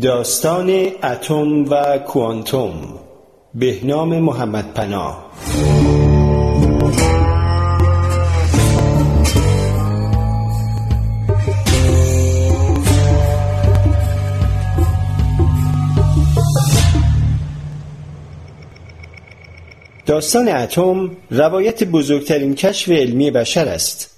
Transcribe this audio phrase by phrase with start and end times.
[0.00, 0.70] داستان
[1.02, 2.72] اتم و کوانتوم
[3.54, 5.30] بهنام محمد پناه.
[20.06, 24.11] داستان اتم روایت بزرگترین کشف علمی بشر است.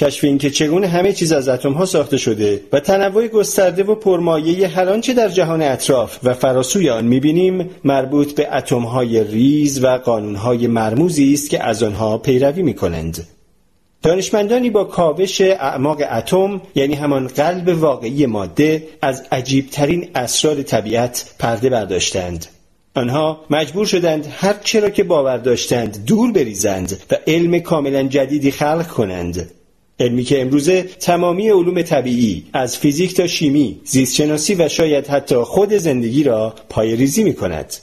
[0.00, 4.68] کشف اینکه چگونه همه چیز از اتم ها ساخته شده و تنوع گسترده و پرمایه
[4.68, 9.86] هر آنچه در جهان اطراف و فراسوی آن می‌بینیم مربوط به اتم های ریز و
[9.86, 13.26] قانون های مرموزی است که از آنها پیروی می‌کنند.
[14.02, 21.70] دانشمندانی با کاوش اعماق اتم یعنی همان قلب واقعی ماده از عجیبترین اسرار طبیعت پرده
[21.70, 22.46] برداشتند.
[22.94, 28.86] آنها مجبور شدند هر چرا که باور داشتند دور بریزند و علم کاملا جدیدی خلق
[28.86, 29.50] کنند.
[30.00, 35.72] علمی که امروزه تمامی علوم طبیعی از فیزیک تا شیمی، زیستشناسی و شاید حتی خود
[35.72, 37.76] زندگی را ریزی می کند.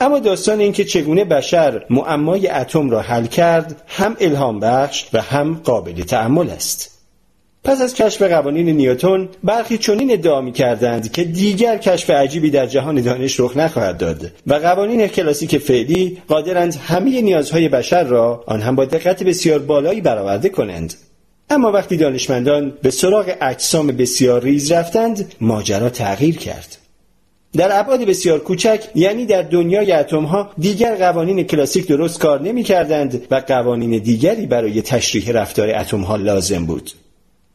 [0.00, 5.60] اما داستان اینکه چگونه بشر معمای اتم را حل کرد هم الهام بخش و هم
[5.64, 7.00] قابل تعمل است.
[7.64, 12.66] پس از کشف قوانین نیوتن برخی چنین ادعا می کردند که دیگر کشف عجیبی در
[12.66, 18.60] جهان دانش رخ نخواهد داد و قوانین کلاسیک فعلی قادرند همه نیازهای بشر را آن
[18.60, 20.94] هم با دقت بسیار بالایی برآورده کنند
[21.50, 26.76] اما وقتی دانشمندان به سراغ اجسام بسیار ریز رفتند ماجرا تغییر کرد.
[27.56, 32.62] در ابعاد بسیار کوچک یعنی در دنیای اتم ها دیگر قوانین کلاسیک درست کار نمی
[32.62, 36.90] کردند و قوانین دیگری برای تشریح رفتار اتم ها لازم بود.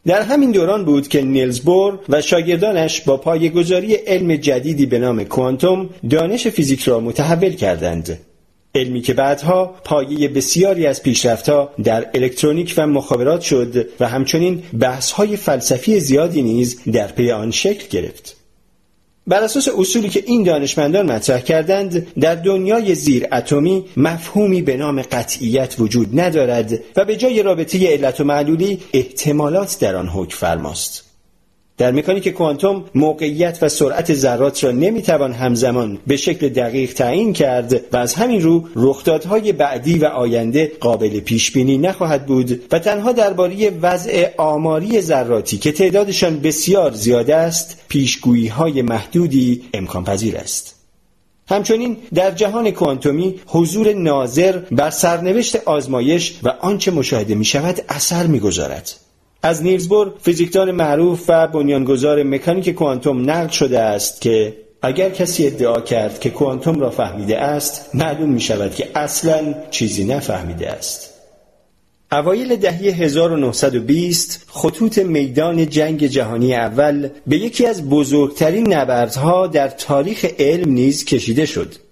[0.05, 5.23] در همین دوران بود که نیلز بور و شاگردانش با پایگذاری علم جدیدی به نام
[5.23, 8.19] کوانتوم دانش فیزیک را متحول کردند.
[8.75, 15.37] علمی که بعدها پایه بسیاری از پیشرفتها در الکترونیک و مخابرات شد و همچنین بحث‌های
[15.37, 18.35] فلسفی زیادی نیز در پی آن شکل گرفت.
[19.27, 25.01] بر اساس اصولی که این دانشمندان مطرح کردند در دنیای زیر اتمی مفهومی به نام
[25.01, 31.04] قطعیت وجود ندارد و به جای رابطه علت و معلولی احتمالات در آن حکم فرماست
[31.77, 37.93] در مکانیک کوانتوم موقعیت و سرعت ذرات را نمی‌توان همزمان به شکل دقیق تعیین کرد
[37.93, 43.11] و از همین رو رخدادهای بعدی و آینده قابل پیش بینی نخواهد بود و تنها
[43.11, 50.75] درباره وضع آماری ذراتی که تعدادشان بسیار زیاد است پیشگویی های محدودی امکان پذیر است
[51.49, 58.27] همچنین در جهان کوانتومی حضور ناظر بر سرنوشت آزمایش و آنچه مشاهده می شود اثر
[58.27, 59.04] می گذارد.
[59.45, 65.81] از نیلزبور فیزیکدان معروف و بنیانگذار مکانیک کوانتوم نقل شده است که اگر کسی ادعا
[65.81, 71.13] کرد که کوانتوم را فهمیده است معلوم می شود که اصلا چیزی نفهمیده است.
[72.11, 80.25] اوایل دهه 1920 خطوط میدان جنگ جهانی اول به یکی از بزرگترین نبردها در تاریخ
[80.39, 81.84] علم نیز کشیده شد.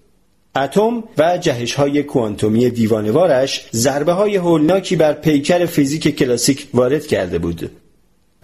[0.56, 7.38] اتم و جهش های کوانتومی دیوانوارش ضربه های هولناکی بر پیکر فیزیک کلاسیک وارد کرده
[7.38, 7.70] بود.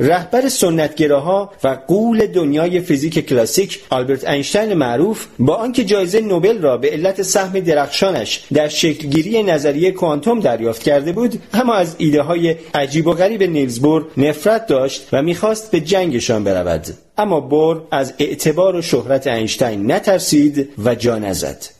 [0.01, 6.77] رهبر سنتگراها و قول دنیای فیزیک کلاسیک آلبرت اینشتین معروف با آنکه جایزه نوبل را
[6.77, 12.57] به علت سهم درخشانش در شکلگیری نظریه کوانتوم دریافت کرده بود اما از ایده های
[12.75, 16.87] عجیب و غریب نیلز بور نفرت داشت و می‌خواست به جنگشان برود
[17.19, 21.80] اما بور از اعتبار و شهرت اینشتین نترسید و جا نزد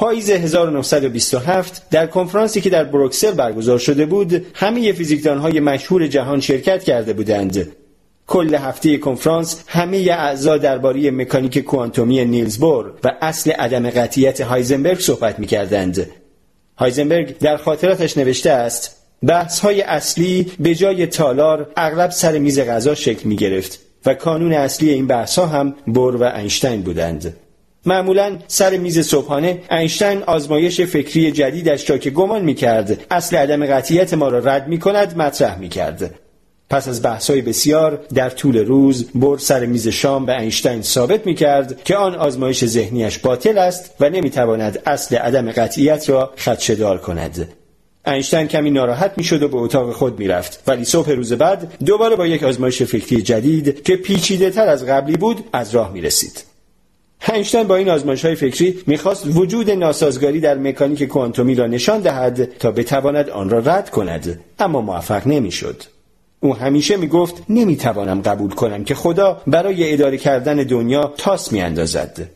[0.00, 6.84] پاییز 1927 در کنفرانسی که در بروکسل برگزار شده بود همه فیزیکدانهای مشهور جهان شرکت
[6.84, 7.68] کرده بودند
[8.26, 14.98] کل هفته کنفرانس همه اعضا درباره مکانیک کوانتومی نیلز بور و اصل عدم قطعیت هایزنبرگ
[14.98, 16.06] صحبت می کردند.
[16.78, 18.96] هایزنبرگ در خاطراتش نوشته است
[19.26, 24.52] بحث های اصلی به جای تالار اغلب سر میز غذا شکل می گرفت و کانون
[24.52, 27.34] اصلی این بحث ها هم بور و اینشتین بودند.
[27.86, 34.14] معمولا سر میز صبحانه اینشتین آزمایش فکری جدیدش را که گمان می‌کرد اصل عدم قطعیت
[34.14, 36.14] ما را رد می‌کند مطرح می‌کرد.
[36.70, 41.84] پس از بحث‌های بسیار در طول روز بر سر میز شام به اینشتین ثابت می‌کرد
[41.84, 47.48] که آن آزمایش ذهنیش باطل است و نمی‌تواند اصل عدم قطعیت را خدشدار کند.
[48.06, 50.62] اینشتین کمی ناراحت می‌شد و به اتاق خود می‌رفت.
[50.66, 55.16] ولی صبح روز بعد دوباره با یک آزمایش فکری جدید که پیچیده تر از قبلی
[55.16, 56.49] بود از راه می رسید.
[57.28, 62.44] اینشتین با این آزمایش های فکری می‌خواست وجود ناسازگاری در مکانیک کوانتومی را نشان دهد
[62.58, 65.82] تا بتواند آن را رد کند اما موفق نمی‌شد.
[66.40, 72.30] او همیشه می‌گفت نمی‌توانم قبول کنم که خدا برای اداره کردن دنیا تاس میاندازد.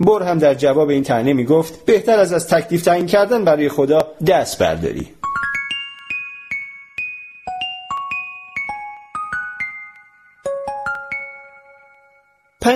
[0.00, 4.06] بر هم در جواب این تنه می‌گفت بهتر از از تکلیف تعیین کردن برای خدا
[4.26, 5.08] دست برداری.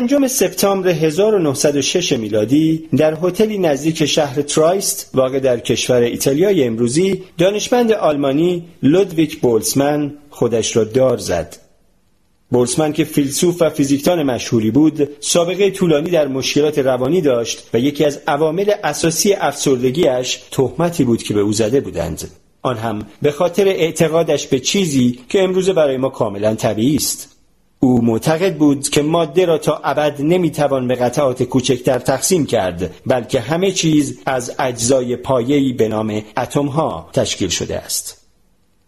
[0.06, 7.92] پنجم سپتامبر 1906 میلادی در هتلی نزدیک شهر ترایست واقع در کشور ایتالیای امروزی دانشمند
[7.92, 11.56] آلمانی لودویک بولسمن خودش را دار زد.
[12.50, 18.04] بولسمن که فیلسوف و فیزیکدان مشهوری بود سابقه طولانی در مشکلات روانی داشت و یکی
[18.04, 22.30] از عوامل اساسی افسردگیش تهمتی بود که به او زده بودند
[22.62, 27.35] آن هم به خاطر اعتقادش به چیزی که امروزه برای ما کاملا طبیعی است
[27.80, 33.40] او معتقد بود که ماده را تا ابد نمی‌توان به قطعات کوچکتر تقسیم کرد بلکه
[33.40, 38.26] همه چیز از اجزای پایه‌ای به نام اتمها تشکیل شده است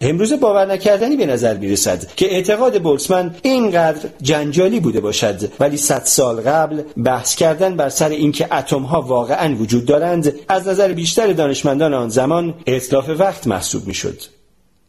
[0.00, 5.76] امروز باور نکردنی به نظر می رسد که اعتقاد بولسمن اینقدر جنجالی بوده باشد ولی
[5.76, 10.92] صد سال قبل بحث کردن بر سر اینکه اتم ها واقعا وجود دارند از نظر
[10.92, 14.37] بیشتر دانشمندان آن زمان اطلاف وقت محسوب می شد.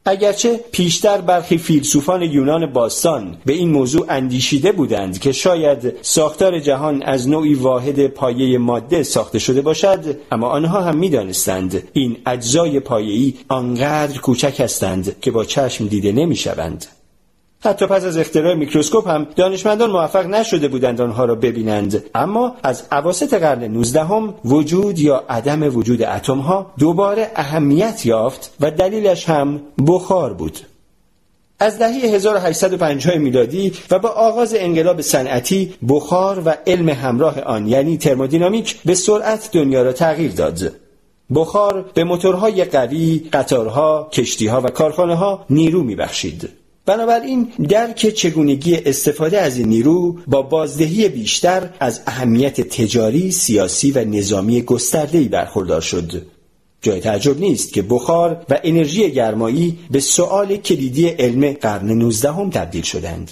[0.05, 7.03] اگرچه پیشتر برخی فیلسوفان یونان باستان به این موضوع اندیشیده بودند که شاید ساختار جهان
[7.03, 13.33] از نوعی واحد پایه ماده ساخته شده باشد اما آنها هم می‌دانستند این اجزای پایه‌ای
[13.47, 16.85] آنقدر کوچک هستند که با چشم دیده نمی‌شوند.
[17.61, 22.03] حتی پس از اختراع میکروسکوپ هم دانشمندان موفق نشده بودند آنها را ببینند.
[22.15, 28.55] اما از اواسط قرن 19 هم وجود یا عدم وجود اتم ها دوباره اهمیت یافت
[28.59, 30.59] و دلیلش هم بخار بود.
[31.59, 37.97] از دهه 1850 میلادی و با آغاز انقلاب صنعتی بخار و علم همراه آن یعنی
[37.97, 40.71] ترمودینامیک به سرعت دنیا را تغییر داد.
[41.35, 46.58] بخار به موتورهای قوی، قطارها، کشتیها و کارخانه ها نیرو میبخشید.
[46.89, 54.05] بنابراین درک چگونگی استفاده از این نیرو با بازدهی بیشتر از اهمیت تجاری، سیاسی و
[54.05, 56.21] نظامی گسترده‌ای برخوردار شد.
[56.81, 62.49] جای تعجب نیست که بخار و انرژی گرمایی به سؤال کلیدی علم قرن 19 هم
[62.49, 63.31] تبدیل شدند.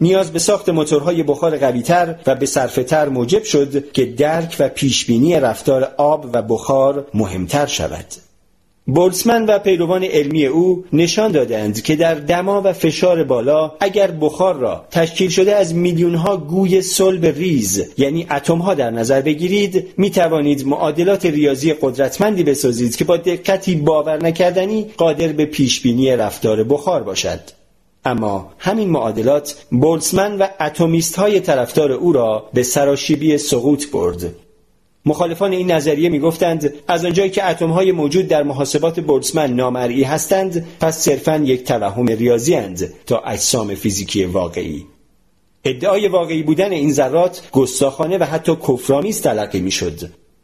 [0.00, 5.40] نیاز به ساخت موتورهای بخار قویتر و به صرفه‌تر موجب شد که درک و پیشبینی
[5.40, 8.06] رفتار آب و بخار مهمتر شود.
[8.86, 14.54] بولسمن و پیروان علمی او نشان دادند که در دما و فشار بالا اگر بخار
[14.54, 19.86] را تشکیل شده از میلیون ها گوی صلب ریز یعنی اتم ها در نظر بگیرید
[19.96, 26.16] می توانید معادلات ریاضی قدرتمندی بسازید که با دقتی باور نکردنی قادر به پیش بینی
[26.16, 27.40] رفتار بخار باشد.
[28.04, 34.43] اما همین معادلات بولسمن و اتمیست های طرفدار او را به سراشیبی سقوط برد.
[35.06, 40.98] مخالفان این نظریه می‌گفتند از آنجایی که اتمهای موجود در محاسبات بولتزمن نامرئی هستند پس
[40.98, 44.86] صرفا یک توهم ریاضی اند تا اجسام فیزیکی واقعی.
[45.64, 50.00] ادعای واقعی بودن این ذرات گستاخانه و حتی کفرآمیز تلقی می‌شد.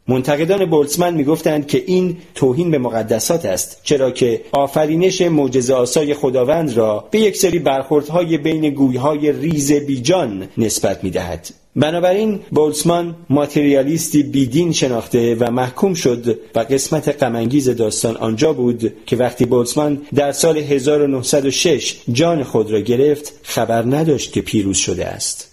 [0.07, 6.77] منتقدان بولتزمن می‌گفتند که این توهین به مقدسات است چرا که آفرینش معجزه آسای خداوند
[6.77, 11.60] را به یک سری برخوردهای بین گویهای ریز بیجان نسبت می‌دهد.
[11.75, 19.15] بنابراین بولسمان ماتریالیستی بیدین شناخته و محکوم شد و قسمت غمانگیز داستان آنجا بود که
[19.15, 25.51] وقتی بولسمان در سال 1906 جان خود را گرفت خبر نداشت که پیروز شده است.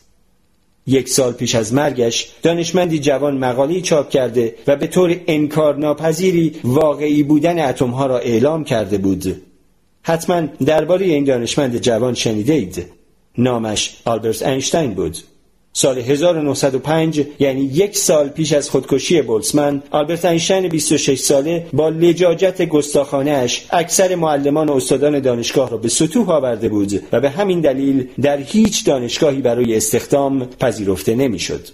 [0.86, 7.22] یک سال پیش از مرگش دانشمندی جوان مقالی چاپ کرده و به طور انکارناپذیری واقعی
[7.22, 9.42] بودن اتمها را اعلام کرده بود.
[10.02, 12.86] حتما درباره این دانشمند جوان شنیده اید
[13.38, 15.16] نامش آلبرت اینشتین بود.
[15.72, 22.62] سال 1905 یعنی یک سال پیش از خودکشی بولسمن آلبرت اینشتین 26 ساله با لجاجت
[22.62, 28.08] گستاخانهاش اکثر معلمان و استادان دانشگاه را به سطوح آورده بود و به همین دلیل
[28.22, 31.68] در هیچ دانشگاهی برای استخدام پذیرفته نمی‌شد.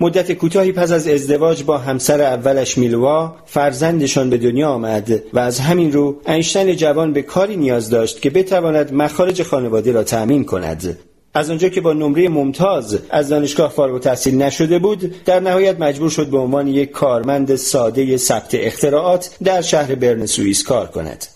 [0.00, 5.60] مدت کوتاهی پس از ازدواج با همسر اولش میلوا فرزندشان به دنیا آمد و از
[5.60, 10.98] همین رو اینشتین جوان به کاری نیاز داشت که بتواند مخارج خانواده را تأمین کند
[11.34, 16.10] از آنجا که با نمره ممتاز از دانشگاه فارغ التحصیل نشده بود در نهایت مجبور
[16.10, 21.26] شد به عنوان یک کارمند ساده ثبت اختراعات در شهر برن سوئیس کار کند.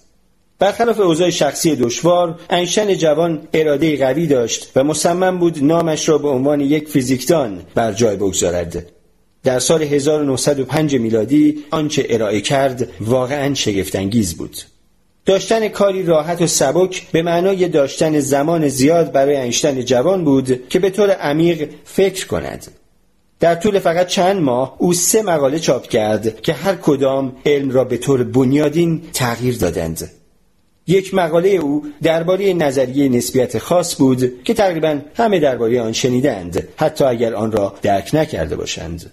[0.59, 6.29] برخلاف اوضاع شخصی دشوار انشن جوان اراده قوی داشت و مصمم بود نامش را به
[6.29, 8.87] عنوان یک فیزیکدان بر جای بگذارد.
[9.45, 14.57] در سال 1905 میلادی آنچه ارائه کرد واقعا شگفتانگیز بود.
[15.26, 20.78] داشتن کاری راحت و سبک به معنای داشتن زمان زیاد برای انشتن جوان بود که
[20.78, 22.66] به طور عمیق فکر کند.
[23.40, 27.85] در طول فقط چند ماه او سه مقاله چاپ کرد که هر کدام علم را
[27.85, 30.11] به طور بنیادین تغییر دادند.
[30.87, 37.04] یک مقاله او درباره نظریه نسبیت خاص بود که تقریبا همه درباره آن شنیدند حتی
[37.04, 39.12] اگر آن را درک نکرده باشند.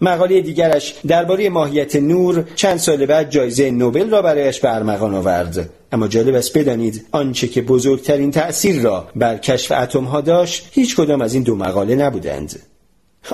[0.00, 5.70] مقاله دیگرش درباره ماهیت نور چند سال بعد جایزه نوبل را برایش به ارمغان آورد.
[5.92, 10.96] اما جالب است بدانید آنچه که بزرگترین تأثیر را بر کشف اتم ها داشت هیچ
[10.96, 12.62] کدام از این دو مقاله نبودند.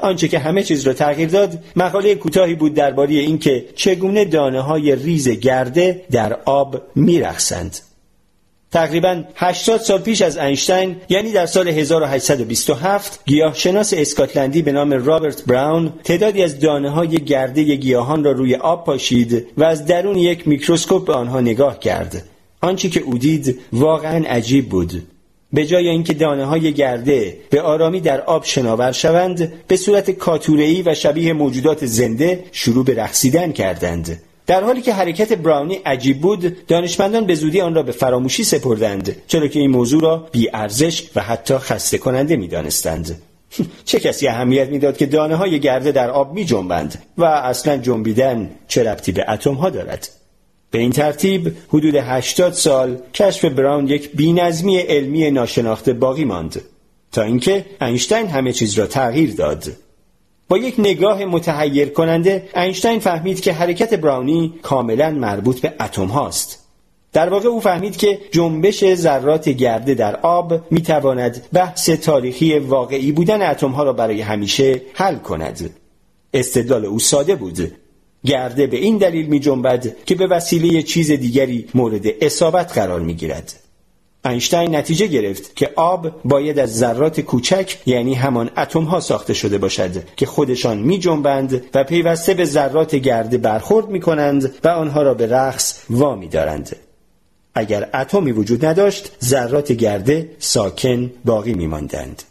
[0.02, 4.96] آنچه که همه چیز را تغییر داد مقاله کوتاهی بود درباره اینکه چگونه دانه های
[4.96, 7.78] ریز گرده در آب میرقصند
[8.72, 15.44] تقریبا 80 سال پیش از اینشتین یعنی در سال 1827 گیاهشناس اسکاتلندی به نام رابرت
[15.44, 20.48] براون تعدادی از دانه های گرده گیاهان را روی آب پاشید و از درون یک
[20.48, 22.24] میکروسکوپ به آنها نگاه کرد.
[22.60, 25.02] آنچه که او دید واقعا عجیب بود.
[25.52, 30.82] به جای اینکه دانه های گرده به آرامی در آب شناور شوند به صورت کاتوره‌ای
[30.82, 34.22] و شبیه موجودات زنده شروع به رقصیدن کردند.
[34.50, 39.16] در حالی که حرکت براونی عجیب بود دانشمندان به زودی آن را به فراموشی سپردند
[39.26, 43.22] چرا که این موضوع را بی ارزش و حتی خسته کننده می دانستند.
[43.84, 48.50] چه کسی اهمیت می‌داد که دانه های گرده در آب می جنبند و اصلا جنبیدن
[48.68, 50.08] چه ربطی به اتم ها دارد
[50.70, 56.60] به این ترتیب حدود 80 سال کشف براون یک بینظمی علمی ناشناخته باقی ماند
[57.12, 59.64] تا اینکه اینشتین همه چیز را تغییر داد
[60.50, 66.66] با یک نگاه متحیر کننده اینشتین فهمید که حرکت براونی کاملا مربوط به اتم هاست.
[67.12, 73.12] در واقع او فهمید که جنبش ذرات گرده در آب می تواند بحث تاریخی واقعی
[73.12, 75.70] بودن اتم ها را برای همیشه حل کند.
[76.34, 77.72] استدلال او ساده بود.
[78.24, 83.14] گرده به این دلیل می جنبد که به وسیله چیز دیگری مورد اصابت قرار می
[83.14, 83.59] گیرد.
[84.24, 89.58] اینشتین نتیجه گرفت که آب باید از ذرات کوچک یعنی همان اتم ها ساخته شده
[89.58, 95.02] باشد که خودشان می جنبند و پیوسته به ذرات گرده برخورد می کنند و آنها
[95.02, 96.76] را به رقص وامی دارند.
[97.54, 102.22] اگر اتمی وجود نداشت ذرات گرده ساکن باقی می ماندند.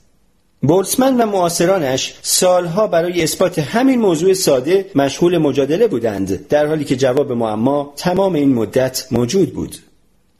[0.62, 6.96] بولسمن و معاصرانش سالها برای اثبات همین موضوع ساده مشغول مجادله بودند در حالی که
[6.96, 9.75] جواب معما تمام این مدت موجود بود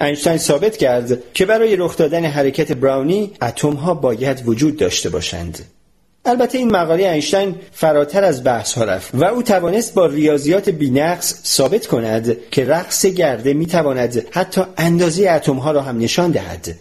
[0.02, 5.60] اینشتین ثابت کرد که برای رخ دادن حرکت براونی اتم ها باید وجود داشته باشند.
[6.26, 11.44] البته این مقاله اینشتین فراتر از بحث ها رفت و او توانست با ریاضیات بینقص
[11.46, 16.76] ثابت کند که رقص گرده می تواند حتی اندازه اتم ها را هم نشان دهد.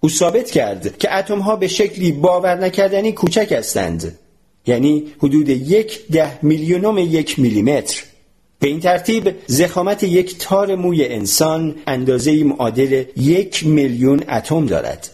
[0.00, 4.18] او ثابت کرد که اتم ها به شکلی باور نکردنی کوچک هستند.
[4.66, 8.02] یعنی حدود یک ده میلیونم یک میلیمتر.
[8.60, 15.10] به این ترتیب زخامت یک تار موی انسان اندازه معادل یک میلیون اتم دارد.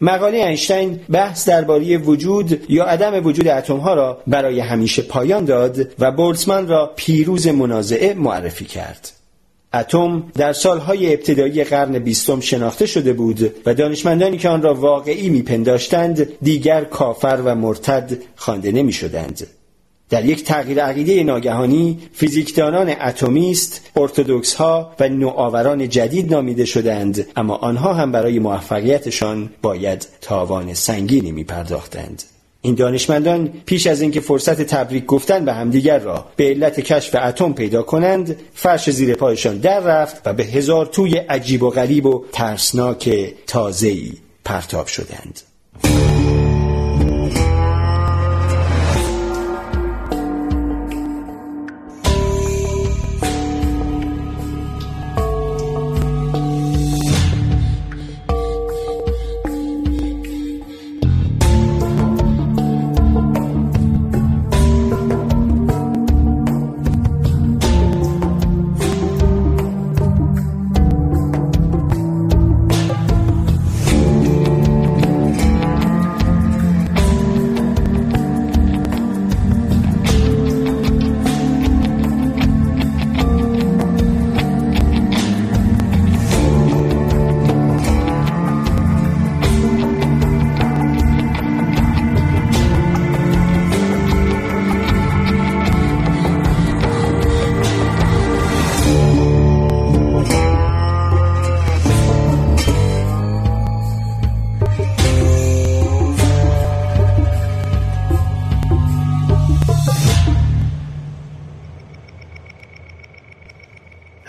[0.00, 5.88] مقاله اینشتین بحث درباره وجود یا عدم وجود اتم ها را برای همیشه پایان داد
[5.98, 9.12] و بولتزمن را پیروز منازعه معرفی کرد.
[9.74, 15.30] اتم در سالهای ابتدایی قرن بیستم شناخته شده بود و دانشمندانی که آن را واقعی
[15.30, 19.46] میپنداشتند دیگر کافر و مرتد خوانده نمی‌شدند.
[20.12, 27.54] در یک تغییر عقیده ناگهانی فیزیکدانان اتمیست ارتودکس ها و نوآوران جدید نامیده شدند اما
[27.54, 32.22] آنها هم برای موفقیتشان باید تاوان سنگینی می پرداختند.
[32.62, 37.52] این دانشمندان پیش از اینکه فرصت تبریک گفتن به همدیگر را به علت کشف اتم
[37.52, 42.24] پیدا کنند فرش زیر پایشان در رفت و به هزار توی عجیب و غریب و
[42.32, 44.12] ترسناک تازه‌ای
[44.44, 45.40] پرتاب شدند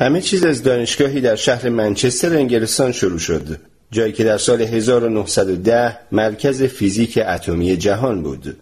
[0.03, 3.57] همه چیز از دانشگاهی در شهر منچستر انگلستان شروع شد
[3.91, 8.57] جایی که در سال 1910 مرکز فیزیک اتمی جهان بود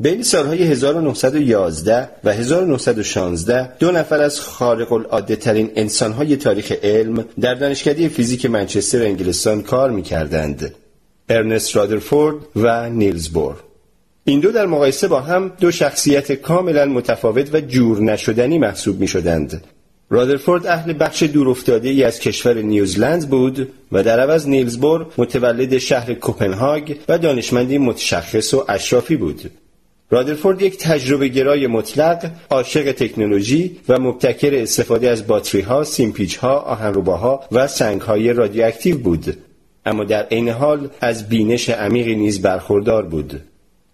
[0.00, 7.54] بین سالهای 1911 و 1916 دو نفر از خارق العاده ترین انسانهای تاریخ علم در
[7.54, 10.74] دانشکده فیزیک منچستر انگلستان کار می کردند.
[11.28, 13.54] ارنست رادرفورد و نیلز بور
[14.24, 19.08] این دو در مقایسه با هم دو شخصیت کاملا متفاوت و جور نشدنی محسوب می
[19.08, 19.62] شدند.
[20.10, 26.14] رادرفورد اهل بخش دورافتاده ای از کشور نیوزلند بود و در عوض نیلزبور متولد شهر
[26.14, 29.50] کوپنهاگ و دانشمندی متشخص و اشرافی بود.
[30.10, 36.58] رادرفورد یک تجربه گرای مطلق، عاشق تکنولوژی و مبتکر استفاده از باتری ها، سیمپیچ ها،
[36.58, 39.36] آهنرباها و سنگ های رادیواکتیو بود.
[39.86, 43.40] اما در عین حال از بینش عمیقی نیز برخوردار بود.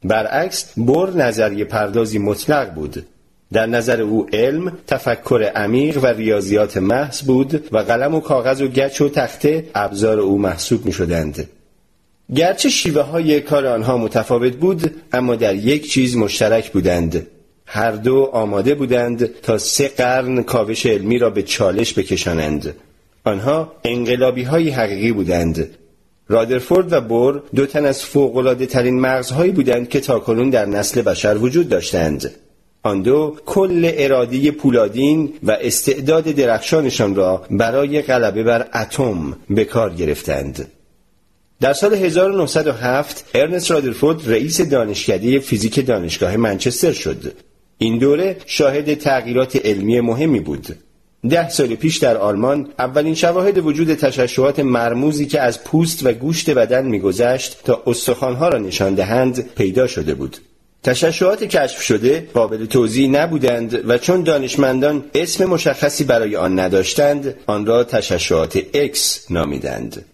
[0.04, 3.06] برعکس بور نظریه پردازی مطلق بود
[3.54, 8.68] در نظر او علم تفکر عمیق و ریاضیات محض بود و قلم و کاغذ و
[8.68, 11.48] گچ و تخته ابزار او محسوب می شدند.
[12.34, 17.26] گرچه شیوه های کار آنها متفاوت بود اما در یک چیز مشترک بودند.
[17.66, 22.74] هر دو آماده بودند تا سه قرن کاوش علمی را به چالش بکشانند.
[23.24, 25.68] آنها انقلابی های حقیقی بودند.
[26.28, 31.36] رادرفورد و بور دو تن از فوقلاده ترین مغزهایی بودند که تاکنون در نسل بشر
[31.36, 32.34] وجود داشتند.
[32.84, 39.94] آن دو کل ارادی پولادین و استعداد درخشانشان را برای غلبه بر اتم به کار
[39.94, 40.72] گرفتند.
[41.60, 47.32] در سال 1907 ارنست رادرفورد رئیس دانشکده فیزیک دانشگاه منچستر شد.
[47.78, 50.76] این دوره شاهد تغییرات علمی مهمی بود.
[51.30, 56.50] ده سال پیش در آلمان اولین شواهد وجود تشعشعات مرموزی که از پوست و گوشت
[56.50, 60.36] بدن میگذشت تا استخوانها را نشان دهند پیدا شده بود.
[60.84, 67.66] تشعشعات کشف شده قابل توضیح نبودند و چون دانشمندان اسم مشخصی برای آن نداشتند آن
[67.66, 68.98] را تشعشعات X
[69.30, 70.04] نامیدند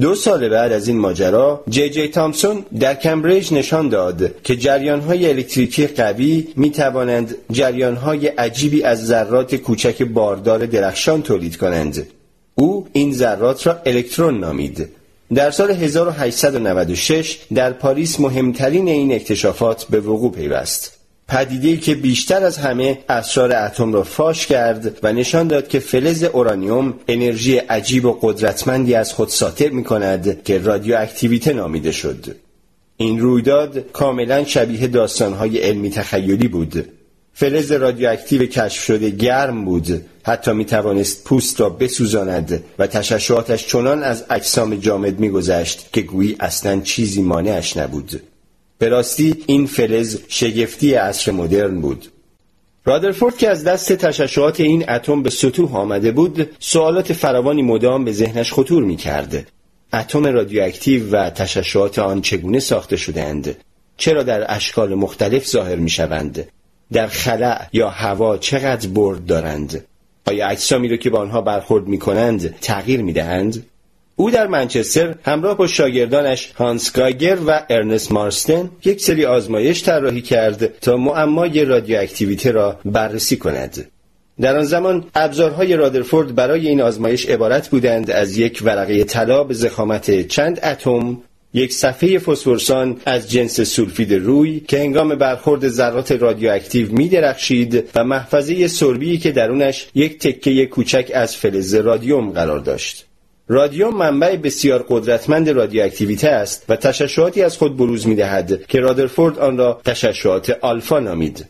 [0.00, 5.28] دو سال بعد از این ماجرا جی جی تامسون در کمبریج نشان داد که جریانهای
[5.28, 12.06] الکتریکی قوی می توانند جریانهای عجیبی از ذرات کوچک باردار درخشان تولید کنند.
[12.54, 14.88] او این ذرات را الکترون نامید.
[15.34, 20.92] در سال 1896 در پاریس مهمترین این اکتشافات به وقوع پیوست.
[21.28, 26.22] پدیده‌ای که بیشتر از همه اسرار اتم را فاش کرد و نشان داد که فلز
[26.22, 32.36] اورانیوم انرژی عجیب و قدرتمندی از خود ساطع می کند که رادیواکتیویته نامیده شد.
[32.96, 36.88] این رویداد کاملا شبیه داستانهای علمی تخیلی بود.
[37.32, 44.02] فلز رادیواکتیو کشف شده گرم بود حتی می توانست پوست را بسوزاند و تشعشعاتش چنان
[44.02, 48.22] از اجسام جامد میگذشت که گویی اصلا چیزی مانعش نبود.
[48.78, 52.06] به راستی این فلز شگفتی عصر مدرن بود.
[52.84, 58.12] رادرفورد که از دست تشعشعات این اتم به سطوح آمده بود سوالات فراوانی مدام به
[58.12, 59.46] ذهنش خطور می کرد.
[59.92, 63.56] اتم رادیواکتیو و تشعشعات آن چگونه ساخته شدهاند؟
[63.96, 66.48] چرا در اشکال مختلف ظاهر می شوند
[66.92, 69.84] در خلع یا هوا چقدر برد دارند؟
[70.26, 73.66] آیا اجسامی را که با آنها برخورد می کنند تغییر می دهند؟
[74.16, 80.22] او در منچستر همراه با شاگردانش هانس گایگر و ارنست مارسدن یک سری آزمایش طراحی
[80.22, 83.90] کرد تا معمای رادیواکتیویته را بررسی کند.
[84.40, 89.54] در آن زمان ابزارهای رادرفورد برای این آزمایش عبارت بودند از یک ورقه طلا به
[89.54, 91.22] ضخامت چند اتم
[91.54, 98.04] یک صفحه فسفورسان از جنس سولفید روی که هنگام برخورد ذرات رادیواکتیو می درخشید و
[98.04, 103.06] محفظه سربی که درونش یک تکه کوچک از فلز رادیوم قرار داشت.
[103.48, 109.38] رادیوم منبع بسیار قدرتمند رادیواکتیویته است و تشعشعاتی از خود بروز می دهد که رادرفورد
[109.38, 111.46] آن را تشعشعات آلفا نامید.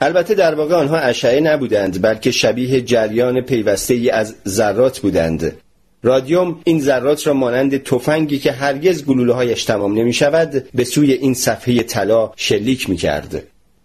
[0.00, 5.56] البته در واقع آنها اشعه نبودند بلکه شبیه جریان پیوسته ای از ذرات بودند
[6.02, 11.12] رادیوم این ذرات را مانند تفنگی که هرگز گلوله هایش تمام نمی شود به سوی
[11.12, 13.42] این صفحه طلا شلیک می کرد.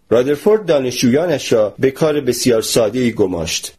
[0.09, 3.73] رادرفورد دانشجویانش را به کار بسیار ساده ای گماشت.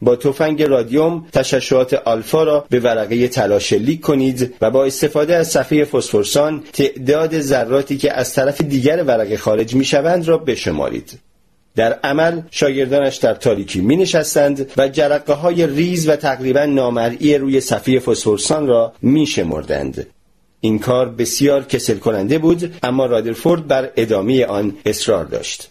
[0.00, 5.48] با تفنگ رادیوم تشعشعات آلفا را به ورقه طلا شلیک کنید و با استفاده از
[5.48, 11.18] صفحه فسفورسان تعداد ذراتی که از طرف دیگر ورقه خارج می شوند را بشمارید.
[11.76, 17.60] در عمل شاگردانش در تاریکی می نشستند و جرقه های ریز و تقریبا نامرئی روی
[17.60, 20.06] صفحه فسفورسان را می شمردند.
[20.60, 25.68] این کار بسیار کسل کننده بود اما رادرفورد بر ادامه آن اصرار داشت.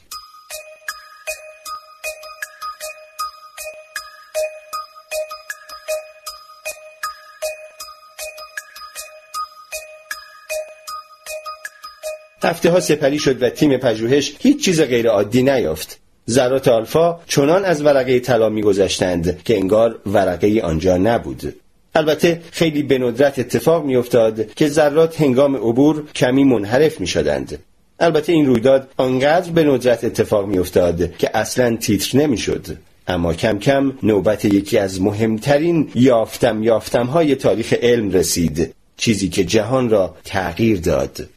[12.46, 16.00] هفته ها سپری شد و تیم پژوهش هیچ چیز غیر عادی نیافت.
[16.30, 21.56] ذرات آلفا چنان از ورقه طلا میگذشتند که انگار ورقه آنجا نبود.
[21.96, 27.60] البته خیلی به ندرت اتفاق میافتاد که ذرات هنگام عبور کمی منحرف می شدند.
[28.00, 32.78] البته این رویداد آنقدر به ندرت اتفاق میافتاد که اصلا تیتر نمی‌شد.
[33.08, 39.44] اما کم کم نوبت یکی از مهمترین یافتم یافتم های تاریخ علم رسید چیزی که
[39.44, 41.30] جهان را تغییر داد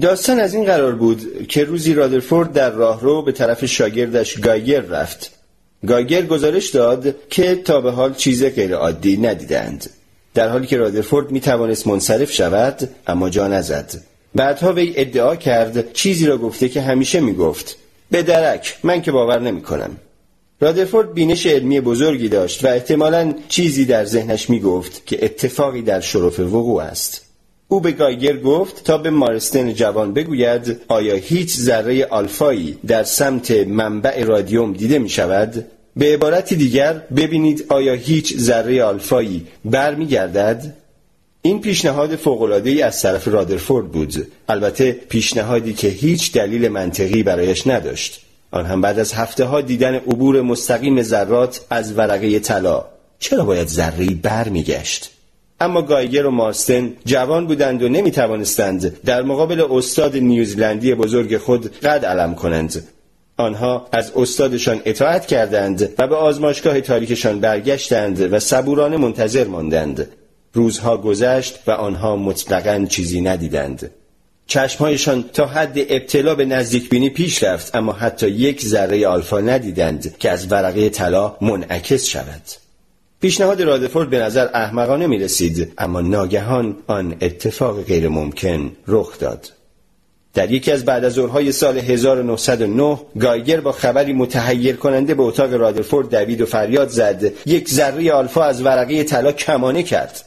[0.00, 5.30] داستان از این قرار بود که روزی رادرفورد در راهرو به طرف شاگردش گایگر رفت.
[5.86, 9.90] گایگر گزارش داد که تا به حال چیز غیر عادی ندیدند.
[10.34, 14.02] در حالی که رادرفورد می توانست منصرف شود اما جا نزد.
[14.34, 17.76] بعدها وی ادعا کرد چیزی را گفته که همیشه می گفت
[18.10, 19.96] به درک من که باور نمی کنم
[20.60, 26.00] رادرفورد بینش علمی بزرگی داشت و احتمالا چیزی در ذهنش می گفت که اتفاقی در
[26.00, 27.25] شرف وقوع است.
[27.68, 33.50] او به گایگر گفت تا به مارستن جوان بگوید آیا هیچ ذره آلفایی در سمت
[33.50, 40.76] منبع رادیوم دیده می شود؟ به عبارت دیگر ببینید آیا هیچ ذره آلفایی برمیگردد؟
[41.42, 48.20] این پیشنهاد فوق‌العاده‌ای از طرف رادرفورد بود البته پیشنهادی که هیچ دلیل منطقی برایش نداشت
[48.50, 52.84] آن هم بعد از هفته ها دیدن عبور مستقیم ذرات از ورقه طلا
[53.18, 55.10] چرا باید ذره‌ای برمیگشت
[55.60, 61.78] اما گایگر و مارستن جوان بودند و نمی توانستند در مقابل استاد نیوزلندی بزرگ خود
[61.78, 62.88] قد علم کنند.
[63.36, 70.08] آنها از استادشان اطاعت کردند و به آزمایشگاه تاریکشان برگشتند و صبورانه منتظر ماندند.
[70.52, 73.90] روزها گذشت و آنها مطلقا چیزی ندیدند.
[74.46, 80.30] چشمهایشان تا حد ابتلا به نزدیکبینی پیش رفت اما حتی یک ذره آلفا ندیدند که
[80.30, 82.65] از ورقه طلا منعکس شود.
[83.26, 89.52] پیشنهاد رادفورد به نظر احمقانه می رسید اما ناگهان آن اتفاق غیر ممکن رخ داد.
[90.34, 95.54] در یکی از بعد از ظهرهای سال 1909 گایگر با خبری متحیر کننده به اتاق
[95.54, 100.24] رادرفورد دوید و فریاد زد یک ذره آلفا از ورقه طلا کمانه کرد.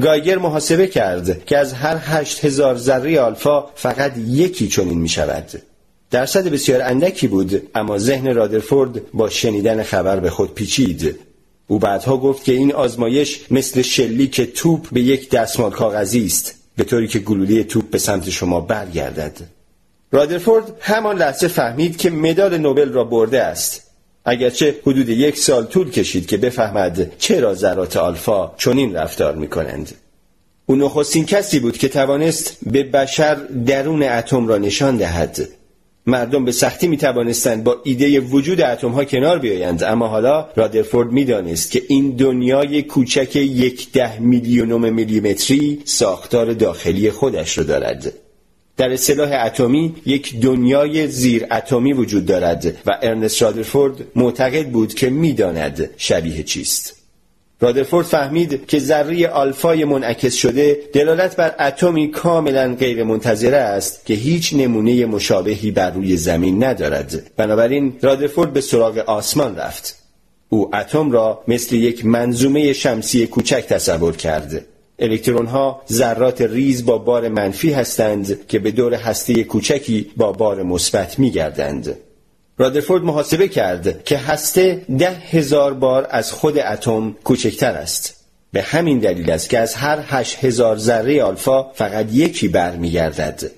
[0.00, 5.50] گایگر محاسبه کرد که از هر هشت هزار ذره آلفا فقط یکی چنین می شود
[6.10, 11.25] درصد بسیار اندکی بود اما ذهن رادرفورد با شنیدن خبر به خود پیچید.
[11.68, 16.84] او بعدها گفت که این آزمایش مثل شلیک توپ به یک دستمال کاغذی است به
[16.84, 19.32] طوری که گلوله توپ به سمت شما برگردد.
[20.12, 23.82] رادرفورد همان لحظه فهمید که مدال نوبل را برده است.
[24.24, 29.92] اگرچه حدود یک سال طول کشید که بفهمد چرا ذرات آلفا چنین رفتار می کنند.
[30.66, 33.34] او نخستین کسی بود که توانست به بشر
[33.66, 35.48] درون اتم را نشان دهد.
[36.06, 39.82] مردم به سختی می توانستند با ایده وجود اتم ها کنار بیایند.
[39.82, 47.10] اما حالا رادرفورد می دانست که این دنیای کوچک یک ده میلیونم میلیمتری ساختار داخلی
[47.10, 48.12] خودش را دارد.
[48.76, 55.10] در اصطلاح اتمی یک دنیای زیر اتمی وجود دارد و ارنست رادرفورد معتقد بود که
[55.10, 56.95] می‌داند شبیه چیست.
[57.60, 64.14] رادرفورد فهمید که ذره آلفای منعکس شده دلالت بر اتمی کاملا غیر منتظره است که
[64.14, 67.30] هیچ نمونه مشابهی بر روی زمین ندارد.
[67.36, 69.98] بنابراین رادرفورد به سراغ آسمان رفت.
[70.48, 74.64] او اتم را مثل یک منظومه شمسی کوچک تصور کرد.
[74.98, 80.62] الکترون ها ذرات ریز با بار منفی هستند که به دور هسته کوچکی با بار
[80.62, 81.96] مثبت میگردند.
[82.58, 88.16] رادرفورد محاسبه کرد که هسته ده هزار بار از خود اتم کوچکتر است.
[88.52, 93.50] به همین دلیل است که از هر هشت هزار ذره آلفا فقط یکی برمیگردد.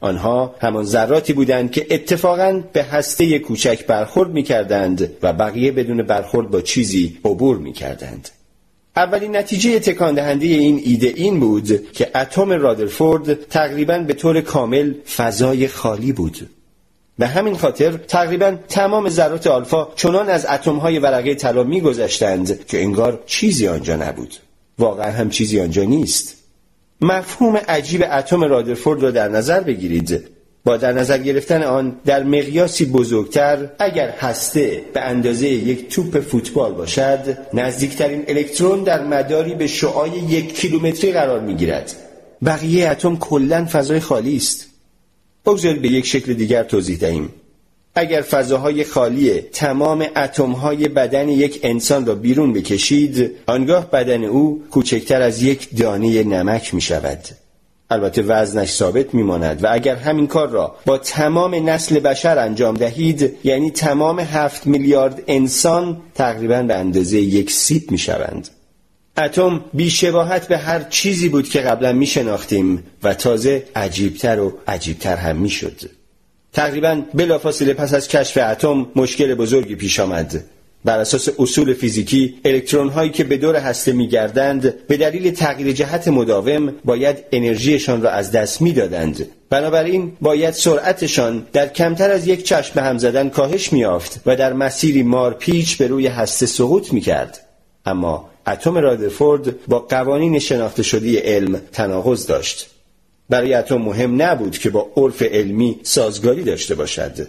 [0.00, 6.02] آنها همان ذراتی بودند که اتفاقا به هسته کوچک برخورد می کردند و بقیه بدون
[6.02, 8.28] برخورد با چیزی عبور می کردند.
[8.96, 14.94] اولین نتیجه تکان دهنده این ایده این بود که اتم رادرفورد تقریبا به طور کامل
[15.16, 16.48] فضای خالی بود.
[17.18, 23.22] به همین خاطر تقریبا تمام ذرات آلفا چنان از اتمهای ورقه طلا میگذشتند که انگار
[23.26, 24.34] چیزی آنجا نبود.
[24.78, 26.34] واقعا هم چیزی آنجا نیست.
[27.00, 30.34] مفهوم عجیب اتم رادرفورد را در نظر بگیرید.
[30.64, 36.72] با در نظر گرفتن آن در مقیاسی بزرگتر اگر هسته به اندازه یک توپ فوتبال
[36.72, 41.94] باشد نزدیکترین الکترون در مداری به شعای یک کیلومتری قرار می گیرد
[42.44, 44.73] بقیه اتم کلا فضای خالی است.
[45.46, 47.28] بگذارید به یک شکل دیگر توضیح دهیم
[47.94, 55.22] اگر فضاهای خالی تمام اتمهای بدن یک انسان را بیرون بکشید آنگاه بدن او کوچکتر
[55.22, 57.18] از یک دانه نمک می شود
[57.90, 63.36] البته وزنش ثابت میماند و اگر همین کار را با تمام نسل بشر انجام دهید
[63.44, 68.48] یعنی تمام هفت میلیارد انسان تقریبا به اندازه یک سیب می شوند.
[69.18, 75.16] اتم بیشباهت به هر چیزی بود که قبلا می شناختیم و تازه عجیبتر و عجیبتر
[75.16, 75.80] هم می شد.
[76.52, 80.44] تقریبا بلافاصله پس از کشف اتم مشکل بزرگی پیش آمد.
[80.84, 86.08] بر اساس اصول فیزیکی الکترون هایی که به دور هسته میگردند به دلیل تغییر جهت
[86.08, 89.26] مداوم باید انرژیشان را از دست می‌دادند.
[89.50, 95.02] بنابراین باید سرعتشان در کمتر از یک چشم هم زدن کاهش میافت و در مسیری
[95.02, 97.40] مارپیچ به روی هسته سقوط می‌کرد.
[97.86, 102.70] اما اتم رادرفورد با قوانین شناخته شده علم تناقض داشت.
[103.30, 107.28] برای اتم مهم نبود که با عرف علمی سازگاری داشته باشد.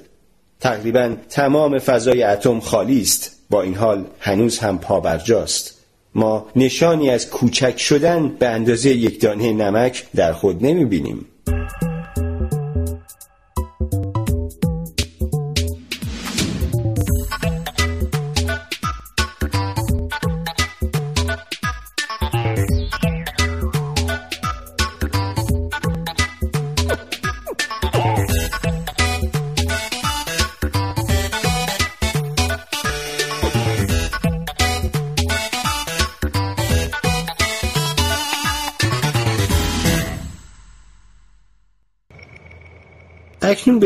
[0.59, 3.31] تقریبا تمام فضای اتم خالی است.
[3.49, 5.75] با این حال هنوز هم پابرجاست.
[6.15, 11.25] ما نشانی از کوچک شدن به اندازه یک دانه نمک در خود نمی بینیم.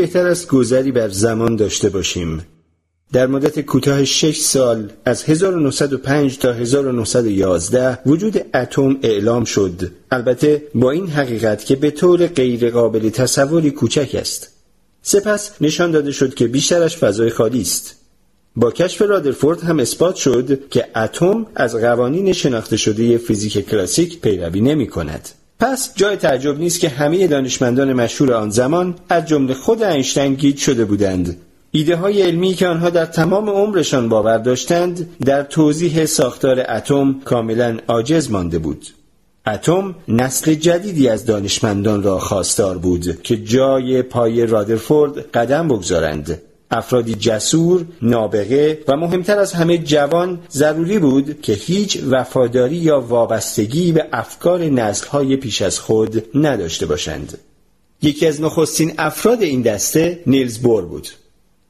[0.00, 2.42] بهتر است گذری بر زمان داشته باشیم.
[3.12, 9.90] در مدت کوتاه شش سال از 1905 تا 1911 وجود اتم اعلام شد.
[10.10, 14.48] البته با این حقیقت که به طور غیرقابل تصوری کوچک است.
[15.02, 17.96] سپس نشان داده شد که بیشترش فضای خالی است.
[18.56, 24.60] با کشف رادرفورد هم اثبات شد که اتم از قوانین شناخته شده فیزیک کلاسیک پیروی
[24.60, 25.28] نمی کند
[25.60, 30.58] پس جای تعجب نیست که همه دانشمندان مشهور آن زمان از جمله خود اینشتین گیج
[30.58, 31.36] شده بودند.
[31.70, 37.78] ایده های علمی که آنها در تمام عمرشان باور داشتند در توضیح ساختار اتم کاملا
[37.88, 38.86] عاجز مانده بود.
[39.46, 46.42] اتم نسل جدیدی از دانشمندان را خواستار بود که جای پای رادرفورد قدم بگذارند.
[46.70, 53.92] افرادی جسور، نابغه و مهمتر از همه جوان ضروری بود که هیچ وفاداری یا وابستگی
[53.92, 57.38] به افکار نسلهای پیش از خود نداشته باشند.
[58.02, 61.08] یکی از نخستین افراد این دسته نیلز بور بود.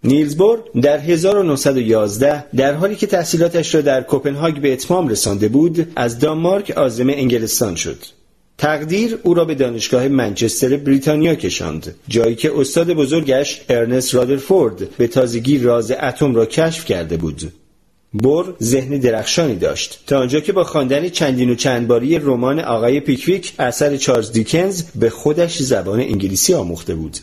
[0.05, 5.93] نیلز بور در 1911 در حالی که تحصیلاتش را در کوپنهاگ به اتمام رسانده بود
[5.97, 7.99] از دانمارک عازم انگلستان شد.
[8.61, 15.07] تقدیر او را به دانشگاه منچستر بریتانیا کشاند جایی که استاد بزرگش ارنست رادرفورد به
[15.07, 17.53] تازگی راز اتم را کشف کرده بود.
[18.13, 20.03] بور ذهن درخشانی داشت.
[20.07, 24.83] تا آنجا که با خواندن چندین و چند باره‌ی رمان آقای پیکویک اثر چارلز دیکنز
[24.95, 27.19] به خودش زبان انگلیسی آموخته بود.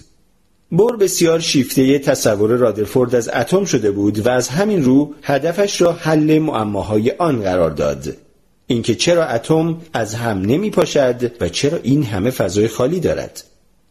[0.71, 5.91] بور بسیار شیفته تصور رادرفورد از اتم شده بود و از همین رو هدفش را
[5.91, 8.26] حل معماهای آن قرار داد.
[8.67, 13.43] اینکه چرا اتم از هم نمی پاشد و چرا این همه فضای خالی دارد.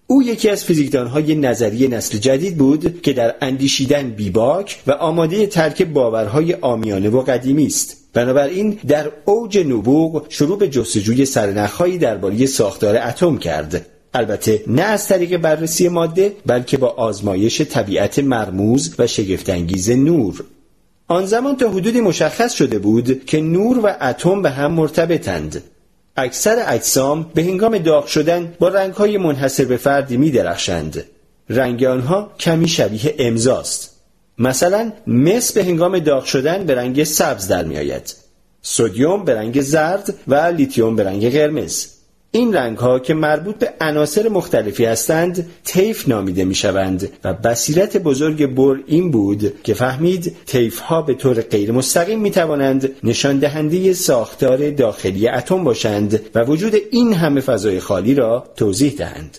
[0.06, 5.82] او یکی از فیزیکدانهای نظری نسل جدید بود که در اندیشیدن بیباک و آماده ترک
[5.82, 7.96] باورهای آمیانه و قدیمی است.
[8.12, 13.86] بنابراین در اوج نبوغ شروع به جستجوی سرنخهایی درباره ساختار اتم کرد.
[14.14, 20.44] البته نه از طریق بررسی ماده بلکه با آزمایش طبیعت مرموز و شگفتانگیز نور.
[21.08, 25.62] آن زمان تا حدودی مشخص شده بود که نور و اتم به هم مرتبطند.
[26.16, 31.04] اکثر اجسام به هنگام داغ شدن با رنگهای منحصر به فردی می درخشند
[31.48, 33.96] رنگ آنها کمی شبیه امضاست.
[34.38, 38.14] مثلا مس به هنگام داغ شدن به رنگ سبز در می آید
[38.62, 41.95] سودیوم به رنگ زرد و لیتیوم به رنگ قرمز.
[42.36, 47.96] این رنگ ها که مربوط به عناصر مختلفی هستند تیف نامیده می شوند و بصیرت
[47.96, 53.38] بزرگ بور این بود که فهمید تیف ها به طور غیر مستقیم می توانند نشان
[53.38, 59.38] دهنده ساختار داخلی اتم باشند و وجود این همه فضای خالی را توضیح دهند.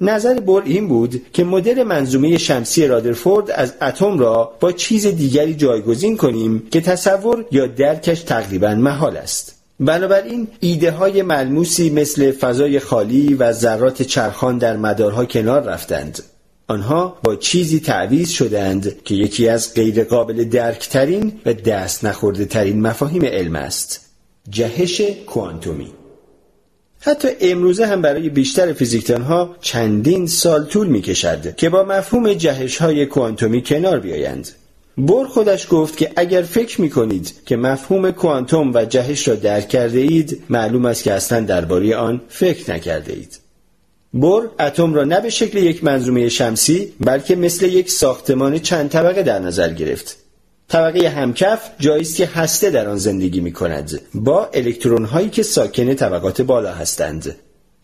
[0.00, 5.54] نظر بور این بود که مدل منظومه شمسی رادرفورد از اتم را با چیز دیگری
[5.54, 9.59] جایگزین کنیم که تصور یا درکش تقریبا محال است.
[9.80, 16.22] بنابراین ایده های ملموسی مثل فضای خالی و ذرات چرخان در مدارها کنار رفتند.
[16.68, 23.24] آنها با چیزی تعویز شدند که یکی از غیرقابل درکترین و دست نخورده ترین مفاهیم
[23.24, 24.00] علم است.
[24.50, 25.92] جهش کوانتومی.
[27.00, 32.76] حتی امروزه هم برای بیشتر فیزیکدانها چندین سال طول می کشد که با مفهوم جهش
[32.76, 34.48] های کوانتومی کنار بیایند.
[35.06, 39.68] بور خودش گفت که اگر فکر می کنید که مفهوم کوانتوم و جهش را درک
[39.68, 43.38] کرده اید معلوم است که اصلا درباره آن فکر نکرده اید.
[44.12, 49.22] بور اتم را نه به شکل یک منظومه شمسی بلکه مثل یک ساختمان چند طبقه
[49.22, 50.16] در نظر گرفت.
[50.68, 55.42] طبقه همکف جایی است که هسته در آن زندگی می کند با الکترون هایی که
[55.42, 57.36] ساکن طبقات بالا هستند.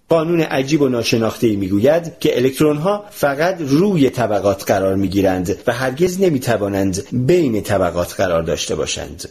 [0.09, 5.73] قانون عجیب و ناشناخته می‌گوید که الکترون ها فقط روی طبقات قرار می گیرند و
[5.73, 9.29] هرگز نمی توانند بین طبقات قرار داشته باشند.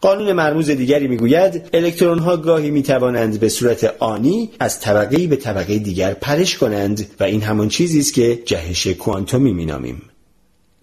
[0.00, 5.36] قانون مرموز دیگری می‌گوید الکترون ها گاهی می توانند به صورت آنی از طبقه به
[5.36, 10.02] طبقه دیگر پرش کنند و این همان چیزی است که جهش کوانتومی مینامیم.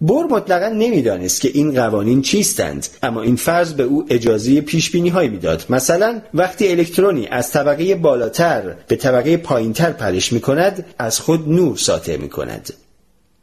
[0.02, 5.08] بور مطلقا نمی‌دانست که این قوانین چیستند اما این فرض به او اجازه پیش بینی
[5.08, 5.64] هایی می‌داد.
[5.70, 11.76] مثلا وقتی الکترونی از طبقه بالاتر به طبقه پایینتر پرش می کند از خود نور
[11.76, 12.70] ساطع می کند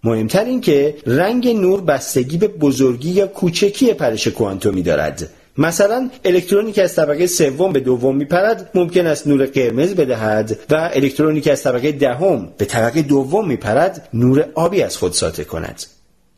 [0.03, 5.29] مهمتر این که رنگ نور بستگی به بزرگی یا کوچکی پرش کوانتومی دارد.
[5.57, 10.89] مثلا الکترونی که از طبقه سوم به دوم میپرد ممکن است نور قرمز بدهد و
[10.93, 15.96] الکترونی که از طبقه دهم به طبقه دوم میپرد نور آبی از خود ساطع کند.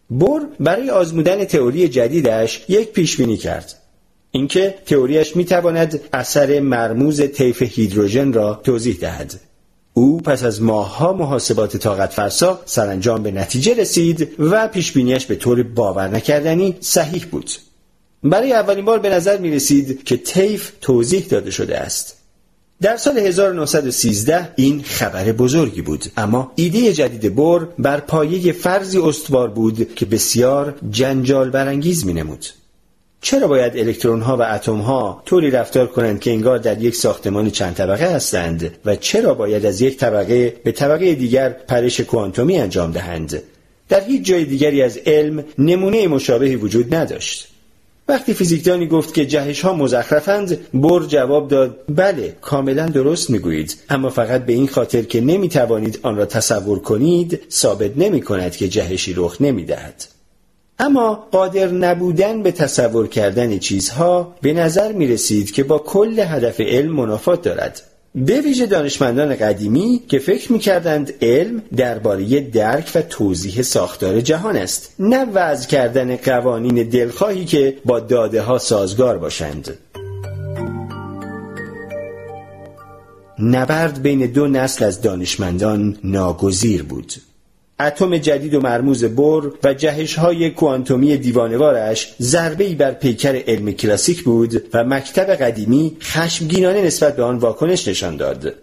[0.09, 3.75] بور برای آزمودن تئوری جدیدش یک پیش بینی کرد.
[4.31, 9.39] اینکه تئوریش می‌تواند اثر مرموز طیف هیدروژن را توضیح دهد.
[9.93, 15.63] او پس از ماهها محاسبات طاقت فرسا سرانجام به نتیجه رسید و پیشبینیش به طور
[15.63, 17.51] باور نکردنی صحیح بود.
[18.23, 22.18] برای اولین بار به نظر می رسید که طیف توضیح داده شده است.
[22.81, 26.05] در سال 1913 این خبر بزرگی بود.
[26.17, 32.45] اما ایده جدید بور بر پایه فرضی استوار بود که بسیار جنجال برانگیز می نمود.
[33.21, 37.49] چرا باید الکترون ها و اتم ها طوری رفتار کنند که انگار در یک ساختمان
[37.49, 42.91] چند طبقه هستند و چرا باید از یک طبقه به طبقه دیگر پرش کوانتومی انجام
[42.91, 43.43] دهند؟
[43.89, 47.47] در هیچ جای دیگری از علم نمونه مشابهی وجود نداشت.
[48.09, 54.09] وقتی فیزیکدانی گفت که جهش ها مزخرفند بور جواب داد بله کاملا درست می‌گویید اما
[54.09, 59.13] فقط به این خاطر که نمی‌توانید آن را تصور کنید ثابت نمی کند که جهشی
[59.13, 60.05] رخ نمی‌دهد.
[60.79, 66.61] اما قادر نبودن به تصور کردن چیزها به نظر می رسید که با کل هدف
[66.61, 67.88] علم منافات دارد.
[68.15, 74.95] به ویژه دانشمندان قدیمی که فکر می‌کردند علم درباره درک و توضیح ساختار جهان است
[74.99, 79.77] نه وضع کردن قوانین دلخواهی که با داده ها سازگار باشند.
[83.39, 87.13] نبرد بین دو نسل از دانشمندان ناگزیر بود.
[87.79, 93.71] اتم جدید و مرموز بور و جهش های کوانتومی دیوانوارش ضربه ای بر پیکر علم
[93.71, 98.53] کلاسیک بود و مکتب قدیمی خشمگینانه نسبت به آن واکنش نشان داد.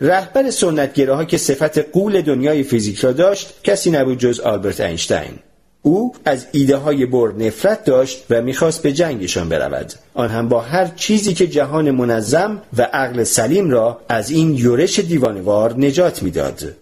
[0.00, 5.38] رهبر سنتگراها که صفت قول دنیای فیزیک را داشت کسی نبود جز آلبرت اینشتین.
[5.82, 10.60] او از ایده های بور نفرت داشت و می‌خواست به جنگشان برود آن هم با
[10.60, 16.76] هر چیزی که جهان منظم و عقل سلیم را از این یورش دیوانوار نجات می‌داد.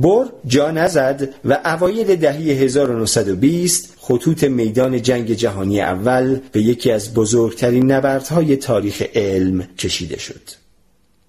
[0.00, 7.14] بور جا نزد و اوایل دهه 1920 خطوط میدان جنگ جهانی اول به یکی از
[7.14, 10.40] بزرگترین نبردهای تاریخ علم کشیده شد.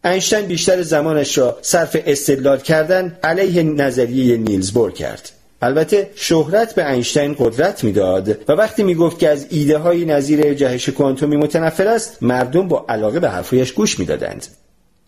[0.06, 5.32] اینشتین بیشتر زمانش را صرف استدلال کردن علیه نظریه نیلز بور کرد.
[5.62, 10.89] البته شهرت به اینشتین قدرت می‌داد و وقتی می‌گفت که از ایده های نظیر جهش
[10.89, 14.47] کوانتومی متنفر است مردم با علاقه به حرفایش گوش می‌دادند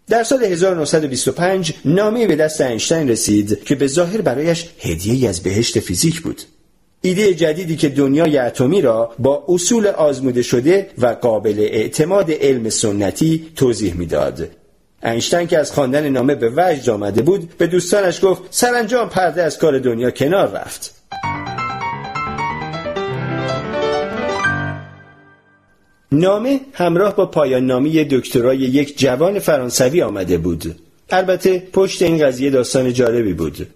[0.10, 5.80] در سال 1925 نامه به دست اینشتین رسید که به ظاهر برایش هدیه از بهشت
[5.80, 6.42] فیزیک بود.
[7.02, 13.52] ایده جدیدی که دنیای اتمی را با اصول آزموده شده و قابل اعتماد علم سنتی
[13.56, 14.48] توضیح می‌داد.
[15.04, 19.58] اینشتین که از خواندن نامه به وجد آمده بود به دوستانش گفت سرانجام پرده از
[19.58, 20.94] کار دنیا کنار رفت.
[26.12, 30.76] نامه همراه با پایان نامی دکترای یک جوان فرانسوی آمده بود.
[31.10, 33.68] البته پشت این قضیه داستان جالبی بود.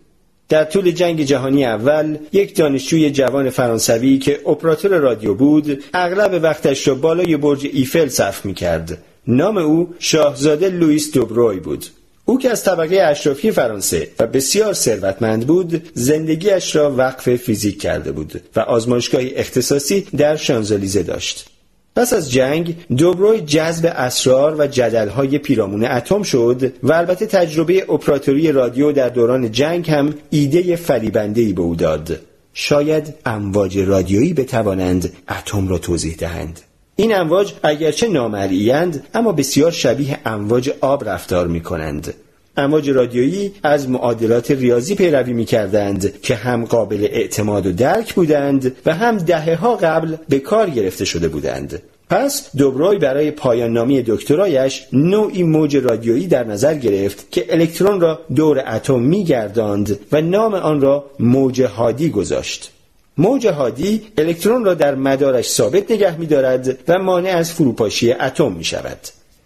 [0.49, 6.87] در طول جنگ جهانی اول یک دانشجوی جوان فرانسوی که اپراتور رادیو بود اغلب وقتش
[6.87, 8.97] را بالای برج ایفل صرف می کرد.
[9.27, 11.85] نام او شاهزاده لوئیس دوبروی بود.
[12.25, 18.11] او که از طبقه اشرافی فرانسه و بسیار ثروتمند بود زندگیش را وقف فیزیک کرده
[18.11, 21.52] بود و آزمایشگاه اختصاصی در شانزلیزه داشت
[21.95, 28.51] پس از جنگ دوبروی جذب اسرار و جدلهای پیرامون اتم شد و البته تجربه اپراتوری
[28.51, 32.19] رادیو در دوران جنگ هم ایده فریبنده‌ای به او داد.
[32.53, 36.59] شاید امواج رادیویی بتوانند اتم را توضیح دهند.
[36.95, 42.13] این امواج اگرچه نامرئیاند اما بسیار شبیه امواج آب رفتار می کنند
[42.57, 48.75] امواج رادیویی از معادلات ریاضی پیروی می کردند که هم قابل اعتماد و درک بودند
[48.85, 51.81] و هم دهه ها قبل به کار گرفته شده بودند.
[52.09, 58.19] پس دوبروی برای پایان نامی دکترایش نوعی موج رادیویی در نظر گرفت که الکترون را
[58.35, 62.71] دور اتم میگرداند و نام آن را موج هادی گذاشت.
[63.17, 68.51] موج هادی الکترون را در مدارش ثابت نگه می دارد و مانع از فروپاشی اتم
[68.51, 68.99] می شود.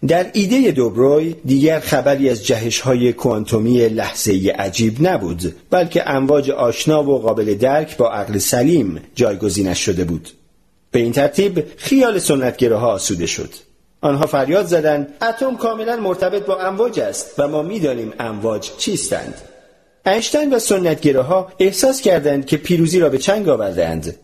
[0.06, 7.02] در ایده دوبروی دیگر خبری از جهش های کوانتومی لحظه عجیب نبود بلکه امواج آشنا
[7.02, 10.28] و قابل درک با عقل سلیم جایگزینش شده بود.
[10.90, 13.50] به این ترتیب خیال سنتگراها آسوده شد.
[14.00, 19.34] آنها فریاد زدند اتم کاملا مرتبط با امواج است و ما می‌دانیم امواج چیستند.
[20.06, 24.16] اینشتین و سنتگراها احساس کردند که پیروزی را به چنگ آوردند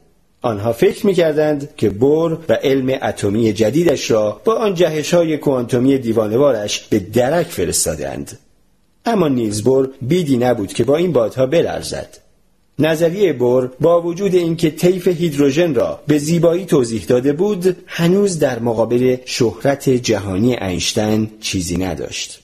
[0.45, 5.99] آنها فکر می‌کردند که بور و علم اتمی جدیدش را با آن جهش های کوانتومی
[5.99, 8.39] دیوانوارش به درک فرستادند.
[9.07, 12.19] اما نیلز بور بیدی نبود که با این بادها بلرزد.
[12.79, 18.59] نظریه بور با وجود اینکه طیف هیدروژن را به زیبایی توضیح داده بود هنوز در
[18.59, 22.41] مقابل شهرت جهانی اینشتین چیزی نداشت.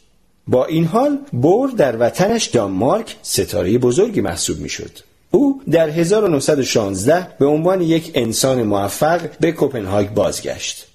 [0.48, 5.09] با این حال بور در وطنش دانمارک ستاره بزرگی محسوب می‌شد.
[5.30, 10.86] او در 1916 به عنوان یک انسان موفق به کوپنهاگ بازگشت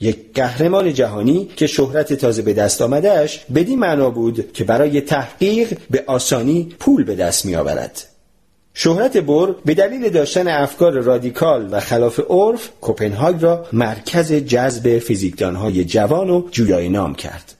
[0.00, 5.78] یک قهرمان جهانی که شهرت تازه به دست آمدهش بدین معنا بود که برای تحقیق
[5.90, 8.04] به آسانی پول به دست می آورد.
[8.74, 15.84] شهرت بور به دلیل داشتن افکار رادیکال و خلاف عرف کوپنهاگ را مرکز جذب فیزیکدانهای
[15.84, 17.57] جوان و جویای نام کرد.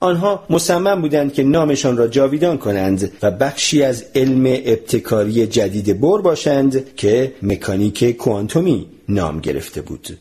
[0.00, 6.22] آنها مصمم بودند که نامشان را جاویدان کنند و بخشی از علم ابتکاری جدید بور
[6.22, 10.18] باشند که مکانیک کوانتومی نام گرفته بود.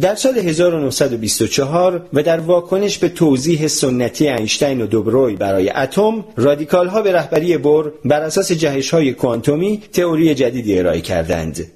[0.00, 6.88] در سال 1924 و در واکنش به توضیح سنتی اینشتین و دوبروی برای اتم رادیکال
[6.88, 11.66] ها به رهبری بور بر اساس جهش های کوانتومی تئوری جدیدی ارائه کردند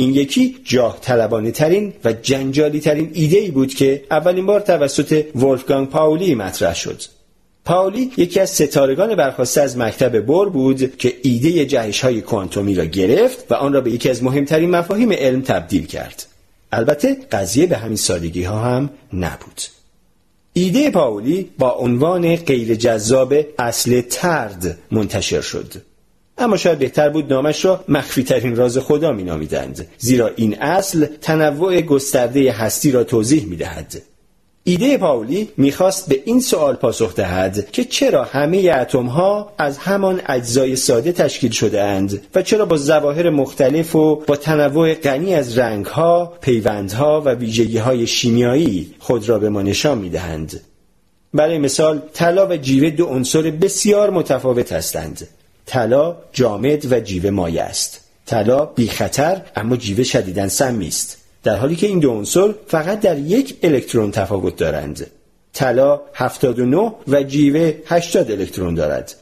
[0.00, 5.24] این یکی جاه طلبانه ترین و جنجالی ترین ایده ای بود که اولین بار توسط
[5.34, 7.02] ولفگانگ پاولی مطرح شد.
[7.64, 12.84] پاولی یکی از ستارگان برخواسته از مکتب بور بود که ایده جهش های کوانتومی را
[12.84, 16.26] گرفت و آن را به یکی از مهمترین مفاهیم علم تبدیل کرد.
[16.72, 19.60] البته قضیه به همین سادگی ها هم نبود.
[20.52, 25.89] ایده پاولی با عنوان غیر جذاب اصل ترد منتشر شد.
[26.40, 31.06] اما شاید بهتر بود نامش را مخفی ترین راز خدا می نامیدند زیرا این اصل
[31.20, 34.02] تنوع گسترده هستی را توضیح می دهد.
[34.64, 40.20] ایده پاولی می‌خواست به این سوال پاسخ دهد که چرا همه اتم ها از همان
[40.26, 45.58] اجزای ساده تشکیل شده اند و چرا با ظواهر مختلف و با تنوع غنی از
[45.58, 50.60] رنگ ها، پیوند ها و ویژگی های شیمیایی خود را به ما نشان می‌دهند.
[51.34, 55.28] برای مثال طلا و جیوه دو عنصر بسیار متفاوت هستند.
[55.66, 58.00] طلا جامد و جیوه مایع است.
[58.26, 61.16] طلا بی خطر اما جیوه شدیداً سمی است.
[61.42, 65.06] در حالی که این دو عنصر فقط در یک الکترون تفاوت دارند.
[65.52, 69.14] طلا 79 و جیوه 80 الکترون دارد.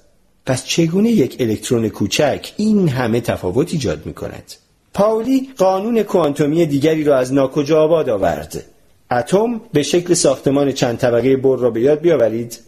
[0.47, 4.53] پس چگونه یک الکترون کوچک این همه تفاوت ایجاد می کند
[4.95, 8.65] پاولی قانون کوانتومی دیگری را از ناکجا آباد آورد.
[9.11, 12.59] اتم به شکل ساختمان چند طبقه بر را به یاد بیاورید.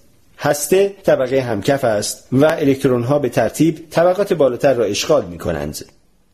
[0.41, 5.85] هسته طبقه همکف است و الکترون ها به ترتیب طبقات بالاتر را اشغال می کنند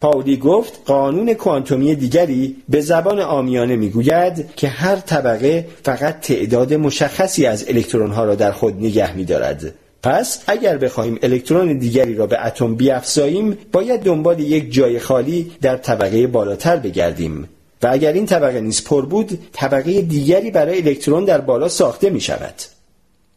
[0.00, 7.46] پاولی گفت قانون کوانتومی دیگری به زبان آمیانه می‌گوید که هر طبقه فقط تعداد مشخصی
[7.46, 9.74] از الکترون ها را در خود نگه میدارد.
[10.02, 15.76] پس اگر بخواهیم الکترون دیگری را به اتم بیافزاییم باید دنبال یک جای خالی در
[15.76, 17.48] طبقه بالاتر بگردیم.
[17.82, 22.20] و اگر این طبقه نیز پر بود طبقه دیگری برای الکترون در بالا ساخته می
[22.20, 22.54] شود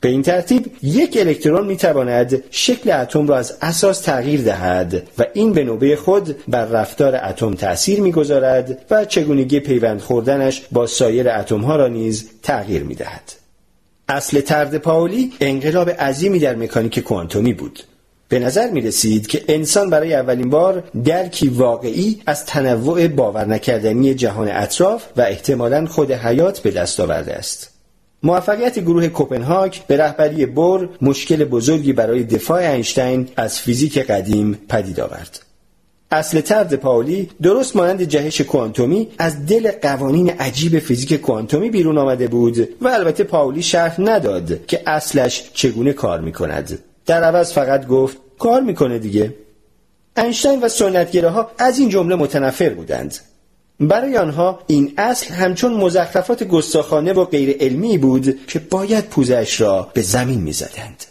[0.02, 5.26] به این ترتیب یک الکترون می تواند شکل اتم را از اساس تغییر دهد و
[5.34, 11.30] این به نوبه خود بر رفتار اتم تأثیر می‌گذارد و چگونگی پیوند خوردنش با سایر
[11.30, 13.32] اتم ها را نیز تغییر می دهد.
[14.10, 17.80] اصل ترد پاولی انقلاب عظیمی در مکانیک کوانتومی بود.
[18.30, 24.14] به نظر می رسید که انسان برای اولین بار درکی واقعی از تنوع باور نکردنی
[24.14, 27.78] جهان اطراف و احتمالا خود حیات به دست آورده است.
[28.24, 34.99] موفقیت گروه کوپنهاگ به رهبری بور مشکل بزرگی برای دفاع اینشتین از فیزیک قدیم پدید
[34.99, 35.39] آورد.
[36.11, 42.28] اصل ترد پاولی درست مانند جهش کوانتومی از دل قوانین عجیب فیزیک کوانتومی بیرون آمده
[42.28, 46.80] بود و البته پاولی شرح نداد که اصلش چگونه کار می کند.
[47.05, 49.34] در عوض فقط گفت کار می‌کنه دیگه.
[50.17, 53.17] اینشتین و سنتگراها از این جمله متنفر بودند
[53.80, 59.89] برای آنها این اصل همچون مزخرفات گستاخانه و غیر علمی بود که باید پوزش را
[59.93, 61.05] به زمین می‌زدند.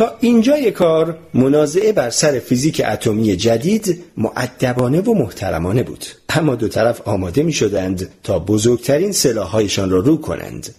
[0.00, 6.68] تا اینجای کار منازعه بر سر فیزیک اتمی جدید معدبانه و محترمانه بود اما دو
[6.68, 10.74] طرف آماده می شدند تا بزرگترین سلاحهایشان را رو کنند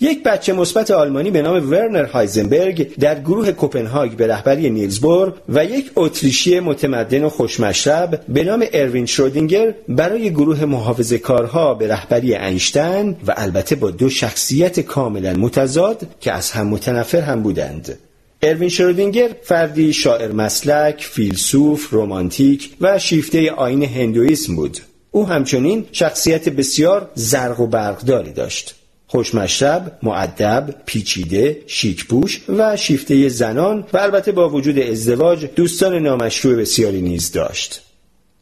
[0.00, 5.64] یک بچه مثبت آلمانی به نام ورنر هایزنبرگ در گروه کوپنهاگ به رهبری نیلزبور و
[5.64, 12.34] یک اتریشی متمدن و خوشمشرب به نام اروین شرودینگر برای گروه محافظه کارها به رهبری
[12.34, 17.98] اینشتین و البته با دو شخصیت کاملا متضاد که از هم متنفر هم بودند.
[18.44, 24.78] اروین شرودینگر فردی شاعر مسلک، فیلسوف، رومانتیک و شیفته آین هندویسم بود.
[25.10, 28.74] او همچنین شخصیت بسیار زرق و برقداری داشت.
[29.06, 37.00] خوشمشرب، معدب، پیچیده، شیکپوش و شیفته زنان و البته با وجود ازدواج دوستان نامشروع بسیاری
[37.00, 37.82] نیز داشت.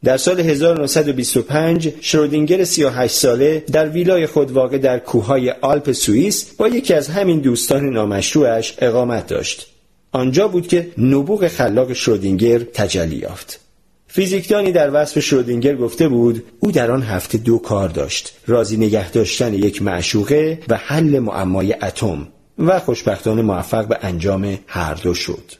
[0.03, 6.67] در سال 1925 شرودینگر 38 ساله در ویلای خود واقع در کوههای آلپ سوئیس با
[6.67, 9.70] یکی از همین دوستان نامشروعش اقامت داشت.
[10.11, 13.59] آنجا بود که نبوغ خلاق شرودینگر تجلی یافت.
[14.07, 19.11] فیزیکدانی در وصف شرودینگر گفته بود او در آن هفته دو کار داشت رازی نگه
[19.11, 22.27] داشتن یک معشوقه و حل معمای اتم
[22.59, 25.51] و خوشبختانه موفق به انجام هر دو شد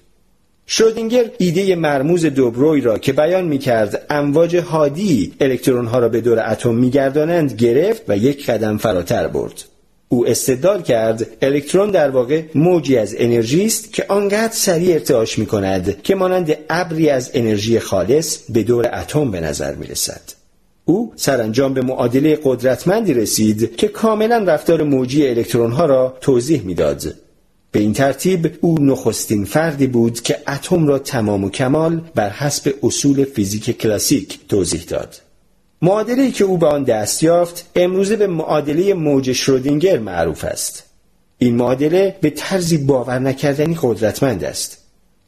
[0.65, 6.21] شرودینگر ایده مرموز دوبروی را که بیان می کرد امواج هادی الکترون ها را به
[6.21, 9.63] دور اتم میگردانند گرفت و یک قدم فراتر برد
[10.13, 15.45] او استدلال کرد الکترون در واقع موجی از انرژی است که آنقدر سریع ارتعاش می
[15.45, 20.21] کند که مانند ابری از انرژی خالص به دور اتم به نظر می رسد.
[20.85, 27.03] او سرانجام به معادله قدرتمندی رسید که کاملا رفتار موجی الکترون ها را توضیح می‌داد.
[27.71, 32.73] به این ترتیب او نخستین فردی بود که اتم را تمام و کمال بر حسب
[32.83, 35.30] اصول فیزیک کلاسیک توضیح داد.
[35.81, 40.83] معادله که او به آن دست یافت امروزه به معادله موج شرودینگر معروف است.
[41.37, 44.77] این معادله به طرزی باور نکردنی قدرتمند است.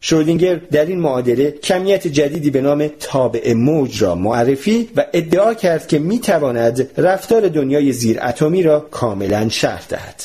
[0.02, 5.88] شرودینگر در این معادله کمیت جدیدی به نام تابع موج را معرفی و ادعا کرد
[5.88, 10.24] که می تواند رفتار دنیای زیر اتمی را کاملا شرح دهد.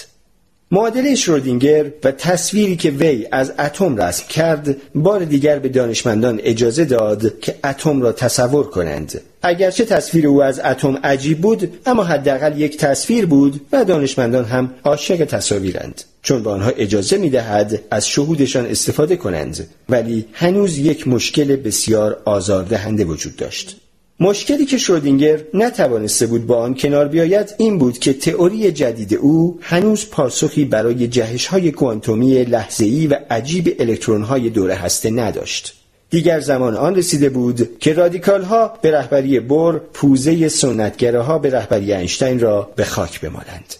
[0.70, 6.84] معادله شرودینگر و تصویری که وی از اتم رسم کرد بار دیگر به دانشمندان اجازه
[6.84, 9.20] داد که اتم را تصور کنند.
[9.42, 14.74] اگرچه تصویر او از اتم عجیب بود اما حداقل یک تصویر بود و دانشمندان هم
[14.84, 16.02] عاشق تصاویرند.
[16.22, 22.22] چون به آنها اجازه می دهد از شهودشان استفاده کنند ولی هنوز یک مشکل بسیار
[22.24, 23.76] آزاردهنده وجود داشت.
[24.20, 29.58] مشکلی که شرودینگر نتوانسته بود با آن کنار بیاید این بود که تئوری جدید او
[29.62, 35.74] هنوز پاسخی برای جهش های کوانتومی لحظه‌ای و عجیب الکترون های دور هسته نداشت.
[36.10, 41.50] دیگر زمان آن رسیده بود که رادیکال ها به رهبری بور پوزه سنتگره ها به
[41.50, 43.74] رهبری اینشتین را به خاک بمالند.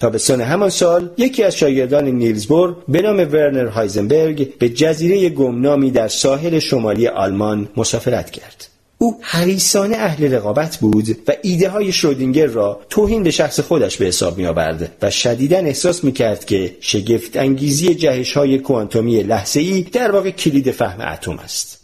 [0.00, 5.90] تابستان همان سال یکی از شاگردان نیلز بور به نام ورنر هایزنبرگ به جزیره گمنامی
[5.90, 8.77] در ساحل شمالی آلمان مسافرت کرد.
[9.00, 14.06] او حریصانه اهل رقابت بود و ایده های شرودینگر را توهین به شخص خودش به
[14.06, 19.60] حساب می آورد و شدیدا احساس می کرد که شگفت انگیزی جهش های کوانتومی لحظه
[19.60, 21.78] ای در واقع کلید فهم اتم است.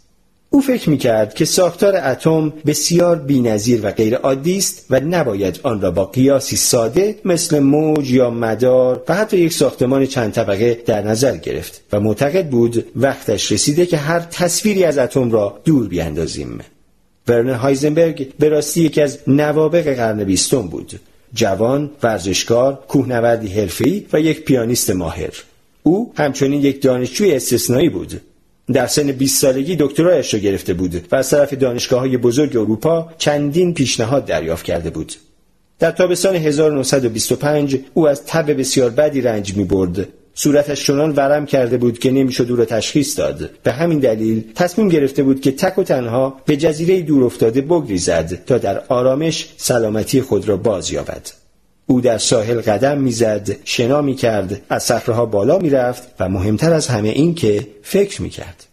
[0.49, 5.59] او فکر می کرد که ساختار اتم بسیار بینظیر و غیر عادی است و نباید
[5.63, 10.83] آن را با قیاسی ساده مثل موج یا مدار و حتی یک ساختمان چند طبقه
[10.85, 15.87] در نظر گرفت و معتقد بود وقتش رسیده که هر تصویری از اتم را دور
[15.87, 16.59] بیاندازیم.
[17.27, 20.99] ورنر هایزنبرگ به راستی یکی از نوابق قرن بیستم بود.
[21.33, 25.33] جوان ورزشکار کوهنوردی حرفه‌ای و یک پیانیست ماهر.
[25.83, 28.21] او همچنین یک دانشجوی استثنایی بود.
[28.73, 33.09] در سن 20 سالگی دکترایش را گرفته بود و از طرف دانشگاه های بزرگ اروپا
[33.17, 35.13] چندین پیشنهاد دریافت کرده بود.
[35.79, 40.07] در تابستان 1925 او از تب بسیار بدی رنج می برد
[40.37, 43.49] صورتش چنان ورم کرده بود که نمی‌شد او را تشخیص داد.
[43.63, 48.45] به همین دلیل تصمیم گرفته بود که تک و تنها به جزیره دور افتاده بگریزد
[48.45, 51.29] تا در آرامش سلامتی خود را باز یابد.
[51.85, 57.09] او در ساحل قدم می‌زد شنا می‌کرد از صخرهها بالا می‌رفت و مهمتر از همه
[57.09, 58.65] این که فکر می‌کرد.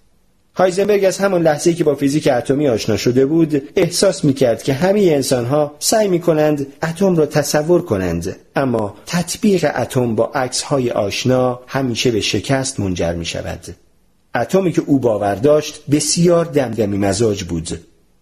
[0.54, 4.72] هایزنبرگ از همان لحظه که با فیزیک اتمی آشنا شده بود احساس می کرد که
[4.72, 8.36] همه انسان ها سعی می کنند اتم را تصور کنند.
[8.56, 13.60] اما تطبیق اتم با عکس های آشنا همیشه به شکست منجر می شود
[14.34, 17.80] اتمی که او باور داشت بسیار دمدمی مزاج بود.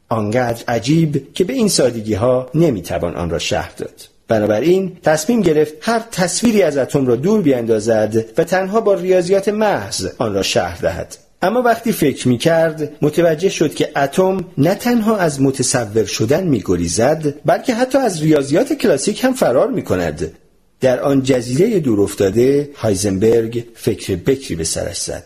[0.08, 4.08] آنقدر عجیب که به این سادگی ها نمی توان آن را شهر داد.
[4.28, 10.08] بنابراین تصمیم گرفت هر تصویری از اتم را دور بیاندازد و تنها با ریاضیات محض
[10.18, 11.16] آن را شهر دهد.
[11.42, 16.62] اما وقتی فکر می کرد متوجه شد که اتم نه تنها از متصور شدن می
[16.64, 20.32] گریزد بلکه حتی از ریاضیات کلاسیک هم فرار می کند.
[20.80, 25.24] در آن جزیره دور افتاده هایزنبرگ فکر بکری به سرش زد.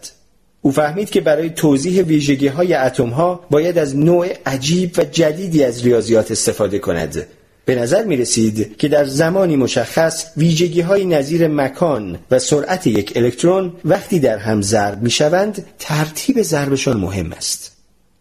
[0.60, 5.64] او فهمید که برای توضیح ویژگی های اتم ها باید از نوع عجیب و جدیدی
[5.64, 7.26] از ریاضیات استفاده کند
[7.64, 13.12] به نظر می رسید که در زمانی مشخص ویژگی های نظیر مکان و سرعت یک
[13.16, 17.72] الکترون وقتی در هم ضرب می شوند ترتیب ضربشان مهم است.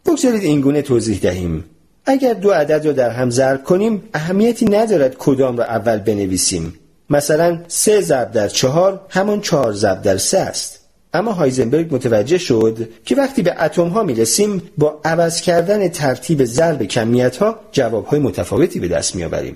[0.05, 1.65] بگذارید اینگونه توضیح دهیم.
[2.05, 6.73] اگر دو عدد را در هم ضرب کنیم اهمیتی ندارد کدام را اول بنویسیم.
[7.09, 10.82] مثلا سه ضرب در چهار همان چهار ضرب در سه است.
[11.14, 16.45] اما هایزنبرگ متوجه شد که وقتی به اتم ها می رسیم با عوض کردن ترتیب
[16.45, 19.55] ضرب کمیت ها جواب های متفاوتی به دست می آوریم.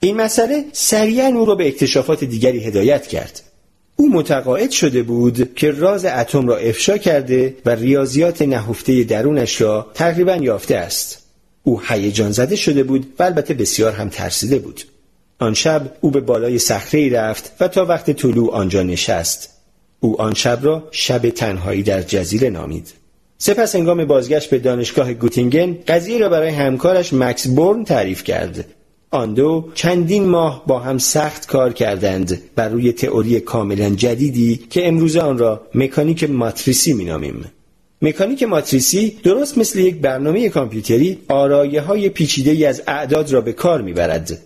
[0.00, 3.42] این مسئله سریعا او را به اکتشافات دیگری هدایت کرد.
[3.96, 9.86] او متقاعد شده بود که راز اتم را افشا کرده و ریاضیات نهفته درونش را
[9.94, 11.18] تقریبا یافته است.
[11.62, 14.82] او هیجان زده شده بود و البته بسیار هم ترسیده بود.
[15.38, 19.53] آن شب او به بالای صخره رفت و تا وقت طلوع آنجا نشست.
[20.00, 22.92] او آن شب را شب تنهایی در جزیره نامید.
[23.38, 28.64] سپس انگام بازگشت به دانشگاه گوتینگن قضیه را برای همکارش مکس بورن تعریف کرد.
[29.10, 34.88] آن دو چندین ماه با هم سخت کار کردند بر روی تئوری کاملا جدیدی که
[34.88, 37.44] امروزه آن را مکانیک ماتریسی مینامیم.
[38.02, 43.82] مکانیک ماتریسی درست مثل یک برنامه کامپیوتری آرایه های پیچیده از اعداد را به کار
[43.82, 44.38] می‌برد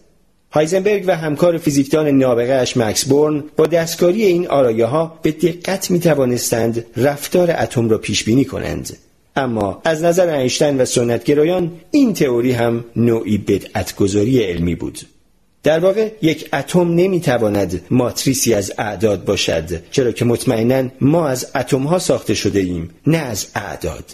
[0.51, 5.91] هایزنبرگ و همکار فیزیکدان نابغه اش مکس بورن با دستکاری این آرایه ها به دقت
[5.91, 8.97] می توانستند رفتار اتم را پیش بینی کنند.
[9.37, 14.99] اما از نظر اینشتین و سنتگرایان این تئوری هم نوعی بدعتگذاری علمی بود.
[15.63, 21.83] در واقع یک اتم نمی‌تواند ماتریسی از اعداد باشد چرا که مطمئنا ما از اتم
[21.83, 24.05] ها ساخته شده ایم نه از اعداد.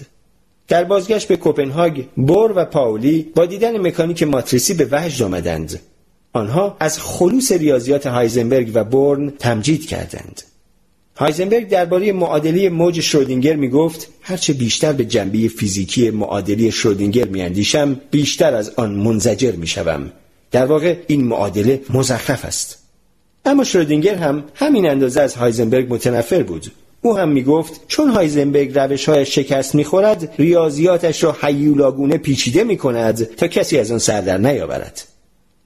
[0.68, 5.80] در بازگشت به کوپنهاگ بور و پاولی با دیدن مکانیک ماتریسی به وجد آمدند.
[6.34, 10.42] آنها از خلوص ریاضیات هایزنبرگ و بورن تمجید کردند
[11.16, 17.42] هایزنبرگ درباره معادله موج شرودینگر می گفت هرچه بیشتر به جنبه فیزیکی معادله شرودینگر می
[17.42, 20.12] اندیشم بیشتر از آن منزجر می شوم.
[20.50, 22.78] در واقع این معادله مزخرف است.
[23.44, 26.66] اما شرودینگر هم همین اندازه از هایزنبرگ متنفر بود.
[27.02, 32.64] او هم می گفت چون هایزنبرگ روش های شکست می خورد ریاضیاتش را حیولاگونه پیچیده
[32.64, 35.13] می کند تا کسی از آن سردر نیاورد.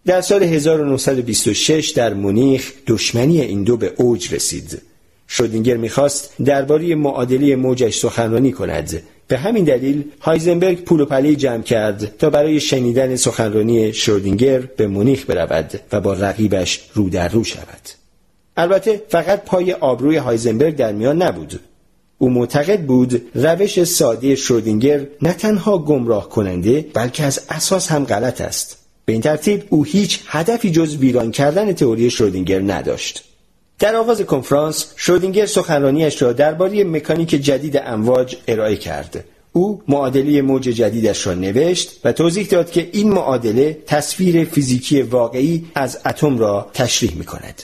[0.08, 4.82] در سال 1926 در مونیخ دشمنی این دو به اوج رسید.
[5.26, 9.02] شودینگر می‌خواست درباره معادله موجش سخنرانی کند.
[9.26, 14.86] به همین دلیل هایزنبرگ پول و پلی جمع کرد تا برای شنیدن سخنرانی شرودینگر به
[14.86, 17.88] مونیخ برود و با رقیبش رو در رو شود.
[18.56, 21.60] البته فقط پای آبروی هایزنبرگ در میان نبود.
[22.18, 28.40] او معتقد بود روش ساده شرودینگر نه تنها گمراه کننده بلکه از اساس هم غلط
[28.40, 28.77] است.
[29.08, 33.24] به این ترتیب او هیچ هدفی جز ویران کردن تئوری شرودینگر نداشت.
[33.78, 39.24] در آغاز کنفرانس شرودینگر سخنرانیش را درباره مکانیک جدید امواج ارائه کرد.
[39.52, 45.66] او معادله موج جدیدش را نوشت و توضیح داد که این معادله تصویر فیزیکی واقعی
[45.74, 47.62] از اتم را تشریح می کند.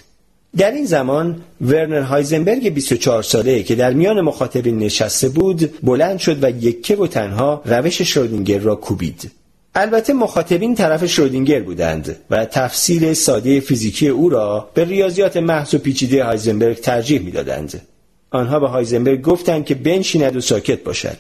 [0.57, 6.45] در این زمان ورنر هایزنبرگ 24 ساله که در میان مخاطبین نشسته بود بلند شد
[6.45, 9.31] و یکه و تنها روش شرودینگر را کوبید.
[9.77, 15.79] البته مخاطبین طرف شرودینگر بودند و تفسیر ساده فیزیکی او را به ریاضیات محض و
[15.79, 17.83] پیچیده هایزنبرگ ترجیح می‌دادند.
[18.31, 21.19] آنها به هایزنبرگ گفتند که بنشیند و ساکت باشد.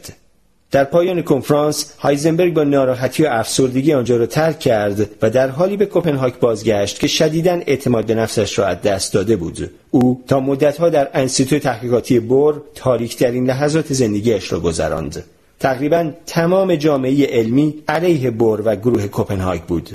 [0.70, 5.76] در پایان کنفرانس هایزنبرگ با ناراحتی و افسردگی آنجا را ترک کرد و در حالی
[5.76, 10.40] به کوپنهاگ بازگشت که شدیدا اعتماد به نفسش را از دست داده بود او تا
[10.40, 15.24] مدتها در انستیتو تحقیقاتی بور تاریکترین لحظات زندگیش را گذراند
[15.64, 19.90] تقریبا تمام جامعه علمی علیه بور و گروه کوپنهاگ بود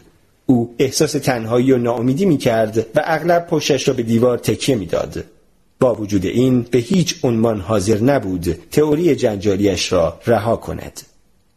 [0.46, 5.24] او احساس تنهایی و ناامیدی می کرد و اغلب پشتش را به دیوار تکیه می‌داد.
[5.80, 11.02] با وجود این به هیچ عنوان حاضر نبود تئوری جنجالیش را رها کند.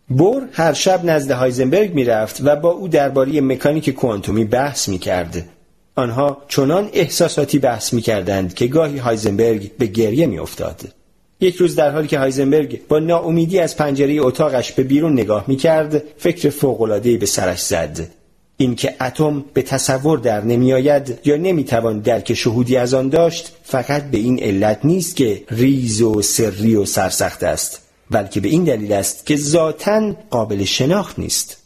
[0.09, 5.49] بور هر شب نزد هایزنبرگ می‌رفت و با او درباره مکانیک کوانتومی بحث می کرد.
[5.97, 11.02] آنها چنان احساساتی بحث می کردند که گاهی هایزنبرگ به گریه می افتاد.
[11.43, 15.57] یک روز در حالی که هایزنبرگ با ناامیدی از پنجره اتاقش به بیرون نگاه می
[15.57, 18.09] کرد فکر فوق‌العاده‌ای به سرش زد.
[18.57, 24.19] اینکه اتم به تصور در نمیآید یا نمی‌توان درک شهودی از آن داشت فقط به
[24.19, 29.27] این علت نیست که ریز و سری و سرسخت است بلکه به این دلیل است
[29.27, 31.57] که ذاتا قابل شناخت نیست.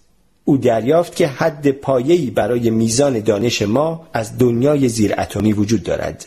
[0.45, 6.27] او دریافت که حد پایه‌ای برای میزان دانش ما از دنیای زیر اتمی وجود دارد.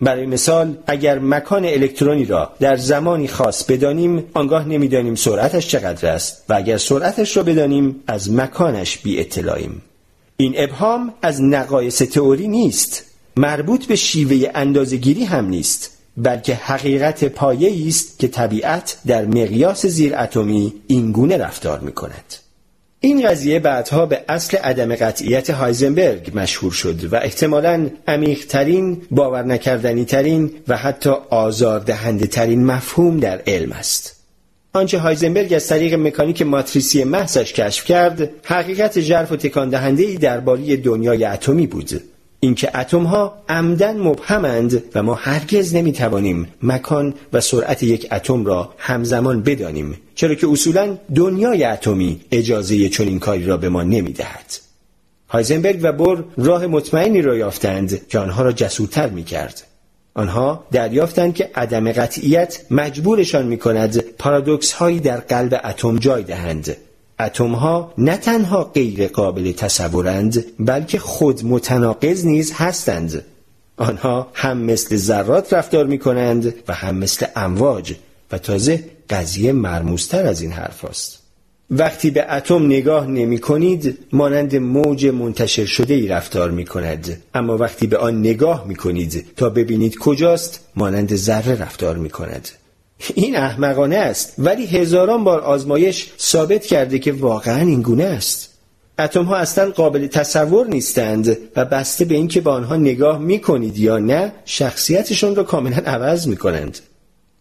[0.00, 6.44] برای مثال اگر مکان الکترونی را در زمانی خاص بدانیم آنگاه نمی‌دانیم سرعتش چقدر است
[6.48, 9.82] و اگر سرعتش را بدانیم از مکانش بی اطلاعیم.
[10.36, 13.04] این ابهام از نقایص تئوری نیست
[13.36, 20.16] مربوط به شیوه اندازگیری هم نیست بلکه حقیقت پایه است که طبیعت در مقیاس زیر
[20.16, 22.43] اتمی اینگونه رفتار می کند.
[23.04, 30.04] این قضیه بعدها به اصل عدم قطعیت هایزنبرگ مشهور شد و احتمالاً عمیقترین، باور نکردنی
[30.04, 34.16] ترین و حتی آزاردهنده ترین مفهوم در علم است.
[34.72, 40.76] آنچه هایزنبرگ از طریق مکانیک ماتریسی محضش کشف کرد، حقیقت ژرف و تکان دهنده درباره
[40.76, 42.00] دنیای اتمی بود.
[42.44, 48.74] اینکه اتم ها عمدن مبهمند و ما هرگز نمی‌توانیم مکان و سرعت یک اتم را
[48.78, 54.54] همزمان بدانیم چرا که اصولا دنیای اتمی اجازه چنین کاری را به ما نمی‌دهد
[55.28, 59.62] هایزنبرگ و بور راه مطمئنی را یافتند که آنها را جسورتر می کرد.
[60.14, 66.76] آنها دریافتند که عدم قطعیت مجبورشان می کند پارادوکس هایی در قلب اتم جای دهند
[67.24, 73.24] اتم ها نه تنها غیر قابل تصورند بلکه خود متناقض نیز هستند.
[73.76, 77.94] آنها هم مثل ذرات رفتار می کنند و هم مثل امواج
[78.32, 81.24] و تازه قضیه مرموزتر از این حرف است.
[81.70, 87.56] وقتی به اتم نگاه نمی کنید مانند موج منتشر شده ای رفتار می کند اما
[87.56, 92.48] وقتی به آن نگاه می کنید تا ببینید کجاست مانند ذره رفتار می کند
[93.14, 98.50] این احمقانه است ولی هزاران بار آزمایش ثابت کرده که واقعا این گونه است.
[98.98, 103.78] اتم ها اصلا قابل تصور نیستند و بسته به اینکه به آنها نگاه می کنید
[103.78, 106.78] یا نه شخصیتشون را کاملا عوض می کنند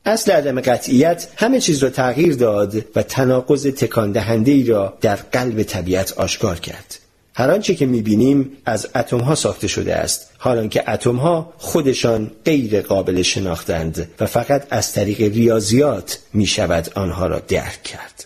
[0.06, 5.16] اصل عدم قطعیت همه چیز را تغییر داد و تناقض تکان دهنده ای را در
[5.16, 7.00] قلب طبیعت آشکار کرد.
[7.36, 12.32] هر آنچه که می‌بینیم از اتم ها ساخته شده است حالان که اتم ها خودشان
[12.46, 18.26] غیر قابل شناختند و فقط از طریق ریاضیات می شود آنها را درک کرد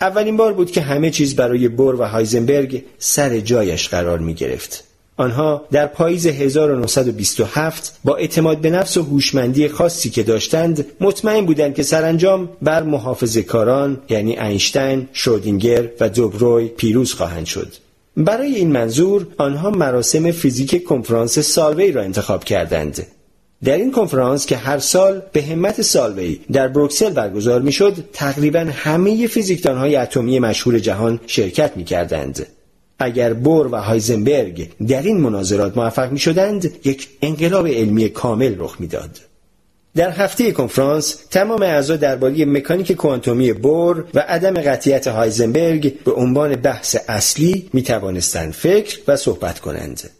[0.00, 4.93] اولین بار بود که همه چیز برای بور و هایزنبرگ سر جایش قرار می گرفت.
[5.16, 11.74] آنها در پاییز 1927 با اعتماد به نفس و هوشمندی خاصی که داشتند مطمئن بودند
[11.74, 17.72] که سرانجام بر محافظه کاران یعنی اینشتین، شودینگر و دوبروی پیروز خواهند شد.
[18.16, 23.06] برای این منظور آنها مراسم فیزیک کنفرانس سالوی را انتخاب کردند
[23.64, 29.26] در این کنفرانس که هر سال به همت سالوی در بروکسل برگزار می‌شد تقریبا همه
[29.26, 32.46] فیزیکدانهای اتمی مشهور جهان شرکت می کردند.
[33.04, 38.76] اگر بور و هایزنبرگ در این مناظرات موفق می شدند یک انقلاب علمی کامل رخ
[38.80, 39.20] می‌داد.
[39.96, 46.56] در هفته کنفرانس تمام اعضا درباره مکانیک کوانتومی بور و عدم قطعیت هایزنبرگ به عنوان
[46.56, 50.10] بحث اصلی می توانستند فکر و صحبت کنند.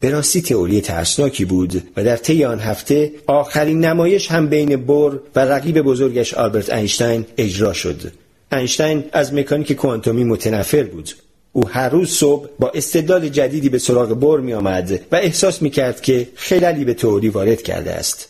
[0.00, 5.20] به راستی تئوری ترسناکی بود و در طی آن هفته آخرین نمایش هم بین بور
[5.36, 8.12] و رقیب بزرگش آلبرت اینشتین اجرا شد.
[8.52, 11.10] اینشتین از مکانیک کوانتومی متنفر بود
[11.56, 15.70] او هر روز صبح با استدلال جدیدی به سراغ بور می آمد و احساس می
[15.70, 18.28] کرد که خللی به تئوری وارد کرده است.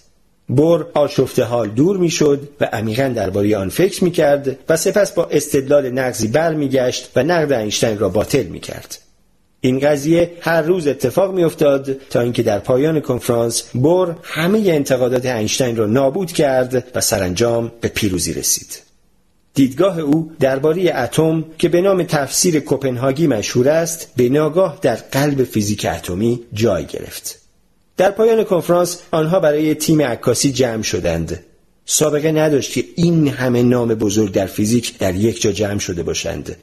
[0.49, 5.13] بور آشفته حال دور می شد و عمیقا درباره آن فکر می کرد و سپس
[5.13, 8.99] با استدلال نقضی برمیگشت و نقد اینشتین را باطل می کرد.
[9.61, 15.27] این قضیه هر روز اتفاق می افتاد تا اینکه در پایان کنفرانس بور همه انتقادات
[15.27, 18.94] اینشتین را نابود کرد و سرانجام به پیروزی رسید.
[19.55, 25.45] دیدگاه او درباره اتم که به نام تفسیر کپنهاگی مشهور است به ناگاه در قلب
[25.45, 27.41] فیزیک اتمی جای گرفت.
[27.97, 31.45] در پایان کنفرانس آنها برای تیم عکاسی جمع شدند.
[31.87, 36.57] سابقه نداشت که این همه نام بزرگ در فیزیک در یک جا جمع شده باشند.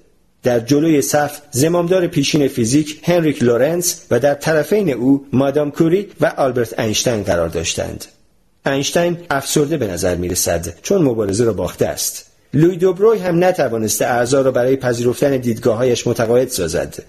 [0.44, 6.26] در جلوی صف زمامدار پیشین فیزیک هندریک لورنتس و در طرفین او مادام کوری و
[6.26, 8.06] آلبرت اینشتین قرار داشتند.
[8.66, 12.31] اینشتین افسرده به نظر می رسد چون مبارزه را باخته است.
[12.54, 17.04] لوی دوبروی هم نتوانسته اعضا را برای پذیرفتن دیدگاههایش متقاعد سازد.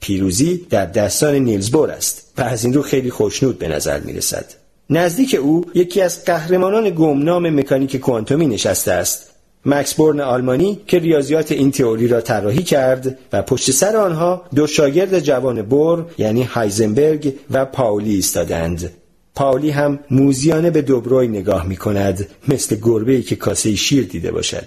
[0.00, 4.12] پیروزی در دستان نیلز بور است و از این رو خیلی خوشنود به نظر می
[4.12, 4.44] رسد.
[4.90, 9.30] نزدیک او یکی از قهرمانان گمنام مکانیک کوانتومی نشسته است.
[9.66, 14.66] مکس بورن آلمانی که ریاضیات این تئوری را طراحی کرد و پشت سر آنها دو
[14.66, 18.90] شاگرد جوان بور یعنی هایزنبرگ و پاولی ایستادند.
[19.34, 24.66] پاولی هم موزیانه به دوبروی نگاه می کند مثل گربه که کاسه شیر دیده باشد.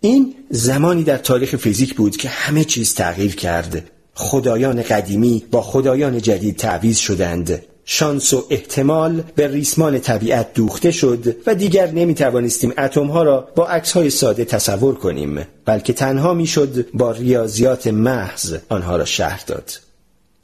[0.00, 3.90] این زمانی در تاریخ فیزیک بود که همه چیز تغییر کرد.
[4.14, 7.62] خدایان قدیمی با خدایان جدید تعویز شدند.
[7.88, 13.48] شانس و احتمال به ریسمان طبیعت دوخته شد و دیگر نمی توانستیم اتم ها را
[13.54, 19.42] با عکس های ساده تصور کنیم بلکه تنها می‌شد با ریاضیات محض آنها را شهر
[19.46, 19.85] داد.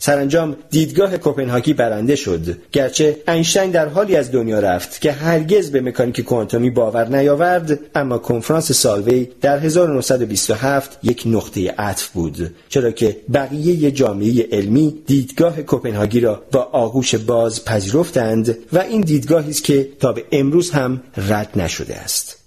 [0.05, 2.57] سرانجام دیدگاه کوپنهاگی برنده شد.
[2.72, 8.18] گرچه اینشتین در حالی از دنیا رفت که هرگز به مکانیک کوانتومی باور نیاورد اما
[8.18, 12.55] کنفرانس سالوی در 1927 یک نقطه عطف بود.
[12.68, 19.50] چرا که بقیه جامعه علمی دیدگاه کوپنهاگی را با آغوش باز پذیرفتند و این دیدگاهی
[19.50, 22.41] است که تا به امروز هم رد نشده است.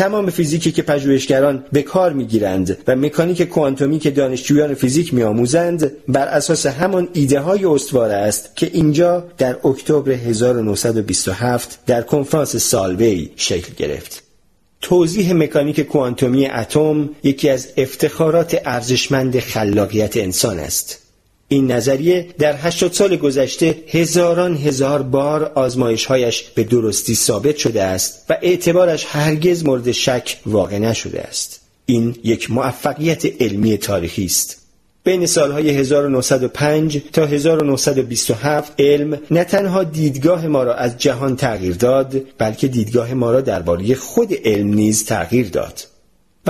[0.00, 6.28] تمام فیزیکی که پژوهشگران به کار می‌گیرند و مکانیک کوانتومی که دانشجویان فیزیک میآموزند بر
[6.28, 13.72] اساس همان ایده های استوار است که اینجا در اکتبر 1927 در کنفرانس سالوی شکل
[13.76, 14.22] گرفت.
[14.80, 20.99] توضیح مکانیک کوانتومی اتم یکی از افتخارات ارزشمند خلاقیت انسان است.
[21.52, 28.26] این نظریه در 80 سال گذشته هزاران هزار بار آزمایشهایش به درستی ثابت شده است
[28.28, 31.60] و اعتبارش هرگز مورد شک واقع نشده است.
[31.86, 34.56] این یک موفقیت علمی تاریخی است.
[35.04, 42.20] بین سالهای 1905 تا 1927 علم نه تنها دیدگاه ما را از جهان تغییر داد
[42.38, 45.89] بلکه دیدگاه ما را درباره خود علم نیز تغییر داد.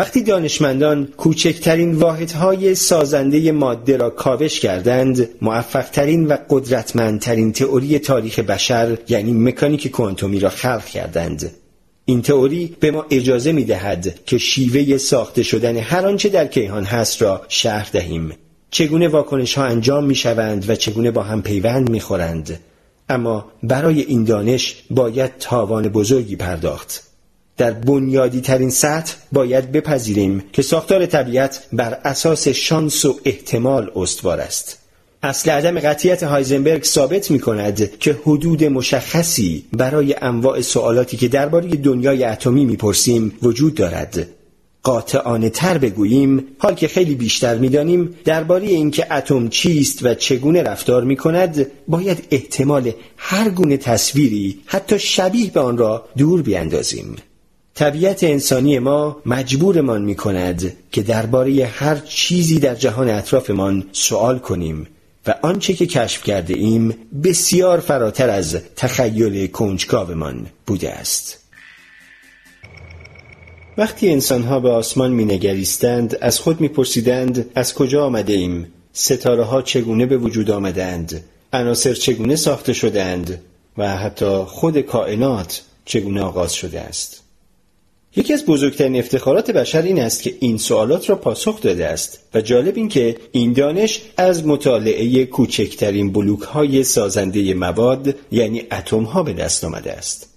[0.01, 8.99] وقتی دانشمندان کوچکترین واحدهای سازنده ماده را کاوش کردند موفقترین و قدرتمندترین تئوری تاریخ بشر
[9.09, 11.51] یعنی مکانیک کوانتومی را خلق کردند.
[12.05, 16.85] این تئوری به ما اجازه می دهد که شیوه ساخته شدن هر آنچه در کیهان
[16.85, 18.33] هست را شهر دهیم.
[18.71, 22.61] چگونه واکنش ها انجام می شوند و چگونه با هم پیوند می خورند
[23.09, 27.10] اما برای این دانش باید تاوان بزرگی پرداخت.
[27.61, 34.41] در بنیادی ترین سطح باید بپذیریم که ساختار طبیعت بر اساس شانس و احتمال استوار
[34.41, 34.79] است.
[35.23, 41.69] اصل عدم قطیت هایزنبرگ ثابت می کند که حدود مشخصی برای انواع سوالاتی که درباره
[41.69, 44.27] دنیای اتمی می‌پرسیم وجود دارد.
[44.83, 51.05] قاطعانه تر بگوییم حال که خیلی بیشتر می‌دانیم درباره اینکه اتم چیست و چگونه رفتار
[51.05, 57.17] می کند باید احتمال هر گونه تصویری حتی شبیه به آن را دور بیاندازیم.
[57.75, 64.87] طبیعت انسانی ما مجبورمان می کند که درباره هر چیزی در جهان اطرافمان سوال کنیم
[65.27, 66.95] و آنچه که کشف کرده ایم
[67.25, 71.39] بسیار فراتر از تخیل کنجکاومان بوده است.
[73.79, 79.45] وقتی انسانها به آسمان می نگریستند از خود می پرسیدند از کجا آمده ایم؟ ستاره
[79.45, 83.41] ها چگونه به وجود آمدند؟ عناصر چگونه ساخته شدند؟
[83.79, 87.20] و حتی خود کائنات چگونه آغاز شده است؟
[88.17, 92.41] یکی از بزرگترین افتخارات بشر این است که این سوالات را پاسخ داده است و
[92.41, 99.23] جالب این که این دانش از مطالعه کوچکترین بلوک های سازنده مواد یعنی اتم ها
[99.23, 100.29] به دست آمده است.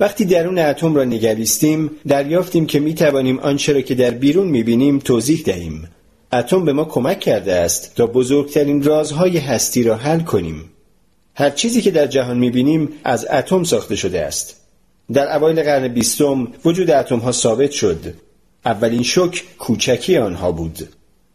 [0.00, 4.62] وقتی درون اتم را نگریستیم دریافتیم که می توانیم آنچه را که در بیرون می
[4.62, 5.88] بینیم توضیح دهیم.
[6.32, 10.70] اتم به ما کمک کرده است تا بزرگترین رازهای هستی را حل کنیم.
[11.34, 14.61] هر چیزی که در جهان می بینیم از اتم ساخته شده است.
[15.12, 18.14] در اوایل قرن بیستم وجود اتم ها ثابت شد.
[18.64, 20.88] اولین شک کوچکی آنها بود.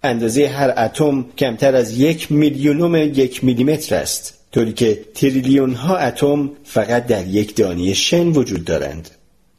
[0.03, 6.51] اندازه هر اتم کمتر از یک میلیونم یک میلیمتر است طوری که تریلیون ها اتم
[6.63, 9.09] فقط در یک دانه شن وجود دارند.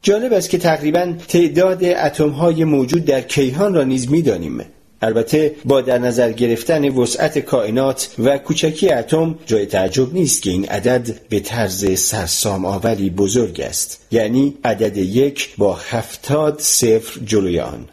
[0.03, 4.65] جالب است که تقریبا تعداد اتم های موجود در کیهان را نیز می‌دانیم.
[5.03, 10.65] البته با در نظر گرفتن وسعت کائنات و کوچکی اتم جای تعجب نیست که این
[10.65, 14.07] عدد به طرز سرسام آوری بزرگ است.
[14.11, 17.89] یعنی عدد یک با هفتاد صفر جلوی آن.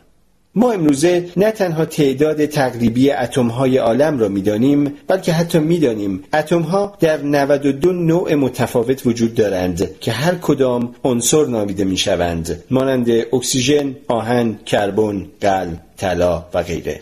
[0.57, 6.61] ما امروزه نه تنها تعداد تقریبی اتم های عالم را می‌دانیم بلکه حتی می‌دانیم اتم
[6.61, 12.63] ها در 92 نوع متفاوت وجود دارند که هر کدام عنصر نامیده می‌شوند.
[12.71, 17.01] مانند اکسیژن، آهن، کربن، قلب، طلا و غیره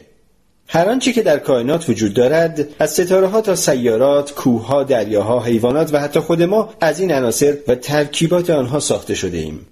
[0.67, 5.93] هر آنچه که در کائنات وجود دارد از ستاره ها تا سیارات، کوهها، دریاها، حیوانات
[5.93, 9.67] و حتی خود ما از این عناصر و ترکیبات آنها ساخته شده ایم.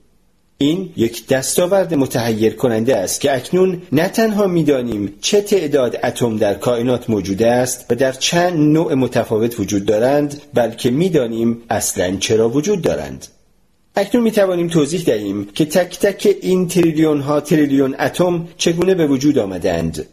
[0.58, 6.54] این یک دستاورد متحیر کننده است که اکنون نه تنها می‌دانیم چه تعداد اتم در
[6.54, 12.82] کائنات موجود است و در چند نوع متفاوت وجود دارند بلکه می‌دانیم اصلا چرا وجود
[12.82, 13.28] دارند
[13.96, 19.08] اکنون می توانیم توضیح دهیم که تک تک این تریلیون ها تریلیون اتم چگونه به
[19.08, 20.06] وجود آمدند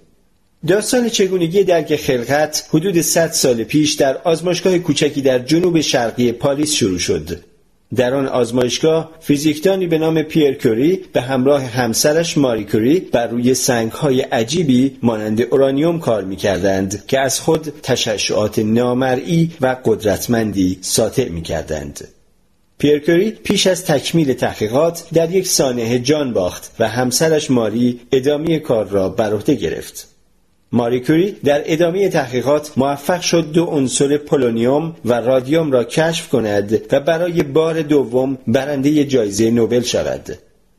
[0.66, 6.72] داستان چگونگی درک خلقت حدود 100 سال پیش در آزمایشگاه کوچکی در جنوب شرقی پاریس
[6.72, 7.40] شروع شد
[7.96, 13.54] در آن آزمایشگاه فیزیکدانی به نام پیر کوری به همراه همسرش ماری کوری بر روی
[13.54, 22.08] سنگهای عجیبی مانند اورانیوم کار می‌کردند که از خود تشعشعات نامرئی و قدرتمندی ساطع می‌کردند.
[22.78, 28.88] پیرکوری پیش از تکمیل تحقیقات در یک سانحه جان باخت و همسرش ماری ادامه کار
[28.88, 30.08] را بر عهده گرفت.
[30.72, 36.80] ماری کوری در ادامه تحقیقات موفق شد دو عنصر پولونیوم و رادیوم را کشف کند
[36.92, 40.38] و برای بار دوم برنده جایزه نوبل شود.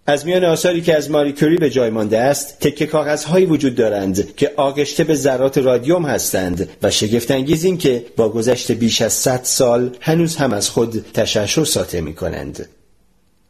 [0.10, 4.36] از میان آثاری که از ماری کوری به جای مانده است تکه کاغذهایی وجود دارند
[4.36, 9.40] که آغشته به ذرات رادیوم هستند و شگفتانگیز این که با گذشت بیش از 100
[9.44, 12.70] سال هنوز هم از خود تشعشع ساطع می کنند.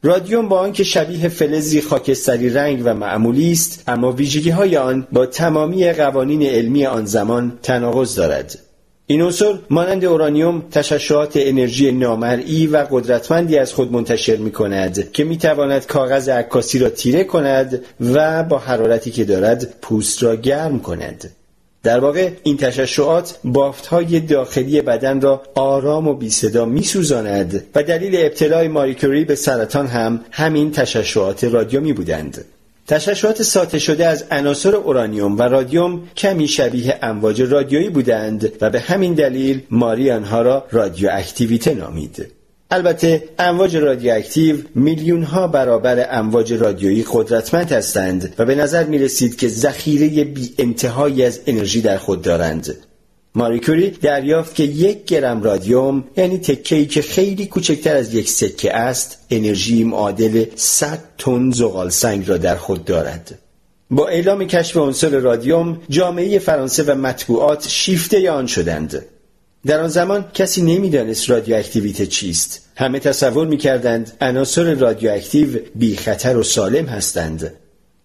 [0.03, 5.25] رادیوم با آنکه شبیه فلزی خاکستری رنگ و معمولی است اما ویژگی های آن با
[5.25, 8.59] تمامی قوانین علمی آن زمان تناقض دارد
[9.11, 15.23] این عنصر مانند اورانیوم تشعشعات انرژی نامرئی و قدرتمندی از خود منتشر می کند که
[15.23, 20.79] می تواند کاغذ عکاسی را تیره کند و با حرارتی که دارد پوست را گرم
[20.79, 21.31] کند
[21.83, 23.39] در واقع این تشعشعات
[23.89, 29.35] های داخلی بدن را آرام و بی صدا می سوزاند و دلیل ابتلای ماریکوری به
[29.35, 32.45] سرطان هم همین تشعشعات رادیومی بودند.
[32.89, 38.79] تشعشعات ساطع شده از عناصر اورانیوم و رادیوم کمی شبیه امواج رادیویی بودند و به
[38.79, 42.27] همین دلیل ماری آنها را رادیواکتیویته نامید.
[42.71, 49.37] البته امواج رادیواکتیو میلیون ها برابر امواج رادیویی قدرتمند هستند و به نظر می رسید
[49.37, 52.75] که ذخیره بی انتهایی از انرژی در خود دارند.
[53.35, 59.17] ماریکوری دریافت که یک گرم رادیوم یعنی تکه‌ای که خیلی کوچکتر از یک سکه است
[59.29, 63.39] انرژی معادل 100 تن زغال سنگ را در خود دارد.
[63.91, 69.05] با اعلام کشف عنصر رادیوم جامعه فرانسه و مطبوعات شیفته آن شدند.
[69.65, 76.43] در آن زمان کسی نمی‌دانست رادیواکتیویته چیست همه تصور می‌کردند عناصر رادیواکتیو بی خطر و
[76.43, 77.53] سالم هستند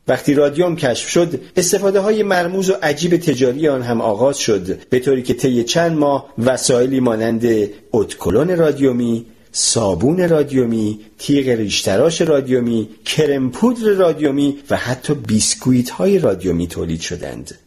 [0.09, 5.01] وقتی رادیوم کشف شد استفاده های مرموز و عجیب تجاری آن هم آغاز شد به
[5.01, 7.45] طوری که طی چند ماه وسایلی مانند
[7.93, 9.27] ادکلن رادیومی
[9.57, 17.59] صابون رادیومی، تیغ ریشتراش رادیومی، کرم پودر رادیومی و حتی بیسکویت های رادیومی تولید شدند.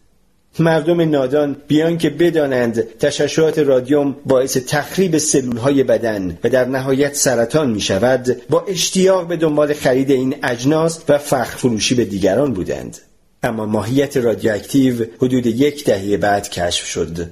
[0.60, 7.16] مردم نادان بیان که بدانند تشعشعات رادیوم باعث تخریب سلول های بدن و در نهایت
[7.16, 12.54] سرطان می شود با اشتیاق به دنبال خرید این اجناس و فخر فروشی به دیگران
[12.54, 12.98] بودند.
[13.44, 17.30] اما ماهیت رادیواکتیو حدود یک دهه بعد کشف شد.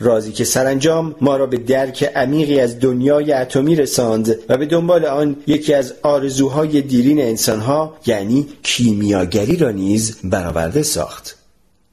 [0.00, 5.04] رازی که سرانجام ما را به درک عمیقی از دنیای اتمی رساند و به دنبال
[5.04, 11.41] آن یکی از آرزوهای دیرین انسانها یعنی کیمیاگری را نیز برآورده ساخت.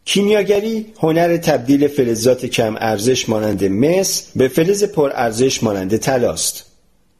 [0.10, 6.66] کیمیاگری هنر تبدیل فلزات کم ارزش مانند مس به فلز پر ارزش مانند طلاست.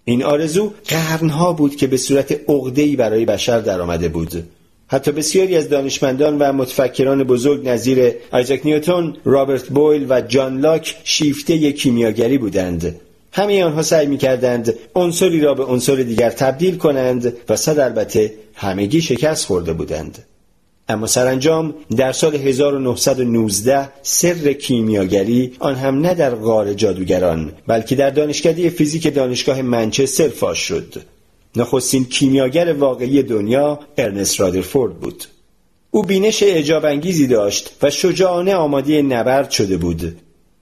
[0.06, 4.44] این آرزو قرنها بود که به صورت عقده‌ای برای بشر درآمده بود.
[4.88, 10.96] حتی بسیاری از دانشمندان و متفکران بزرگ نظیر آیزاک نیوتون، رابرت بویل و جان لاک
[11.04, 12.96] شیفته کیمیاگری بودند.
[13.32, 18.34] همه آنها سعی می کردند عنصری را به عنصر دیگر تبدیل کنند و صد البته
[18.54, 20.26] همگی شکست خورده بودند.
[20.90, 28.10] اما سرانجام در سال 1919 سر کیمیاگری آن هم نه در غار جادوگران بلکه در
[28.10, 30.94] دانشکده فیزیک دانشگاه منچستر فاش شد.
[31.56, 35.24] نخستین کیمیاگر واقعی دنیا ارنست رادرفورد بود.
[35.92, 40.18] او بینش اعجاب انگیزی داشت و شجاعانه آماده نبرد شده بود.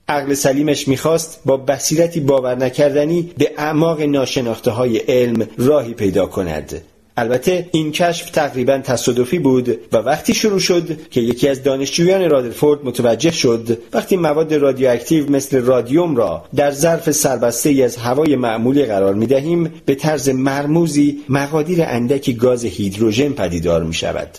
[0.08, 6.82] عقل سلیمش می‌خواست با بصیرتی باور نکردنی به اعماق ناشناخته های علم راهی پیدا کند.
[7.18, 12.84] البته این کشف تقریبا تصادفی بود و وقتی شروع شد که یکی از دانشجویان رادرفورد
[12.84, 18.84] متوجه شد وقتی مواد رادیواکتیو مثل رادیوم را در ظرف سربسته ای از هوای معمولی
[18.84, 24.38] قرار می دهیم به طرز مرموزی مقادیر اندکی گاز هیدروژن پدیدار می شود.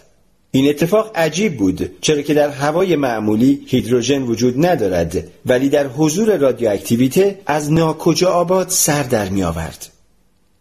[0.52, 6.38] این اتفاق عجیب بود چرا که در هوای معمولی هیدروژن وجود ندارد ولی در حضور
[6.38, 9.99] رادیواکتیویته از ناکجا آباد سر در می آورد.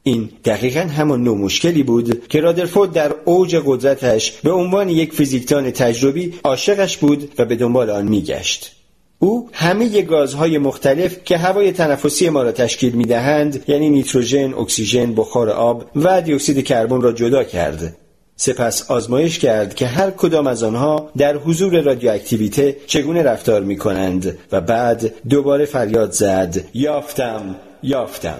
[0.02, 5.70] این دقیقا همان نوع مشکلی بود که رادرفورد در اوج قدرتش به عنوان یک فیزیکدان
[5.70, 8.72] تجربی عاشقش بود و به دنبال آن میگشت
[9.18, 15.14] او همه گازهای مختلف که هوای تنفسی ما را تشکیل می دهند یعنی نیتروژن، اکسیژن،
[15.14, 17.96] بخار آب و دیوکسید کربن را جدا کرد.
[18.36, 24.38] سپس آزمایش کرد که هر کدام از آنها در حضور رادیواکتیویته چگونه رفتار می کنند
[24.52, 28.38] و بعد دوباره فریاد زد یافتم یافتم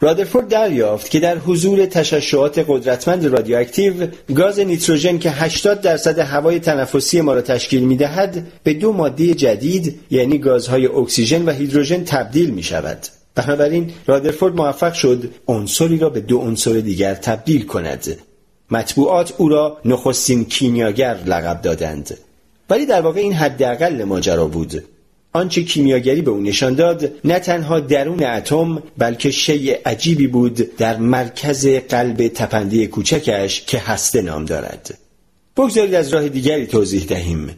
[0.00, 7.20] رادرفورد دریافت که در حضور تشعشعات قدرتمند رادیواکتیو گاز نیتروژن که 80 درصد هوای تنفسی
[7.20, 12.50] ما را تشکیل می دهد به دو ماده جدید یعنی گازهای اکسیژن و هیدروژن تبدیل
[12.50, 12.98] می شود.
[13.34, 18.16] بنابراین رادرفورد موفق شد عنصری را به دو عنصر دیگر تبدیل کند.
[18.70, 22.18] مطبوعات او را نخستین کیمیاگر لقب دادند.
[22.70, 24.82] ولی در واقع این حداقل ماجرا بود.
[25.36, 30.96] آنچه کیمیاگری به او نشان داد نه تنها درون اتم بلکه شی عجیبی بود در
[30.96, 34.98] مرکز قلب تپنده کوچکش که هسته نام دارد
[35.56, 37.50] بگذارید از راه دیگری توضیح دهیم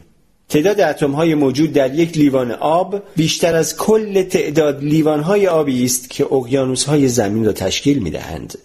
[0.49, 5.85] تعداد اتم های موجود در یک لیوان آب بیشتر از کل تعداد لیوان های آبی
[5.85, 8.57] است که اقیانوس های زمین را تشکیل می دهند.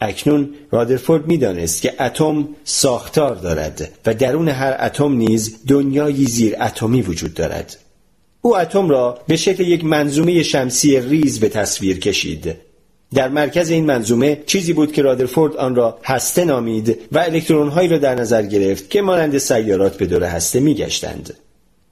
[0.00, 7.02] اکنون رادرفورد می‌دانست که اتم ساختار دارد و درون هر اتم نیز دنیایی زیر اتمی
[7.02, 7.76] وجود دارد.
[8.44, 12.54] او اتم را به شکل یک منظومه شمسی ریز به تصویر کشید.
[13.14, 17.98] در مرکز این منظومه چیزی بود که رادرفورد آن را هسته نامید و الکترونهایی را
[17.98, 21.34] در نظر گرفت که مانند سیارات به دور هسته میگشتند.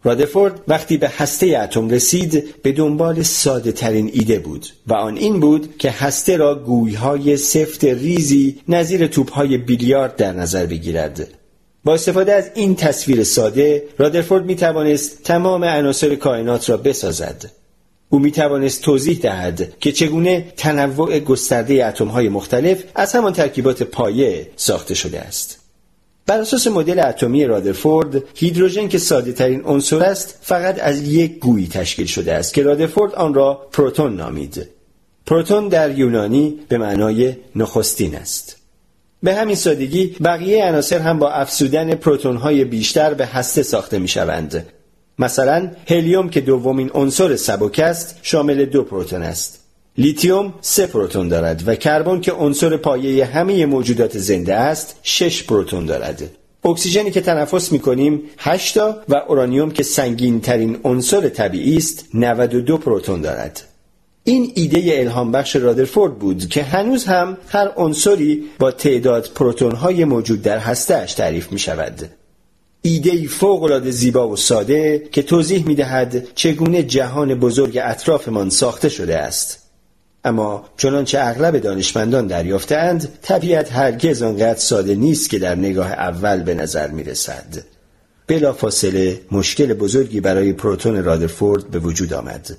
[0.04, 5.40] رادرفورد وقتی به هسته اتم رسید به دنبال ساده ترین ایده بود و آن این
[5.40, 11.39] بود که هسته را گویهای سفت ریزی نظیر توپهای بیلیارد در نظر بگیرد.
[11.84, 17.50] با استفاده از این تصویر ساده رادرفورد می توانست تمام عناصر کائنات را بسازد
[18.08, 23.82] او می توانست توضیح دهد که چگونه تنوع گسترده اتم های مختلف از همان ترکیبات
[23.82, 25.58] پایه ساخته شده است.
[26.26, 31.68] بر اساس مدل اتمی رادرفورد هیدروژن که ساده ترین عنصر است فقط از یک گویی
[31.68, 34.68] تشکیل شده است که رادرفورد آن را پروتون نامید.
[35.26, 38.59] پروتون در یونانی به معنای نخستین است.
[39.22, 44.08] به همین سادگی بقیه عناصر هم با افزودن پروتون های بیشتر به هسته ساخته می
[44.08, 44.66] شوند
[45.18, 49.60] مثلا هلیوم که دومین عنصر سبک است شامل دو پروتون است.
[49.98, 55.86] لیتیوم سه پروتون دارد و کربن که عنصر پایه همه موجودات زنده است شش پروتون
[55.86, 56.22] دارد.
[56.64, 62.04] اکسیژنی که تنفس می کنیم 8 تا و اورانیوم که سنگین ترین عنصر طبیعی است
[62.14, 63.69] 92 پروتون دارد.
[64.24, 70.04] این ایده الهام بخش رادرفورد بود که هنوز هم هر عنصری با تعداد پروتون های
[70.04, 72.10] موجود در هستهش تعریف می شود
[72.82, 79.18] ایده فوق زیبا و ساده که توضیح می دهد چگونه جهان بزرگ اطرافمان ساخته شده
[79.18, 79.58] است.
[80.24, 86.54] اما چنانچه اغلب دانشمندان دریافتند طبیعت هرگز آنقدر ساده نیست که در نگاه اول به
[86.54, 87.64] نظر می رسد.
[88.26, 92.56] بلا فاصله مشکل بزرگی برای پروتون رادرفورد به وجود آمد.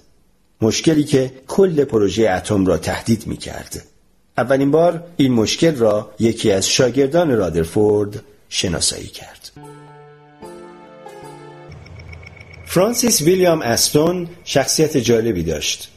[0.62, 3.86] مشکلی که کل پروژه اتم را تهدید می کرد.
[4.38, 9.52] اولین بار این مشکل را یکی از شاگردان رادرفورد شناسایی کرد.
[12.66, 15.92] فرانسیس ویلیام استون شخصیت جالبی داشت.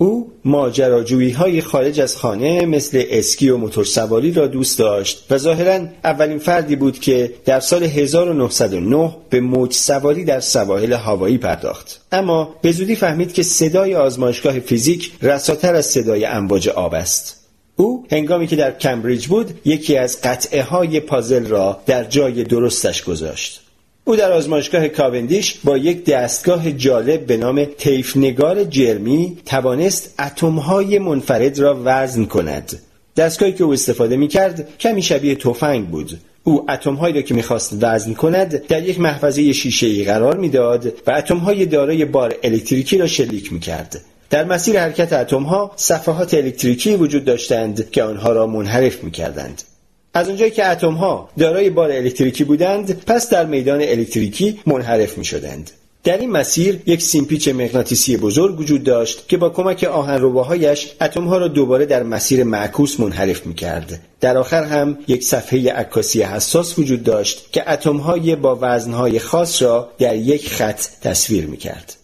[0.00, 5.86] او ماجراجویی های خارج از خانه مثل اسکی و موتورسواری را دوست داشت و ظاهرا
[6.04, 12.00] اولین فردی بود که در سال 1909 به موج سواری در سواحل هاوایی پرداخت.
[12.12, 17.36] اما به زودی فهمید که صدای آزمایشگاه فیزیک رساتر از صدای امواج آب است.
[17.76, 23.02] او هنگامی که در کمبریج بود یکی از قطعه های پازل را در جای درستش
[23.02, 23.60] گذاشت.
[24.08, 31.58] او در آزمایشگاه کاوندیش با یک دستگاه جالب به نام تیفنگار جرمی توانست اتمهای منفرد
[31.58, 32.78] را وزن کند
[33.16, 37.76] دستگاهی که او استفاده می کرد کمی شبیه تفنگ بود او اتمهایی را که می‌خواست
[37.80, 43.06] وزن کند در یک محفظه شیشه ای قرار می‌داد و اتمهای دارای بار الکتریکی را
[43.06, 44.00] شلیک می کرد.
[44.30, 49.62] در مسیر حرکت اتمها صفحات الکتریکی وجود داشتند که آنها را منحرف می کردند.
[50.18, 55.24] از اونجایی که اتم ها دارای بار الکتریکی بودند پس در میدان الکتریکی منحرف می
[55.24, 55.70] شدند.
[56.04, 61.38] در این مسیر یک سیمپیچ مغناطیسی بزرگ وجود داشت که با کمک آهنرباهایش اتم ها
[61.38, 64.00] را دوباره در مسیر معکوس منحرف می کرد.
[64.20, 69.62] در آخر هم یک صفحه عکاسی حساس وجود داشت که اتم های با وزنهای خاص
[69.62, 71.94] را در یک خط تصویر می کرد.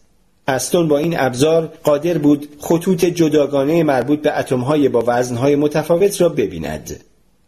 [0.48, 6.20] استون با این ابزار قادر بود خطوط جداگانه مربوط به اتم های با وزنهای متفاوت
[6.20, 7.00] را ببیند.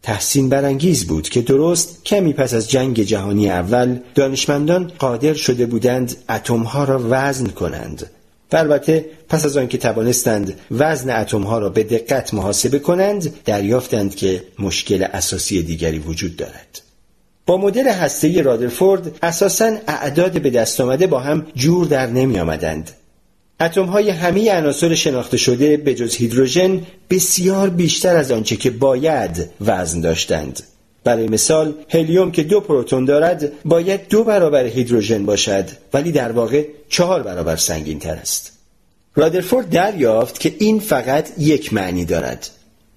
[0.07, 6.17] تحسین برانگیز بود که درست کمی پس از جنگ جهانی اول دانشمندان قادر شده بودند
[6.29, 8.11] اتمها را وزن کنند.
[8.53, 14.45] و البته پس از آنکه توانستند وزن اتمها را به دقت محاسبه کنند دریافتند که
[14.59, 16.83] مشکل اساسی دیگری وجود دارد.
[17.47, 22.91] با مدل هسته رادرفورد اساسا اعداد به دست آمده با هم جور در نمی آمدند
[23.61, 29.51] اتم های همه عناصر شناخته شده به جز هیدروژن بسیار بیشتر از آنچه که باید
[29.61, 30.63] وزن داشتند.
[31.05, 36.67] برای مثال هلیوم که دو پروتون دارد باید دو برابر هیدروژن باشد ولی در واقع
[36.89, 38.53] چهار برابر سنگین تر است.
[39.15, 42.51] رادرفورد دریافت که این فقط یک معنی دارد.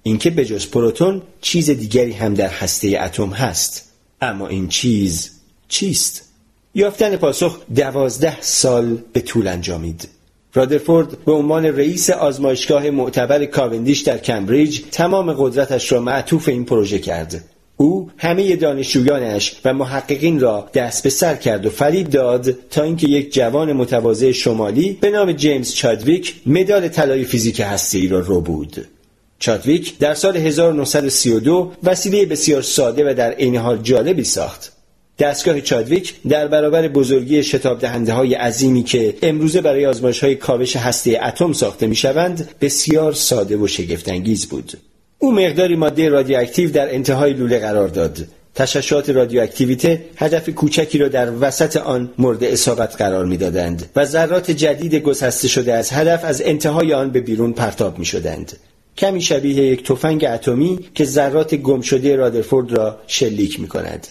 [0.04, 3.90] اینکه به جز پروتون چیز دیگری هم در هسته اتم هست.
[4.22, 5.32] اما این چیز
[5.68, 6.22] چیست؟
[6.76, 10.08] یافتن پاسخ دوازده سال به طول انجامید.
[10.54, 17.00] رادرفورد به عنوان رئیس آزمایشگاه معتبر کاوندیش در کمبریج تمام قدرتش را معطوف این پروژه
[17.00, 17.44] کرد.
[17.78, 23.08] او همه دانشجویانش و محققین را دست به سر کرد و فریب داد تا اینکه
[23.08, 28.88] یک جوان متواضع شمالی به نام جیمز چادویک مدال طلای فیزیک هسته‌ای را رو بود.
[29.40, 34.79] چادویک در سال 1932 وسیله بسیار ساده و در عین حال جالبی ساخت.
[35.20, 40.76] دستگاه چادویک در برابر بزرگی شتاب دهنده های عظیمی که امروزه برای آزمایش های کاوش
[40.76, 44.74] هسته اتم ساخته می شوند بسیار ساده و شگفتانگیز بود.
[45.20, 48.28] او مقداری ماده رادیواکتیو در انتهای لوله قرار داد.
[48.56, 54.96] تشعشعات رادیواکتیویته هدف کوچکی را در وسط آن مورد اصابت قرار می‌دادند و ذرات جدید
[54.96, 58.58] گسسته شده از هدف از انتهای آن به بیرون پرتاب می شدند.
[58.98, 64.08] کمی شبیه یک تفنگ اتمی که ذرات گم شده رادرفورد را شلیک می کند.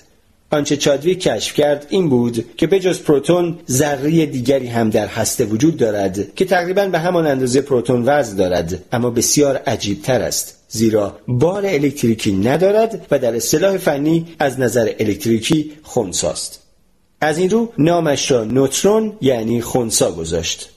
[0.51, 5.77] آنچه چادویک کشف کرد این بود که بجز پروتون ذره دیگری هم در هسته وجود
[5.77, 10.55] دارد که تقریبا به همان اندازه پروتون وزن دارد اما بسیار عجیب تر است.
[10.69, 16.63] زیرا بار الکتریکی ندارد و در اصطلاح فنی از نظر الکتریکی خونساست.
[17.21, 20.71] از این رو نامش را نوترون یعنی خونسا گذاشت.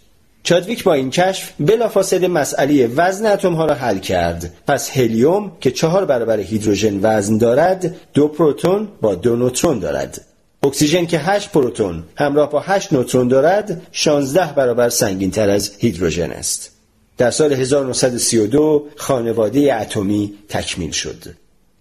[0.43, 4.53] چادویک با این کشف بلافاصله مسئله وزن اتم ها را حل کرد.
[4.67, 10.21] پس هلیوم که چهار برابر هیدروژن وزن دارد دو پروتون با دو نوترون دارد.
[10.63, 16.31] اکسیژن که 8 پروتون همراه با 8 نوترون دارد 16 برابر سنگین تر از هیدروژن
[16.31, 16.71] است.
[17.17, 21.23] در سال 1932 خانواده اتمی تکمیل شد.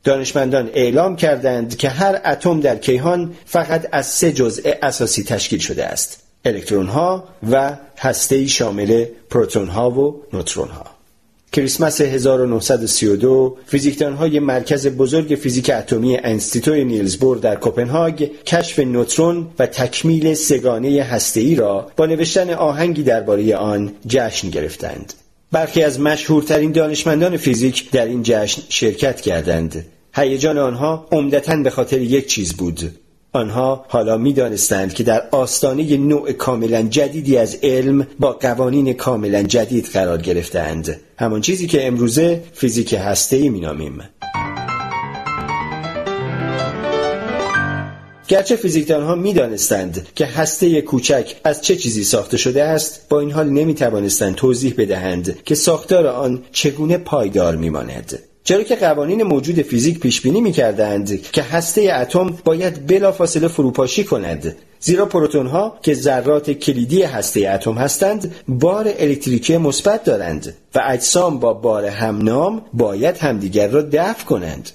[0.05, 5.85] دانشمندان اعلام کردند که هر اتم در کیهان فقط از سه جزء اساسی تشکیل شده
[5.85, 6.30] است.
[6.45, 10.85] الکترون ها و هسته شامل پروتون ها و نوترون ها
[11.53, 19.67] کریسمس 1932 فیزیکدان های مرکز بزرگ فیزیک اتمی انستیتوی نیلزبور در کوپنهاگ کشف نوترون و
[19.67, 25.13] تکمیل سگانه هسته را با نوشتن آهنگی درباره آن جشن گرفتند.
[25.53, 29.87] برخی از مشهورترین دانشمندان فیزیک در این جشن شرکت کردند.
[30.15, 33.00] هیجان آنها عمدتا به خاطر یک چیز بود
[33.33, 39.87] آنها حالا می‌دانستند که در آستانه نوع کاملا جدیدی از علم با قوانین کاملا جدید
[39.87, 43.99] قرار گرفتند همان چیزی که امروزه فیزیک هسته‌ای مینامیم
[48.29, 49.15] گرچه فیزیکدان ها
[50.15, 54.75] که هسته کوچک از چه چیزی ساخته شده است با این حال نمی توانستند توضیح
[54.79, 58.30] بدهند که ساختار آن چگونه پایدار می ماند.
[58.51, 64.57] چرا که قوانین موجود فیزیک پیش بینی می‌کردند که هسته اتم باید بلافاصله فروپاشی کند.
[64.81, 71.39] زیرا پروتون ها که ذرات کلیدی هسته اتم هستند بار الکتریکی مثبت دارند و اجسام
[71.39, 74.71] با بار همنام باید همدیگر را دفع کنند.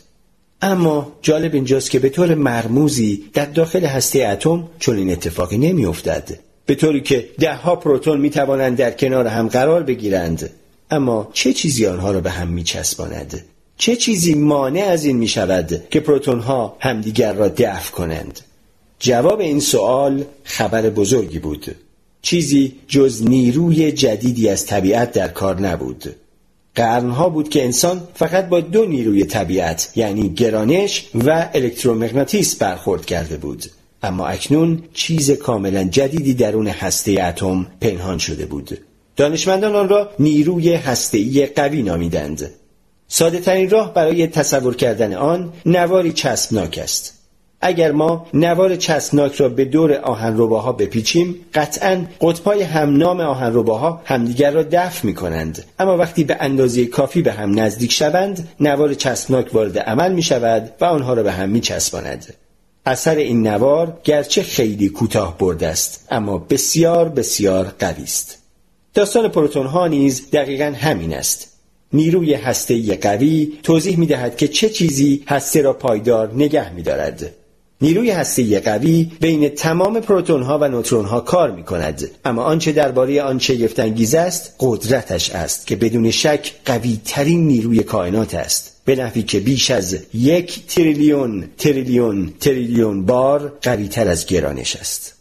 [0.61, 6.39] اما جالب اینجاست که به طور مرموزی در داخل هسته اتم چنین اتفاقی نمیافتد.
[6.65, 10.49] به طوری که دهها پروتون می توانند در کنار هم قرار بگیرند.
[10.91, 13.43] اما چه چیزی آنها را به هم می چسباند؟
[13.77, 18.39] چه چیزی مانع از این می شود که پروتون ها همدیگر را دفع کنند؟
[18.99, 21.75] جواب این سوال خبر بزرگی بود.
[22.21, 26.15] چیزی جز نیروی جدیدی از طبیعت در کار نبود.
[26.75, 33.37] قرنها بود که انسان فقط با دو نیروی طبیعت یعنی گرانش و الکترومغناطیس برخورد کرده
[33.37, 33.65] بود.
[34.03, 38.77] اما اکنون چیز کاملا جدیدی درون هسته اتم پنهان شده بود.
[39.15, 42.51] دانشمندان آن را نیروی هسته‌ای قوی نامیدند.
[43.07, 47.15] ساده ترین راه برای تصور کردن آن نواری چسبناک است.
[47.61, 54.63] اگر ما نوار چسبناک را به دور آهنرباها بپیچیم قطعا قطبهای همنام آهنرباها همدیگر را
[54.71, 59.79] دفع می کنند اما وقتی به اندازه کافی به هم نزدیک شوند نوار چسبناک وارد
[59.79, 62.33] عمل می شود و آنها را به هم می چسباند
[62.85, 68.37] اثر این نوار گرچه خیلی کوتاه برده است اما بسیار بسیار قوی است.
[68.93, 71.54] داستان پروتون ها نیز دقیقا همین است.
[71.93, 77.31] نیروی هسته قوی توضیح می دهد که چه چیزی هسته را پایدار نگه می دارد.
[77.81, 82.71] نیروی هسته قوی بین تمام پروتون ها و نوترون ها کار می کند اما آنچه
[82.71, 88.71] درباره آن شگفتانگیز است قدرتش است که بدون شک قوی ترین نیروی کائنات است.
[88.85, 95.15] به نحوی که بیش از یک تریلیون تریلیون تریلیون بار قوی تر از گرانش است.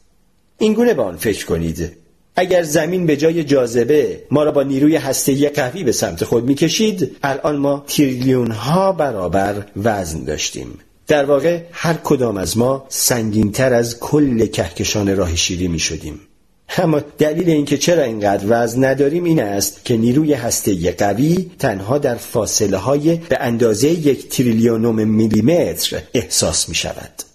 [0.58, 2.03] اینگونه به آن فکر کنید.
[2.36, 7.16] اگر زمین به جای جاذبه ما را با نیروی هسته‌ای قوی به سمت خود می‌کشید
[7.22, 14.00] الان ما تریلیون ها برابر وزن داشتیم در واقع هر کدام از ما سنگینتر از
[14.00, 16.20] کل کهکشان راه شیری می شدیم.
[16.78, 22.14] اما دلیل اینکه چرا اینقدر وزن نداریم این است که نیروی هسته قوی تنها در
[22.14, 27.33] فاصله های به اندازه یک تریلیونوم میلیمتر احساس می شود.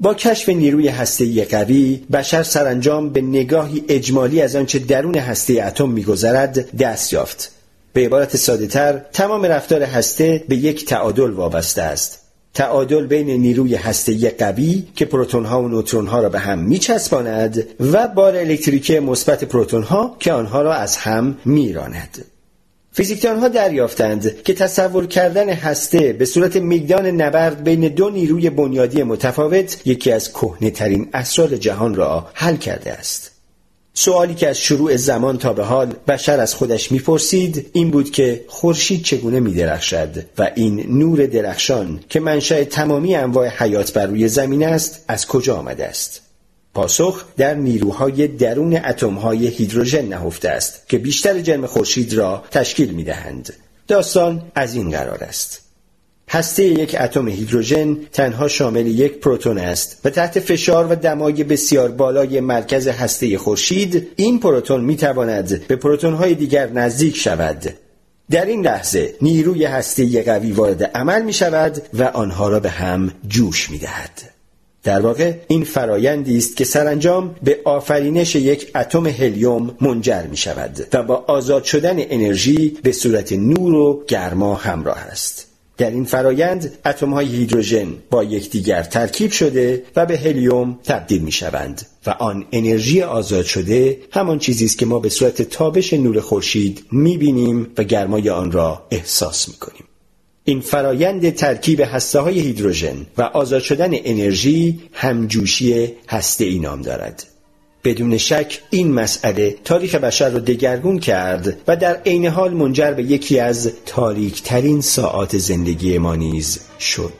[0.00, 5.88] با کشف نیروی هسته قوی بشر سرانجام به نگاهی اجمالی از آنچه درون هسته اتم
[5.88, 7.52] میگذرد دست یافت.
[7.92, 12.18] به عبارت ساده تر تمام رفتار هسته به یک تعادل وابسته است.
[12.54, 17.66] تعادل بین نیروی هسته قوی که پروتون ها و نوترون ها را به هم میچسباند
[17.80, 22.24] و بار الکتریکی مثبت پروتون ها که آنها را از هم میراند.
[23.00, 29.86] فیزیکدانها دریافتند که تصور کردن هسته به صورت میدان نبرد بین دو نیروی بنیادی متفاوت
[29.86, 33.30] یکی از کهنه ترین اسرار جهان را حل کرده است.
[33.94, 38.44] سوالی که از شروع زمان تا به حال بشر از خودش می‌پرسید این بود که
[38.48, 44.64] خورشید چگونه میدرخشد و این نور درخشان که منشأ تمامی انواع حیات بر روی زمین
[44.64, 46.29] است از کجا آمده است
[46.74, 53.52] پاسخ در نیروهای درون اتمهای هیدروژن نهفته است که بیشتر جرم خورشید را تشکیل می‌دهند.
[53.88, 55.60] داستان از این قرار است.
[56.28, 61.90] هسته یک اتم هیدروژن تنها شامل یک پروتون است و تحت فشار و دمای بسیار
[61.90, 67.74] بالای مرکز هسته خورشید این پروتون می تواند به پروتون های دیگر نزدیک شود.
[68.30, 73.12] در این لحظه نیروی هسته قوی وارد عمل می شود و آنها را به هم
[73.28, 74.39] جوش می دهد.
[74.82, 80.86] در واقع این فرایندی است که سرانجام به آفرینش یک اتم هلیوم منجر می شود
[80.92, 85.46] و با آزاد شدن انرژی به صورت نور و گرما همراه است.
[85.80, 91.32] در این فرایند اتم های هیدروژن با یکدیگر ترکیب شده و به هلیوم تبدیل می
[91.32, 96.20] شوند و آن انرژی آزاد شده همان چیزی است که ما به صورت تابش نور
[96.20, 99.89] خورشید می بینیم و گرمای آن را احساس می کنیم.
[100.50, 107.26] این فرایند ترکیب هسته های هیدروژن و آزاد شدن انرژی همجوشی هسته ای نام دارد.
[107.84, 113.02] بدون شک این مسئله تاریخ بشر را دگرگون کرد و در عین حال منجر به
[113.02, 117.12] یکی از تاریکترین ساعات زندگی ما نیز شد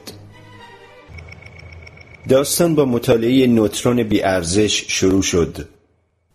[2.29, 5.67] داستان با مطالعه نوترون بیارزش شروع شد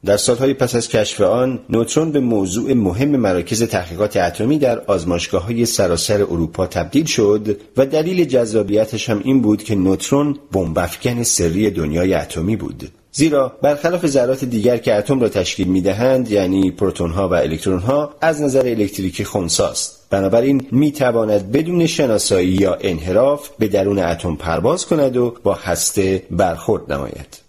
[0.07, 5.45] در سالهای پس از کشف آن نوترون به موضوع مهم مراکز تحقیقات اتمی در آزمایشگاه
[5.45, 11.71] های سراسر اروپا تبدیل شد و دلیل جذابیتش هم این بود که نوترون بمبافکن سری
[11.71, 12.91] دنیای اتمی بود.
[13.13, 17.79] زیرا برخلاف ذرات دیگر که اتم را تشکیل می دهند یعنی پروتون ها و الکترون
[17.79, 20.07] ها از نظر الکتریکی خونساست.
[20.11, 26.23] بنابراین می تواند بدون شناسایی یا انحراف به درون اتم پرواز کند و با هسته
[26.31, 27.46] برخورد نماید.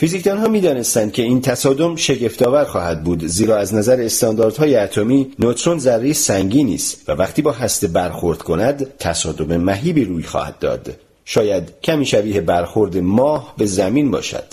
[0.00, 5.32] فیزیکدان ها می دانستند که این تصادم شگفتآور خواهد بود زیرا از نظر استانداردهای اتمی
[5.38, 10.96] نوترون ذره سنگینی است و وقتی با هسته برخورد کند تصادم مهیبی روی خواهد داد
[11.24, 14.44] شاید کمی شبیه برخورد ماه به زمین باشد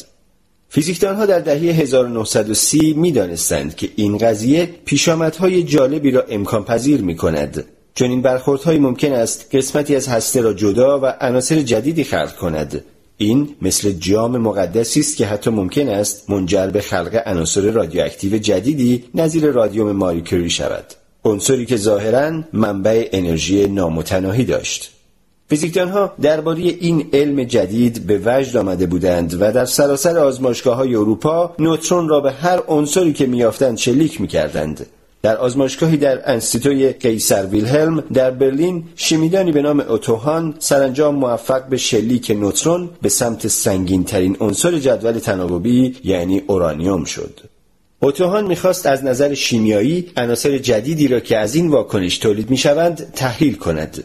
[0.69, 7.15] فیزیکدانها در دهه 1930 می دانستند که این قضیه پیشامدهای جالبی را امکان پذیر می
[7.15, 7.65] کند.
[7.95, 12.83] چون این برخوردهایی ممکن است قسمتی از هسته را جدا و عناصر جدیدی خلق کند.
[13.17, 19.03] این مثل جام مقدسی است که حتی ممکن است منجر به خلق عناصر رادیواکتیو جدیدی
[19.13, 20.85] نظیر رادیوم ماریکوری شود.
[21.25, 24.91] عنصری که ظاهرا منبع انرژی نامتناهی داشت.
[25.49, 31.55] فیزیکدانها درباره این علم جدید به وجد آمده بودند و در سراسر آزمایشگاه های اروپا
[31.59, 34.85] نوترون را به هر عنصری که میافتند شلیک می‌کردند
[35.25, 41.77] در آزمایشگاهی در انستیتوی قیصر ویلهلم در برلین شیمیدانی به نام اوتوهان سرانجام موفق به
[41.77, 47.39] شلیک نوترون به سمت سنگین ترین عنصر جدول تناوبی یعنی اورانیوم شد.
[47.99, 53.55] اوتوهان می‌خواست از نظر شیمیایی عناصر جدیدی را که از این واکنش تولید می‌شوند تحلیل
[53.55, 54.03] کند.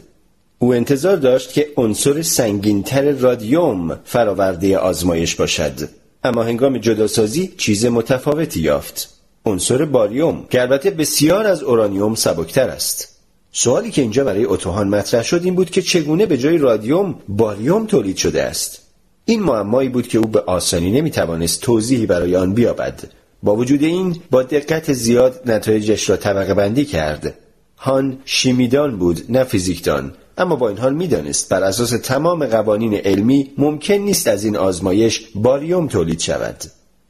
[0.59, 5.89] او انتظار داشت که عنصر سنگینتر رادیوم فراورده آزمایش باشد.
[6.23, 9.20] اما هنگام جداسازی چیز متفاوتی یافت.
[9.45, 13.07] عنصر باریوم که البته بسیار از اورانیوم سبکتر است.
[13.51, 17.85] سوالی که اینجا برای اتوهان مطرح شد این بود که چگونه به جای رادیوم باریوم
[17.85, 18.81] تولید شده است.
[19.25, 22.99] این معمایی بود که او به آسانی نمی‌توانست توضیحی برای آن بیابد.
[23.43, 27.33] با وجود این با دقت زیاد نتایجش را طبقه بندی کرد.
[27.77, 30.13] هان شیمیدان بود نه فیزیکدان.
[30.37, 35.27] اما با این حال می‌دانست بر اساس تمام قوانین علمی ممکن نیست از این آزمایش
[35.35, 36.63] باریوم تولید شود.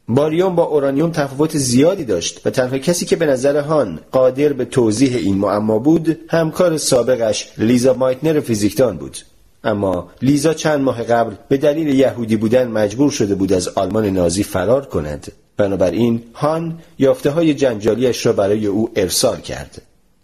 [0.08, 4.66] باریوم با اورانیوم تفاوت زیادی داشت و تنها کسی که به نظر هان قادر به
[4.66, 9.18] توضیح این معما بود همکار سابقش لیزا مایتنر فیزیکدان بود.
[9.64, 14.44] اما لیزا چند ماه قبل به دلیل یهودی بودن مجبور شده بود از آلمان نازی
[14.44, 15.32] فرار کند.
[15.58, 19.82] بنابراین هان یافته های جنجالیش را برای او ارسال کرد.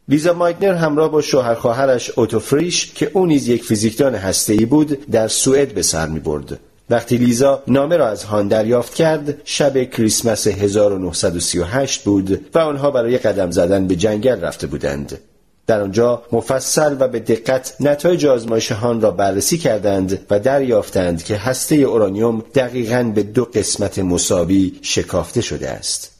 [0.10, 5.28] لیزا مایتنر همراه با شوهر خواهرش اوتوفریش که او نیز یک فیزیکدان هسته‌ای بود در
[5.28, 6.60] سوئد به سر می برد.
[6.90, 13.18] وقتی لیزا نامه را از هان دریافت کرد شب کریسمس 1938 بود و آنها برای
[13.18, 15.20] قدم زدن به جنگل رفته بودند.
[15.68, 21.36] در آنجا مفصل و به دقت نتایج آزمایش هان را بررسی کردند و دریافتند که
[21.36, 26.12] هسته اورانیوم دقیقا به دو قسمت مساوی شکافته شده است.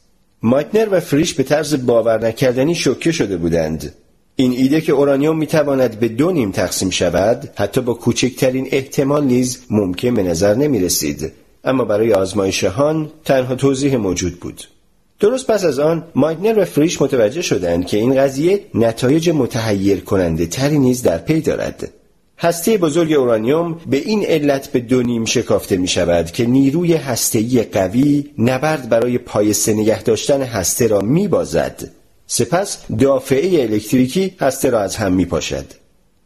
[0.42, 3.94] مایتنر و فریش به طرز باور نکردنی شوکه شده بودند.
[4.40, 9.58] این ایده که اورانیوم می‌تواند به دو نیم تقسیم شود حتی با کوچکترین احتمال نیز
[9.70, 11.32] ممکن به نظر نمی رسید
[11.64, 14.64] اما برای آزمایش هان تنها توضیح موجود بود
[15.20, 20.46] درست پس از آن مایتنر و فریش متوجه شدند که این قضیه نتایج متحیر کننده
[20.46, 21.92] تری نیز در پی دارد.
[22.38, 27.62] هسته بزرگ اورانیوم به این علت به دو نیم شکافته می شود که نیروی هسته‌ای
[27.62, 31.97] قوی نبرد برای پایسته نگه داشتن هسته را می بازد.
[32.30, 35.64] سپس دافعه الکتریکی هسته را از هم می پاشد.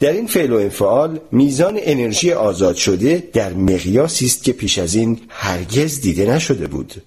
[0.00, 4.94] در این فعل و انفعال میزان انرژی آزاد شده در مقیاسی است که پیش از
[4.94, 7.02] این هرگز دیده نشده بود.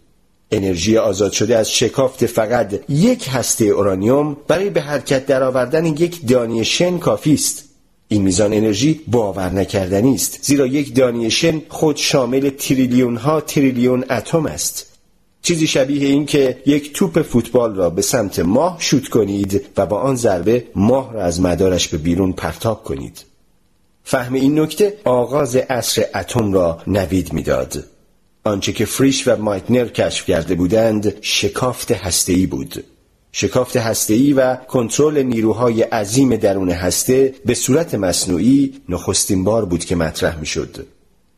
[0.52, 6.64] انرژی آزاد شده از شکافت فقط یک هسته اورانیوم برای به حرکت درآوردن یک دانه
[6.64, 7.64] شن کافی است.
[8.08, 14.06] این میزان انرژی باور نکردنی است زیرا یک دانه شن خود شامل تریلیون ها تریلیون
[14.10, 14.95] اتم است.
[15.46, 20.00] چیزی شبیه این که یک توپ فوتبال را به سمت ماه شوت کنید و با
[20.00, 23.26] آن ضربه ماه را از مدارش به بیرون پرتاب کنید.
[24.04, 27.84] فهم این نکته آغاز عصر اتم را نوید می‌داد.
[28.44, 32.84] آنچه که فریش و مایتنر کشف کرده بودند شکافت هسته‌ای بود.
[33.32, 39.96] شکافت هسته‌ای و کنترل نیروهای عظیم درون هسته به صورت مصنوعی نخستین بار بود که
[39.96, 40.88] مطرح می‌شد.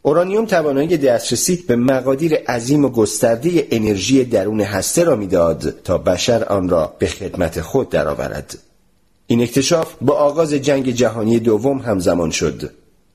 [0.08, 6.44] اورانیوم توانایی دسترسی به مقادیر عظیم و گسترده انرژی درون هسته را می‌داد تا بشر
[6.44, 8.58] آن را به خدمت خود درآورد.
[9.28, 12.72] این اکتشاف با آغاز جنگ جهانی دوم همزمان شد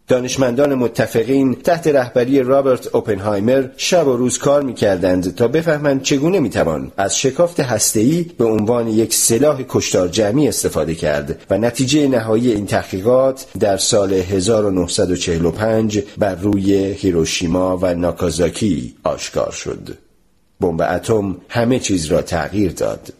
[0.08, 6.92] دانشمندان متفقین تحت رهبری رابرت اوپنهایمر شب و روز کار می‌کردند تا بفهمند چگونه می‌توان
[6.96, 12.66] از شکافت هسته‌ای به عنوان یک سلاح کشتار جمعی استفاده کرد و نتیجه نهایی این
[12.66, 19.98] تحقیقات در سال 1945 بر روی هیروشیما و ناکازاکی آشکار شد.
[20.60, 23.12] بمب اتم همه چیز را تغییر داد.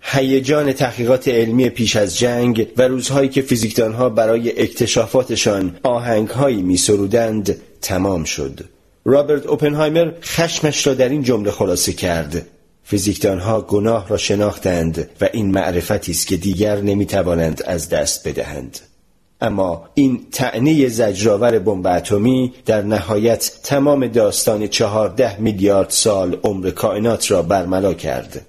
[0.00, 7.56] هیجان تحقیقات علمی پیش از جنگ و روزهایی که فیزیکدانها برای اکتشافاتشان آهنگهایی می سرودند
[7.82, 8.60] تمام شد.
[9.04, 12.46] رابرت اوپنهایمر خشمش را در این جمله خلاصه کرد.
[12.84, 18.78] فیزیکدانها گناه را شناختند و این معرفتی است که دیگر نمی توانند از دست بدهند.
[19.40, 27.30] اما این تعنی زجرآور بمب اتمی در نهایت تمام داستان چهارده میلیارد سال عمر کائنات
[27.30, 28.46] را برملا کرد.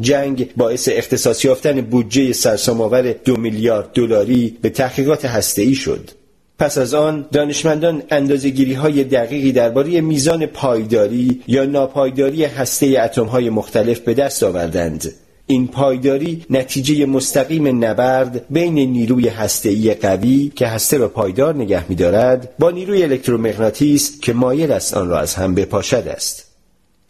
[0.00, 6.10] جنگ باعث اختصاص یافتن بودجه سرسام‌آور دو میلیارد دلاری به تحقیقات هسته‌ای شد.
[6.58, 13.98] پس از آن دانشمندان اندازه‌گیری های دقیقی درباره میزان پایداری یا ناپایداری هسته اتم‌های مختلف
[13.98, 15.12] به دست آوردند.
[15.46, 22.54] این پایداری نتیجه مستقیم نبرد بین نیروی هسته‌ای قوی که هسته را پایدار نگه می‌دارد
[22.58, 26.43] با نیروی الکترومغناطیس که مایل است آن را از هم بپاشد است.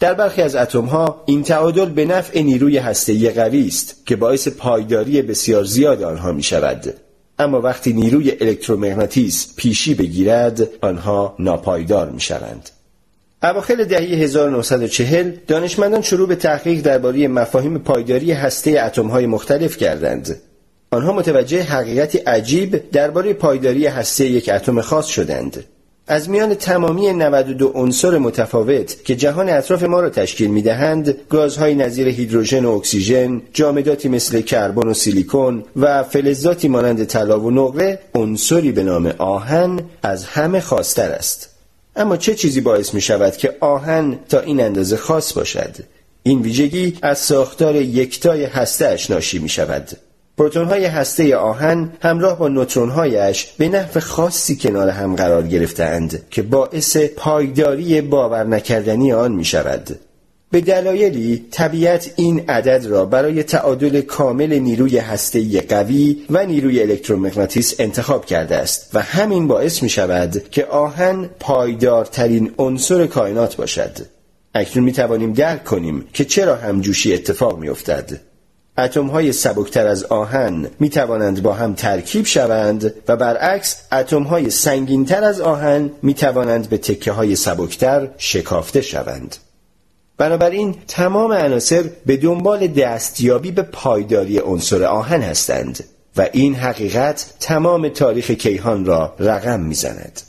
[0.01, 4.49] در برخی از اتم ها این تعادل به نفع نیروی هسته‌ای قوی است که باعث
[4.49, 6.95] پایداری بسیار زیاد آنها می شود.
[7.39, 12.71] اما وقتی نیروی الکترومغناطیس پیشی بگیرد آنها ناپایدار می شوند.
[13.43, 20.41] اواخر دهه 1940 دانشمندان شروع به تحقیق درباره مفاهیم پایداری هسته اتم‌های مختلف کردند.
[20.91, 25.65] آنها متوجه حقیقتی عجیب درباره پایداری هسته یک اتم خاص شدند.
[26.07, 31.75] از میان تمامی 92 عنصر متفاوت که جهان اطراف ما را تشکیل می دهند گازهای
[31.75, 37.99] نظیر هیدروژن و اکسیژن جامداتی مثل کربن و سیلیکون و فلزاتی مانند طلا و نقره
[38.15, 41.51] عنصری به نام آهن از همه خاصتر است.
[41.97, 45.77] اما چه چیزی باعث می شود که آهن تا این اندازه خاص باشد؟
[46.23, 49.89] این ویژگی از ساختار یکتای هسته ناشی می شود
[50.39, 56.23] پروتون های هسته آهن همراه با نوترون هایش به نحو خاصی کنار هم قرار گرفتند
[56.31, 59.99] که باعث پایداری باور نکردنی آن می شود.
[60.51, 67.75] به دلایلی طبیعت این عدد را برای تعادل کامل نیروی هسته قوی و نیروی الکترومغناطیس
[67.79, 73.97] انتخاب کرده است و همین باعث می شود که آهن پایدارترین عنصر کائنات باشد.
[74.55, 78.21] اکنون می توانیم درک کنیم که چرا همجوشی اتفاق می افتد.
[78.79, 84.51] اتم های سبکتر از آهن می توانند با هم ترکیب شوند و برعکس اتم های
[84.51, 89.37] سنگینتر از آهن می توانند به تکه های سبکتر شکافته شوند.
[90.19, 95.85] بنابراین تمام عناصر به دنبال دستیابی به پایداری عنصر آهن هستند
[96.17, 100.21] و این حقیقت تمام تاریخ کیهان را رقم می‌زند.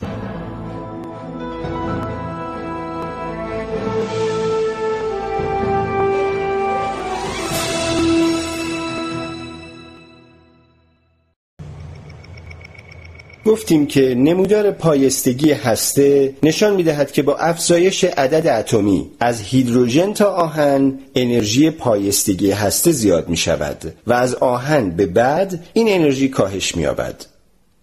[13.45, 20.30] گفتیم که نمودار پایستگی هسته نشان می‌دهد که با افزایش عدد اتمی از هیدروژن تا
[20.30, 26.76] آهن انرژی پایستگی هسته زیاد می شود و از آهن به بعد این انرژی کاهش
[26.76, 27.26] می یابد.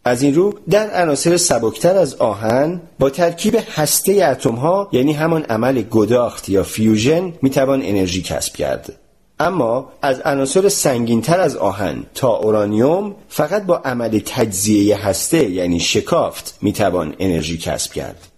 [0.05, 5.43] از این رو در عناصر سبکتر از آهن با ترکیب هسته اتم ها یعنی همان
[5.43, 8.93] عمل گداخت یا fusion می توان انرژی کسب کرد.
[9.41, 16.59] اما از عناصر سنگینتر از آهن تا اورانیوم فقط با عمل تجزیه هسته یعنی شکافت
[16.63, 18.29] می‌توان انرژی کسب کرد.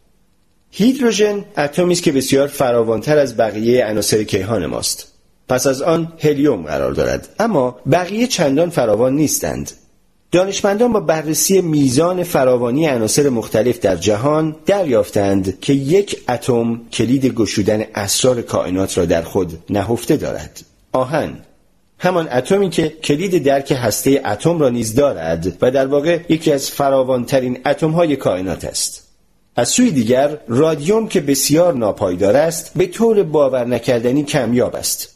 [0.70, 5.12] هیدروژن اتمی است که بسیار فراوانتر از بقیه عناصر کیهان ماست.
[5.48, 9.70] پس از آن هلیوم قرار دارد اما بقیه چندان فراوان نیستند.
[10.32, 17.84] دانشمندان با بررسی میزان فراوانی عناصر مختلف در جهان دریافتند که یک اتم کلید گشودن
[17.94, 20.64] اسرار کائنات را در خود نهفته دارد.
[20.94, 21.36] آهن.
[21.98, 26.70] همان اتمی که کلید درک هسته اتم را نیز دارد و در واقع یکی از
[26.70, 29.08] فراوانترین اتم های کائنات است.
[29.56, 35.08] از سوی دیگر رادیوم که بسیار ناپایدار است به طور باور نکردنی کمیاب است.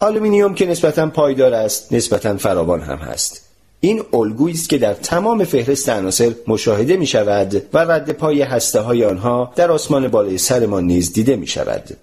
[0.00, 3.42] آلومینیوم که نسبتا پایدار است نسبتا فراوان هم هست.
[3.80, 8.80] این الگویی است که در تمام فهرست عناصر مشاهده می شود و رد پای هسته
[8.80, 11.96] های آنها در آسمان بالای سرمان نیز دیده می شود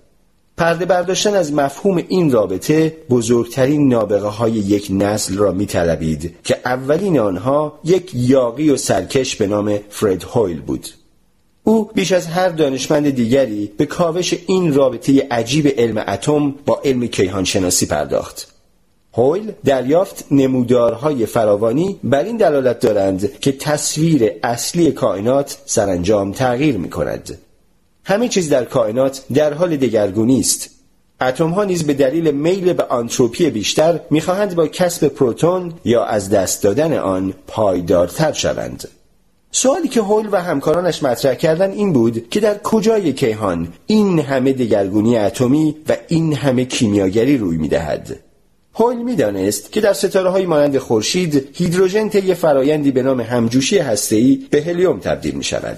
[0.58, 6.58] پرده برداشتن از مفهوم این رابطه بزرگترین نابغه های یک نسل را می طلبید که
[6.66, 10.88] اولین آنها یک یاغی و سرکش به نام فرد هویل بود.
[11.64, 17.08] او بیش از هر دانشمند دیگری به کاوش این رابطه عجیب علم اتم با علم
[17.08, 18.54] کیهانشناسی پرداخت.
[19.14, 26.90] هویل دریافت نمودارهای فراوانی بر این دلالت دارند که تصویر اصلی کائنات سرانجام تغییر می
[26.90, 27.38] کند.
[28.06, 30.70] همه چیز در کائنات در حال دگرگونی است.
[31.22, 36.30] اتم ها نیز به دلیل میل به آنتروپی بیشتر می‌خواهند با کسب پروتون یا از
[36.30, 38.88] دست دادن آن پایدارتر شوند.
[39.52, 44.54] سوالی که هول و همکارانش مطرح کردن این بود که در کجای کیهان این همه
[44.54, 48.20] دگرگونی اتمی و این همه کیمیاگری روی می‌دهد؟
[48.76, 54.48] هویل می‌دانست که در ستاره های مانند خورشید هیدروژن طی فرایندی به نام همجوشی هسته‌ای
[54.50, 55.78] به هلیوم تبدیل می شود.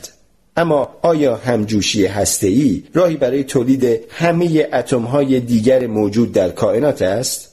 [0.58, 7.52] اما آیا همجوشی هسته‌ای راهی برای تولید همه اتم‌های دیگر موجود در کائنات است؟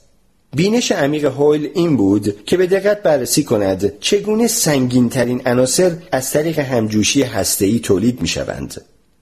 [0.55, 6.59] بینش عمیق هویل این بود که به دقت بررسی کند چگونه سنگینترین عناصر از طریق
[6.59, 8.81] همجوشی هسته‌ای تولید می‌شوند.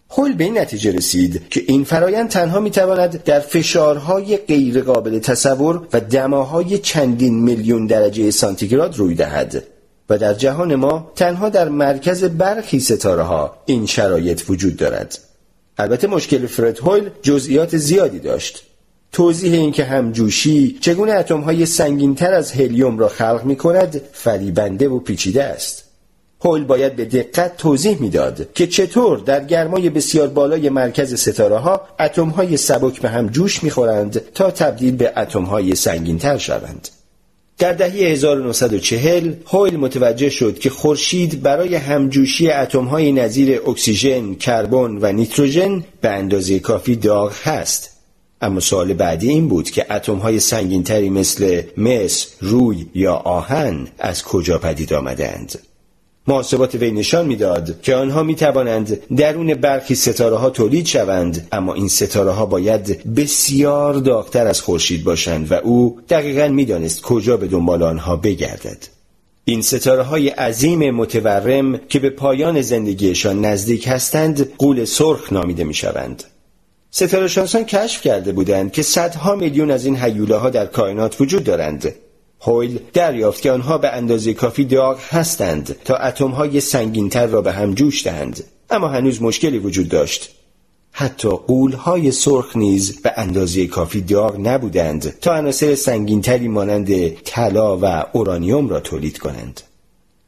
[0.10, 6.00] هول به این نتیجه رسید که این فرایند تنها می‌تواند در فشارهای غیرقابل تصور و
[6.00, 9.64] دماهای چندین میلیون درجه سانتیگراد روی دهد
[10.10, 15.18] و در جهان ما تنها در مرکز برخی ستاره ها این شرایط وجود دارد.
[15.78, 18.64] البته مشکل فرد هویل جزئیات زیادی داشت.
[19.12, 24.90] توضیح اینکه همجوشی چگونه اتم های سنگین تر از هلیوم را خلق می کند فریبنده
[24.90, 25.84] و پیچیده است.
[26.44, 31.82] هول باید به دقت توضیح می‌داد که چطور در گرمای بسیار بالای مرکز ستاره ها
[32.00, 36.90] اتم های سبک به هم جوش می‌خورند تا تبدیل به اتم های سنگین تر شوند.
[37.62, 45.12] در دهه 1940 هویل متوجه شد که خورشید برای همجوشی اتم‌های نظیر اکسیژن، کربن و
[45.12, 47.90] نیتروژن به اندازه کافی داغ هست.
[48.42, 54.58] اما سوال بعدی این بود که اتم‌های سنگینتری مثل مس، روی یا آهن از کجا
[54.58, 55.60] پدید آمدند؟
[56.32, 61.74] محاسبات وی نشان می‌داد که آنها می توانند درون برخی ستاره ها تولید شوند اما
[61.74, 67.48] این ستاره ها باید بسیار داغتر از خورشید باشند و او دقیقا می‌دانست کجا به
[67.48, 68.78] دنبال آنها بگردد
[69.46, 75.74] این ستاره های عظیم متورم که به پایان زندگیشان نزدیک هستند قول سرخ نامیده می
[75.74, 76.24] شوند.
[76.92, 81.44] ستاره شانسان کشف کرده بودند که صدها میلیون از این حیوله ها در کائنات وجود
[81.44, 81.96] دارند
[82.44, 87.74] هویل دریافت که آنها به اندازه کافی داغ هستند تا اتمهای سنگینتر را به هم
[87.74, 88.44] جوش دهند.
[88.70, 90.30] اما هنوز مشکلی وجود داشت.
[90.92, 98.06] حتی قولهای سرخ نیز به اندازه کافی داغ نبودند تا عناصر سنگینتری مانند طلا و
[98.14, 99.62] اورانیوم را تولید کنند.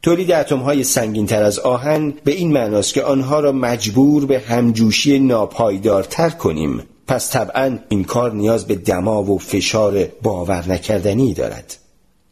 [0.02, 6.30] تولید اتمهای سنگینتر از آهن به این معناست که آنها را مجبور به همجوشی ناپایدارتر
[6.30, 6.82] کنیم.
[7.06, 11.83] پس طبعا این کار نیاز به دما و فشار باور نکردنی دارد.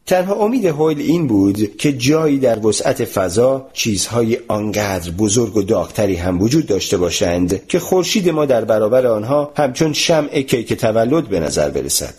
[0.06, 6.16] تنها امید هویل این بود که جایی در وسعت فضا چیزهای آنقدر بزرگ و داغتری
[6.16, 11.40] هم وجود داشته باشند که خورشید ما در برابر آنها همچون شمع کیک تولد به
[11.40, 12.14] نظر برسد.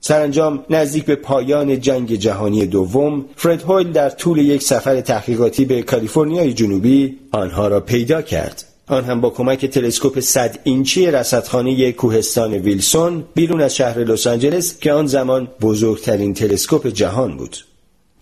[0.00, 5.82] سرانجام نزدیک به پایان جنگ جهانی دوم فرد هویل در طول یک سفر تحقیقاتی به
[5.82, 8.67] کالیفرنیای جنوبی آنها را پیدا کرد.
[8.88, 14.78] آن هم با کمک تلسکوپ 100 اینچی رصدخانه کوهستان ویلسون بیرون از شهر لس آنجلس
[14.78, 17.56] که آن زمان بزرگترین تلسکوپ جهان بود.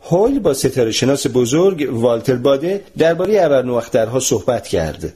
[0.02, 5.12] هول با ستاره شناس بزرگ والتر باده درباره ابرنواخترها صحبت کرد.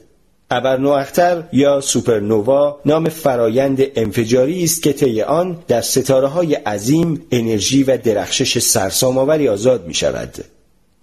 [0.51, 7.83] ابرنواختر یا سوپرنووا نام فرایند انفجاری است که طی آن در ستاره های عظیم انرژی
[7.83, 10.35] و درخشش سرسام‌آوری آزاد می شود.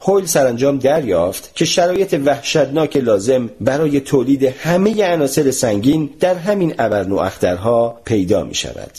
[0.00, 8.00] هویل سرانجام دریافت که شرایط وحشتناک لازم برای تولید همه عناصر سنگین در همین ابرنواخترها
[8.04, 8.90] پیدا می شود.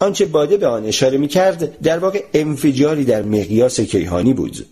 [0.00, 4.66] آنچه باده به آن اشاره می کرد در واقع انفجاری در مقیاس کیهانی بود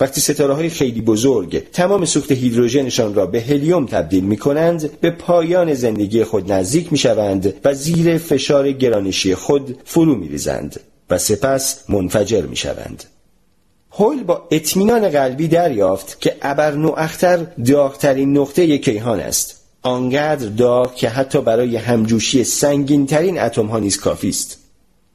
[0.00, 5.10] وقتی ستاره های خیلی بزرگ تمام سوخت هیدروژنشان را به هلیوم تبدیل می کنند به
[5.10, 10.80] پایان زندگی خود نزدیک می شوند و زیر فشار گرانشی خود فرو می ریزند
[11.10, 13.04] و سپس منفجر می شوند.
[13.94, 19.56] هویل با اطمینان قلبی دریافت که ابرنواختر داغترین نقطه کیهان است.
[19.82, 24.58] آنقدر داغ که حتی برای همجوشی سنگینترین اتم ها نیز کافی است.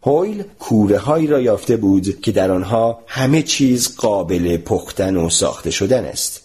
[0.03, 5.71] هویل کوره هایی را یافته بود که در آنها همه چیز قابل پختن و ساخته
[5.71, 6.41] شدن است.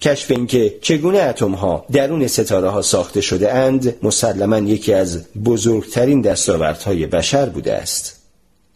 [0.00, 6.20] کشف اینکه چگونه اتم ها درون ستاره ها ساخته شده اند مسلما یکی از بزرگترین
[6.20, 8.21] دستاوردهای بشر بوده است.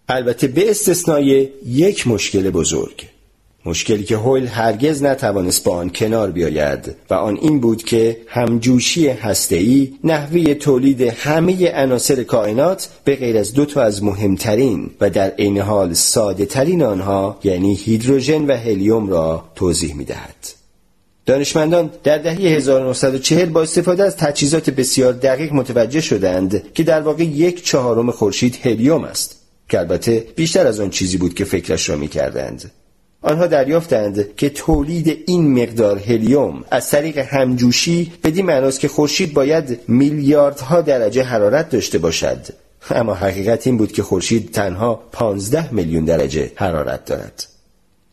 [0.09, 3.07] البته به استثنای یک مشکل بزرگ
[3.65, 9.09] مشکلی که هویل هرگز نتوانست با آن کنار بیاید و آن این بود که همجوشی
[9.09, 15.31] هسته‌ای نحوه تولید همه عناصر کائنات به غیر از دو تا از مهمترین و در
[15.31, 20.47] عین حال ساده ترین آنها یعنی هیدروژن و هلیوم را توضیح می دهد.
[21.27, 27.23] دانشمندان در دهه 1940 با استفاده از تجهیزات بسیار دقیق متوجه شدند که در واقع
[27.25, 29.36] یک چهارم خورشید هلیوم است
[29.69, 32.71] که البته بیشتر از آن چیزی بود که فکرش را می کردند.
[33.23, 39.81] آنها دریافتند که تولید این مقدار هلیوم از طریق همجوشی بدین معناست که خورشید باید
[39.89, 42.47] میلیاردها درجه حرارت داشته باشد.
[42.91, 47.47] اما حقیقت این بود که خورشید تنها 15 میلیون درجه حرارت دارد.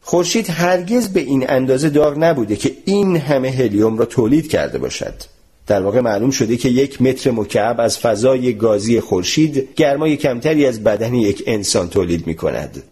[0.01, 5.13] خورشید هرگز به این اندازه داغ نبوده که این همه هلیوم را تولید کرده باشد.
[5.67, 10.83] در واقع معلوم شده که یک متر مکعب از فضای گازی خورشید گرمای کمتری از
[10.83, 12.83] بدن یک انسان تولید می کند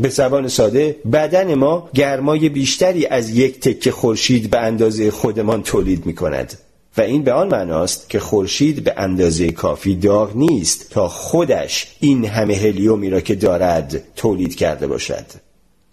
[0.00, 6.06] به زبان ساده بدن ما گرمای بیشتری از یک تکه خورشید به اندازه خودمان تولید
[6.06, 6.58] می کند
[6.96, 12.24] و این به آن معناست که خورشید به اندازه کافی داغ نیست تا خودش این
[12.24, 15.24] همه هلیومی را که دارد تولید کرده باشد.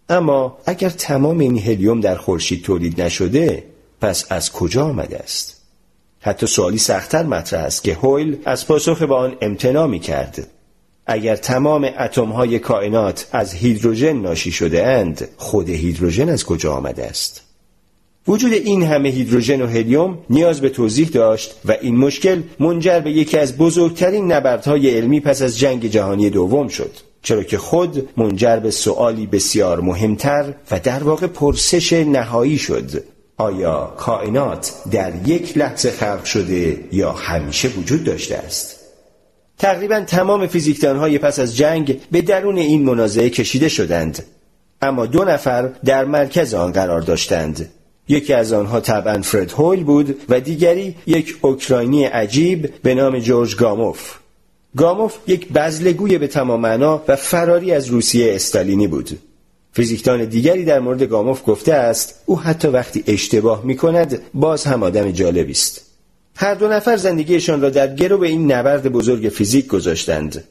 [0.09, 3.63] اما اگر تمام این هلیوم در خورشید تولید نشده
[4.01, 5.60] پس از کجا آمده است؟
[6.21, 10.47] حتی سوالی سختتر مطرح است که هویل از پاسخ به آن امتناع می کرد
[11.05, 17.05] اگر تمام اتم های کائنات از هیدروژن ناشی شده اند خود هیدروژن از کجا آمده
[17.05, 17.41] است؟
[18.27, 23.11] وجود این همه هیدروژن و هلیوم نیاز به توضیح داشت و این مشکل منجر به
[23.11, 26.91] یکی از بزرگترین نبردهای علمی پس از جنگ جهانی دوم شد
[27.23, 33.03] چرا که خود منجر به سؤالی بسیار مهمتر و در واقع پرسش نهایی شد.
[33.41, 38.79] آیا کائنات در یک لحظه خلق شده یا همیشه وجود داشته است؟
[39.57, 40.49] تقریبا تمام
[40.83, 44.23] های پس از جنگ به درون این منازعه کشیده شدند.
[44.81, 47.69] اما دو نفر در مرکز آن قرار داشتند.
[48.07, 53.55] یکی از آنها طبعا فرد هویل بود و دیگری یک اوکراینی عجیب به نام جورج
[53.55, 54.15] گاموف.
[54.77, 59.19] گاموف یک بزلگوی به تمام معنا و فراری از روسیه استالینی بود.
[59.73, 64.83] فیزیکدان دیگری در مورد گاموف گفته است او حتی وقتی اشتباه می کند باز هم
[64.83, 65.81] آدم جالبی است
[66.35, 70.43] هر دو نفر زندگیشان را در گرو این نبرد بزرگ فیزیک گذاشتند.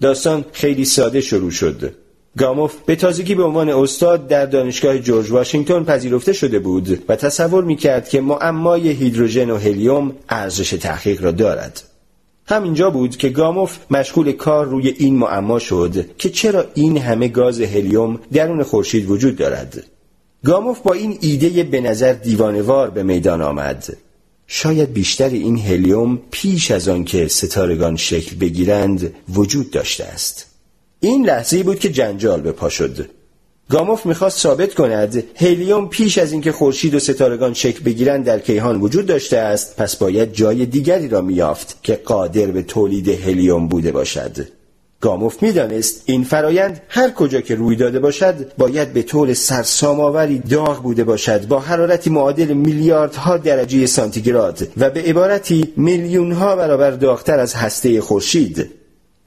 [0.00, 1.94] داستان خیلی ساده شروع شد.
[2.38, 7.64] گاموف به تازگی به عنوان استاد در دانشگاه جورج واشنگتن پذیرفته شده بود و تصور
[7.64, 11.82] می‌کرد که معمای هیدروژن و هلیوم ارزش تحقیق را دارد.
[12.48, 17.60] همینجا بود که گاموف مشغول کار روی این معما شد که چرا این همه گاز
[17.60, 19.84] هلیوم درون خورشید وجود دارد.
[20.44, 23.96] گاموف با این ایده به نظر دیوانوار به میدان آمد.
[24.46, 30.46] شاید بیشتر این هلیوم پیش از آن که ستارگان شکل بگیرند وجود داشته است.
[31.00, 33.10] این لحظه بود که جنجال به پا شد.
[33.70, 38.80] گاموف می‌خواست ثابت کند هلیوم پیش از اینکه خورشید و ستارگان شکل بگیرند در کیهان
[38.80, 43.92] وجود داشته است پس باید جای دیگری را میافت که قادر به تولید هلیوم بوده
[43.92, 44.46] باشد.
[45.00, 50.82] گاموف می‌دانست این فرایند هر کجا که روی داده باشد باید به طور سرسامآوری داغ
[50.82, 57.54] بوده باشد با حرارتی معادل میلیاردها درجه سانتیگراد و به عبارتی میلیونها برابر داغتر از
[57.54, 58.70] هسته خورشید.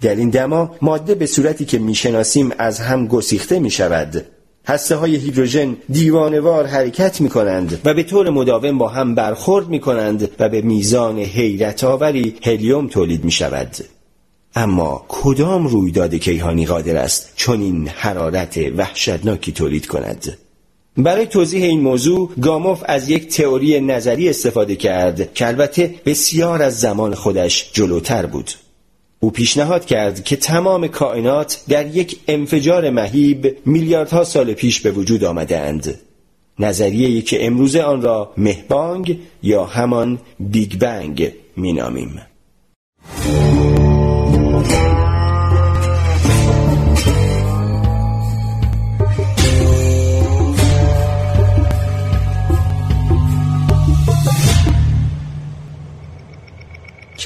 [0.02, 4.26] در این دما ماده به صورتی که می‌شناسیم از هم گسیخته می شود
[4.68, 9.80] هسته های هیدروژن دیوانوار حرکت می کنند و به طور مداوم با هم برخورد می
[9.80, 13.76] کنند و به میزان حیرت آوری هلیوم تولید می شود.
[14.56, 20.38] اما کدام رویداد کیهانی قادر است چون این حرارت وحشتناکی تولید کند؟
[20.98, 26.80] برای توضیح این موضوع گاموف از یک تئوری نظری استفاده کرد که البته بسیار از
[26.80, 28.52] زمان خودش جلوتر بود.
[29.20, 35.24] او پیشنهاد کرد که تمام کائنات در یک انفجار مهیب میلیاردها سال پیش به وجود
[35.24, 36.00] آمدهاند.
[36.60, 42.22] نظریه که امروزه آن را مهبانگ یا همان بیگ بنگ مینامیم.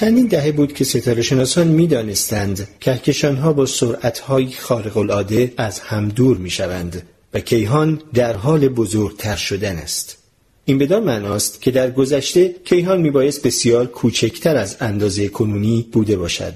[0.04, 5.54] چندین دهه بود که ستاره شناسان می دانستند کهکشان ها با سرعت های خارق العاده
[5.58, 7.04] از هم دور می شوند
[7.34, 10.18] و کیهان در حال بزرگتر شدن است.
[10.66, 16.56] این بدان معناست که در گذشته کیهان میبایست بسیار کوچکتر از اندازه کنونی بوده باشد.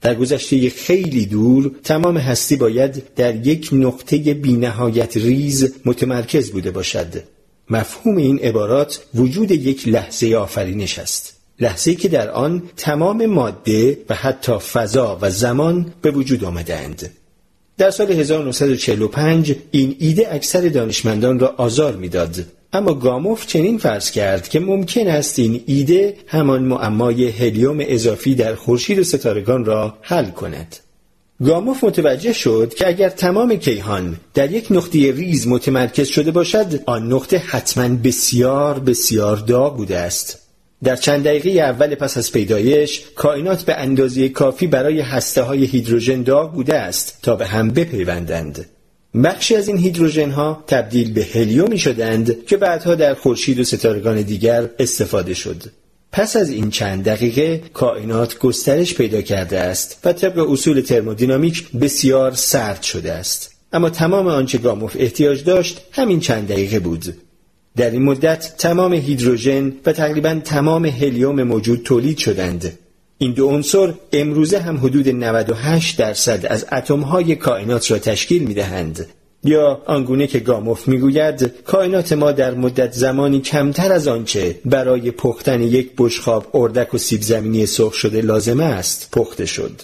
[0.00, 7.22] در گذشته خیلی دور تمام هستی باید در یک نقطه بینهایت ریز متمرکز بوده باشد.
[7.70, 11.39] مفهوم این عبارات وجود یک لحظه آفرینش است.
[11.60, 17.10] لحظه که در آن تمام ماده و حتی فضا و زمان به وجود آمدند.
[17.78, 22.44] در سال 1945 این ایده اکثر دانشمندان را آزار می‌داد.
[22.72, 28.54] اما گاموف چنین فرض کرد که ممکن است این ایده همان معمای هلیوم اضافی در
[28.54, 30.76] خورشید و ستارگان را حل کند.
[31.44, 37.12] گاموف متوجه شد که اگر تمام کیهان در یک نقطه ریز متمرکز شده باشد آن
[37.12, 40.38] نقطه حتما بسیار بسیار داغ بوده است.
[40.84, 46.22] در چند دقیقه اول پس از پیدایش کائنات به اندازه کافی برای هسته های هیدروژن
[46.22, 48.66] داغ بوده است تا به هم بپیوندند.
[49.24, 54.22] بخشی از این هیدروژن ها تبدیل به هلیومی شدند که بعدها در خورشید و ستارگان
[54.22, 55.62] دیگر استفاده شد.
[56.12, 62.32] پس از این چند دقیقه کائنات گسترش پیدا کرده است و طبق اصول ترمودینامیک بسیار
[62.32, 63.50] سرد شده است.
[63.72, 67.14] اما تمام آنچه گاموف احتیاج داشت همین چند دقیقه بود.
[67.76, 72.78] در این مدت تمام هیدروژن و تقریبا تمام هلیوم موجود تولید شدند
[73.18, 79.06] این دو عنصر امروزه هم حدود 98 درصد از اتمهای کائنات را تشکیل می دهند.
[79.44, 85.62] یا آنگونه که گاموف می‌گوید کائنات ما در مدت زمانی کمتر از آنچه برای پختن
[85.62, 89.82] یک بشقاب اردک و سیب زمینی سرخ شده لازم است پخته شد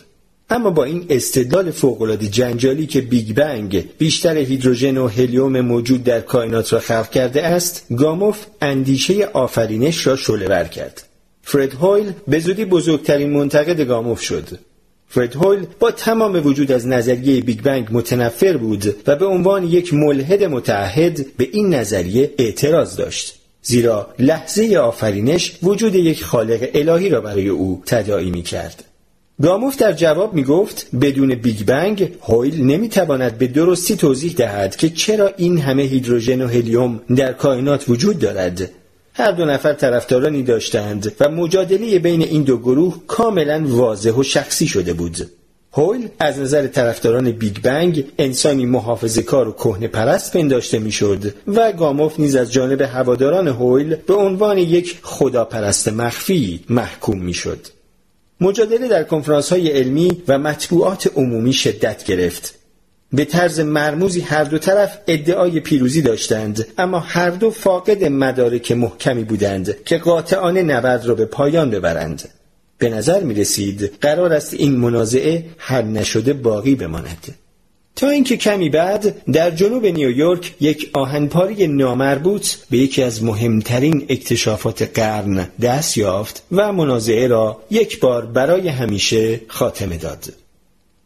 [0.51, 6.21] اما با این استدلال فوقالعاده جنجالی که بیگ بنگ بیشتر هیدروژن و هلیوم موجود در
[6.21, 11.03] کائنات را خلق کرده است گاموف اندیشه آفرینش را شعله کرد.
[11.43, 14.59] فرد هویل به زودی بزرگترین منتقد گاموف شد.
[15.09, 19.95] فرد هویل با تمام وجود از نظریه بیگ بنگ متنفر بود و به عنوان یک
[19.95, 23.35] ملحد متعهد به این نظریه اعتراض داشت.
[23.63, 28.85] زیرا لحظه آفرینش وجود یک خالق الهی را برای او تداعی می کرد.
[29.43, 34.77] گاموف در جواب می گفت بدون بیگ بنگ هویل نمی تواند به درستی توضیح دهد
[34.77, 38.71] که چرا این همه هیدروژن و هلیوم در کائنات وجود دارد
[39.15, 44.67] هر دو نفر طرفدارانی داشتند و مجادله بین این دو گروه کاملا واضح و شخصی
[44.67, 45.17] شده بود.
[45.73, 51.73] هویل از نظر طرفداران بیگ بنگ انسانی محافظه کار و کهنه پرست پنداشته می‌شد و
[51.73, 57.76] گاموف نیز از جانب هواداران هویل به عنوان یک خداپرست مخفی محکوم می‌شد.
[58.41, 62.55] مجادله در کنفرانس های علمی و مطبوعات عمومی شدت گرفت.
[63.13, 69.25] به طرز مرموزی هر دو طرف ادعای پیروزی داشتند اما هر دو فاقد مدارک محکمی
[69.25, 72.29] بودند که قاطعانه نبرد را به پایان ببرند.
[72.79, 77.35] به نظر می رسید قرار است این منازعه حل نشده باقی بماند.
[77.97, 84.83] تا اینکه کمی بعد در جنوب نیویورک یک آهنپاری نامربوط به یکی از مهمترین اکتشافات
[84.83, 90.33] قرن دست یافت و منازعه را یک بار برای همیشه خاتمه داد.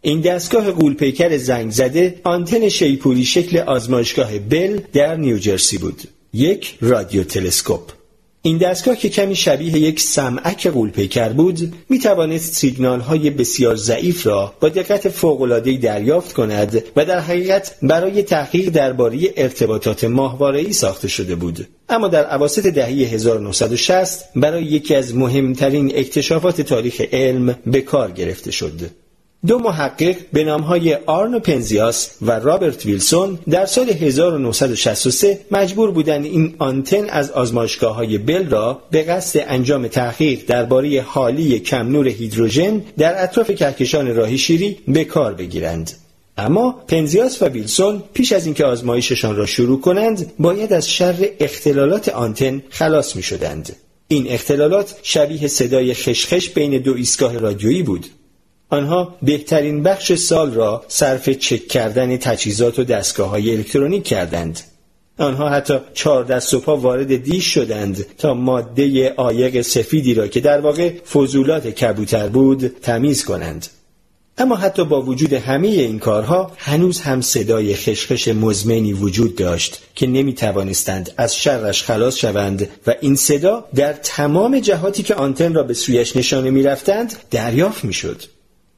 [0.01, 6.03] این دستگاه قولپیکر زنگ زده آنتن شیپوری شکل آزمایشگاه بل در نیوجرسی بود.
[6.33, 8.00] یک رادیو تلسکوپ.
[8.43, 14.27] این دستگاه که کمی شبیه یک سمعک قولپیکر بود می توانست سیگنال های بسیار ضعیف
[14.27, 21.09] را با دقت فوق‌العاده‌ای دریافت کند و در حقیقت برای تحقیق درباره ارتباطات ماهواره‌ای ساخته
[21.09, 21.69] شده بود.
[21.89, 28.51] اما در اواسط دهه 1960 برای یکی از مهمترین اکتشافات تاریخ علم به کار گرفته
[28.51, 28.81] شد.
[29.47, 36.55] دو محقق به نامهای آرنو پنزیاس و رابرت ویلسون در سال 1963 مجبور بودند این
[36.59, 42.83] آنتن از آزمایشگاه های بل را به قصد انجام تحقیق درباره حالی کم نور هیدروژن
[42.99, 45.93] در اطراف کهکشان راهی شیری به کار بگیرند.
[46.39, 52.09] اما پنزیاس و ویلسون پیش از اینکه آزمایششان را شروع کنند باید از شر اختلالات
[52.09, 53.77] آنتن خلاص می شدند.
[54.09, 58.07] این اختلالات شبیه صدای خشخش بین دو ایستگاه رادیویی بود
[58.71, 64.61] آنها بهترین بخش سال را صرف چک کردن تجهیزات و دستگاه های الکترونیک کردند.
[65.19, 70.41] آنها حتی چهار دست و پا وارد دیش شدند تا ماده آیق سفیدی را که
[70.41, 73.67] در واقع فضولات کبوتر بود تمیز کنند.
[74.39, 80.07] اما حتی با وجود همه این کارها هنوز هم صدای خشخش مزمنی وجود داشت که
[80.07, 85.63] نمی توانستند از شرش خلاص شوند و این صدا در تمام جهاتی که آنتن را
[85.63, 88.23] به سویش نشانه می رفتند دریافت می شد.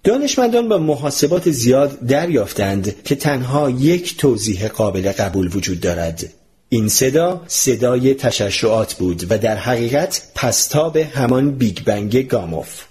[0.05, 6.33] دانشمندان با محاسبات زیاد دریافتند که تنها یک توضیح قابل قبول وجود دارد.
[6.69, 12.85] این صدا صدای تششعات بود و در حقیقت پستاب همان بیگ بنگ گاموف.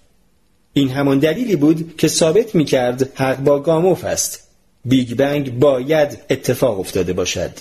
[0.74, 4.48] این همان دلیلی بود که ثابت می کرد حق با گاموف است.
[4.86, 7.52] بیگ بنگ باید اتفاق افتاده باشد.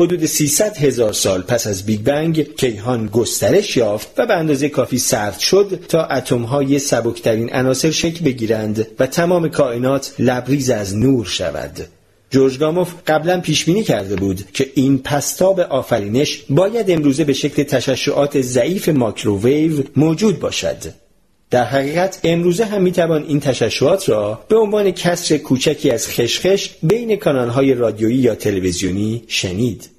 [0.00, 4.98] حدود 300 هزار سال پس از بیگ بنگ کیهان گسترش یافت و به اندازه کافی
[4.98, 11.26] سرد شد تا اتم های سبکترین عناصر شکل بگیرند و تمام کائنات لبریز از نور
[11.26, 11.80] شود.
[12.30, 17.62] جورج گاموف قبلا پیش بینی کرده بود که این پستاب آفرینش باید امروزه به شکل
[17.62, 20.99] تشعشعات ضعیف مایکروویو موجود باشد.
[21.50, 27.16] در حقیقت امروزه هم می‌توان این تشعشعات را به عنوان کسر کوچکی از خشخش بین
[27.16, 29.90] کانالهای رادیویی یا تلویزیونی شنید.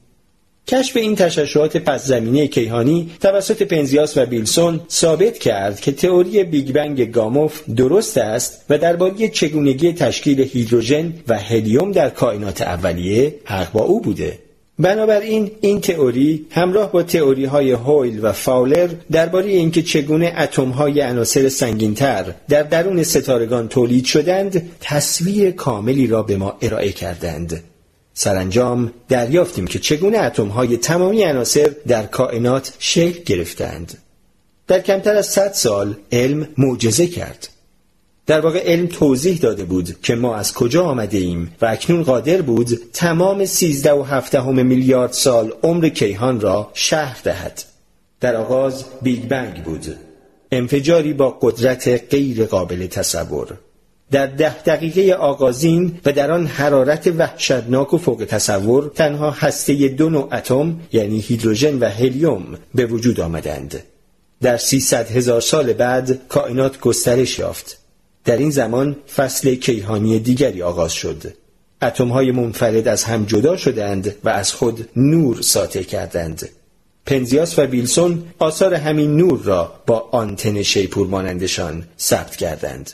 [0.67, 6.71] کشف این تشعشعات پس زمینه کیهانی توسط پنزیاس و ویلسون ثابت کرد که تئوری بیگ
[6.71, 13.71] بنگ گاموف درست است و درباره چگونگی تشکیل هیدروژن و هلیوم در کائنات اولیه حق
[13.71, 14.39] با او بوده.
[14.81, 21.01] بنابراین این تئوری همراه با تئوری های هویل و فاولر درباره اینکه چگونه اتم های
[21.01, 27.63] عناصر سنگینتر در درون ستارگان تولید شدند تصویر کاملی را به ما ارائه کردند.
[28.13, 33.97] سرانجام دریافتیم که چگونه اتم های تمامی عناصر در کائنات شکل گرفتند.
[34.67, 37.49] در کمتر از 100 سال علم معجزه کرد.
[38.31, 42.41] در واقع علم توضیح داده بود که ما از کجا آمده ایم و اکنون قادر
[42.41, 47.63] بود تمام سیزده و هفت میلیارد سال عمر کیهان را شرح دهد.
[48.19, 49.95] در آغاز بیگ بنگ بود.
[50.51, 53.47] انفجاری با قدرت غیر قابل تصور.
[54.11, 60.09] در ده دقیقه آغازین و در آن حرارت وحشتناک و فوق تصور تنها هسته دو
[60.09, 63.83] نوع اتم یعنی هیدروژن و هلیوم به وجود آمدند.
[64.41, 67.80] در 300 هزار سال بعد کائنات گسترش یافت.
[68.26, 71.34] در این زمان فصل کیهانی دیگری آغاز شد.
[71.99, 76.49] های منفرد از هم جدا شدند و از خود نور ساطع کردند.
[77.06, 82.91] پنزیاس و ویلسون آثار همین نور را با آنتن شیپور مانندشان ثبت کردند.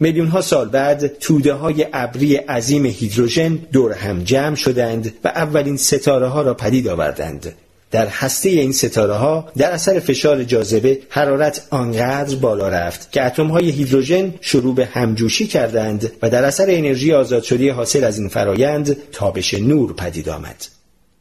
[0.00, 5.76] میلیون ها سال بعد توده های ابری عظیم هیدروژن دور هم جمع شدند و اولین
[5.76, 7.54] ستاره ها را پدید آوردند.
[7.94, 13.46] در هسته این ستاره ها در اثر فشار جاذبه حرارت آنقدر بالا رفت که اتم
[13.46, 18.28] های هیدروژن شروع به همجوشی کردند و در اثر انرژی آزاد شده حاصل از این
[18.28, 20.66] فرایند تابش نور پدید آمد.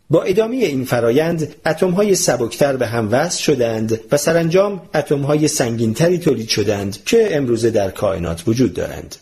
[0.09, 5.47] با ادامه این فرایند اتم های سبکتر به هم وصل شدند و سرانجام اتم های
[5.47, 9.15] سنگینتری تولید شدند که امروزه در کائنات وجود دارند.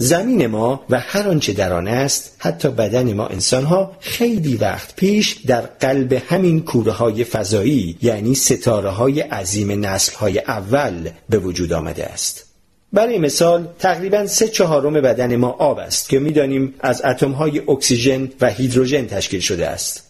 [0.00, 5.32] زمین ما و هر آنچه در آن است حتی بدن ما انسانها خیلی وقت پیش
[5.46, 11.72] در قلب همین کوره های فضایی یعنی ستاره های عظیم نسل های اول به وجود
[11.72, 12.44] آمده است.
[12.92, 18.28] برای مثال تقریبا سه چهارم بدن ما آب است که می‌دانیم از اتم های اکسیژن
[18.40, 20.02] و هیدروژن تشکیل شده است.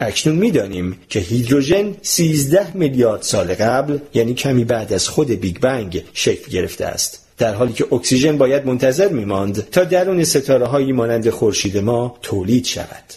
[0.00, 6.04] اکنون می‌دانیم که هیدروژن 13 میلیارد سال قبل یعنی کمی بعد از خود بیگ بنگ
[6.12, 7.25] شکل گرفته است.
[7.38, 12.64] در حالی که اکسیژن باید منتظر میماند تا درون ستاره هایی مانند خورشید ما تولید
[12.64, 13.14] شود.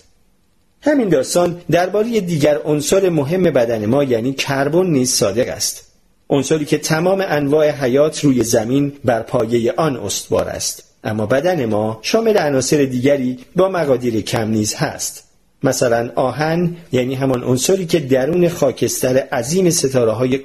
[0.81, 5.85] همین داستان درباره دیگر عنصر مهم بدن ما یعنی کربن نیز صادق است.
[6.29, 10.83] عنصری که تمام انواع حیات روی زمین بر پایه آن استوار است.
[11.03, 15.23] اما بدن ما شامل عناصر دیگری با مقادیر کم نیز هست.
[15.63, 20.39] مثلا آهن یعنی همان عنصری که درون خاکستر عظیم ستاره های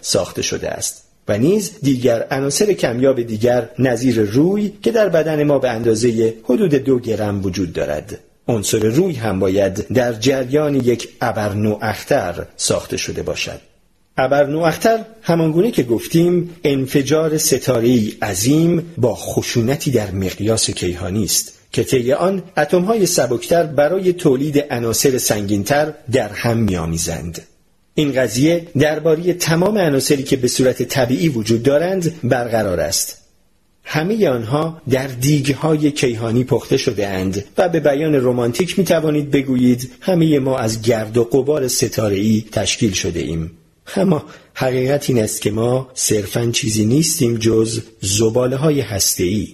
[0.00, 1.05] ساخته شده است.
[1.28, 6.74] و نیز دیگر عناصر کمیاب دیگر نظیر روی که در بدن ما به اندازه حدود
[6.74, 8.18] دو گرم وجود دارد.
[8.48, 13.60] عنصر روی هم باید در جریان یک ابرنواختر ساخته شده باشد.
[14.16, 22.12] ابرنواختر همانگونه که گفتیم انفجار ستاره عظیم با خشونتی در مقیاس کیهانی است که طی
[22.12, 27.42] آن اتمهای سبکتر برای تولید عناصر سنگینتر در هم میآمیزند.
[27.98, 33.18] این قضیه درباره تمام عناصری که به صورت طبیعی وجود دارند برقرار است.
[33.84, 35.08] همه آنها در
[35.60, 40.82] های کیهانی پخته شده اند و به بیان رمانتیک می توانید بگویید همه ما از
[40.82, 43.50] گرد و قبار ستاره تشکیل شده ایم.
[43.96, 44.24] اما
[44.54, 49.48] حقیقت این است که ما صرفا چیزی نیستیم جز زباله های هسته ای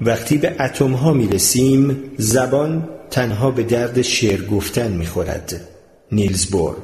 [0.00, 5.68] وقتی به اتم ها می رسیم زبان تنها به درد شعر گفتن می خورد.
[6.12, 6.76] نیلز بور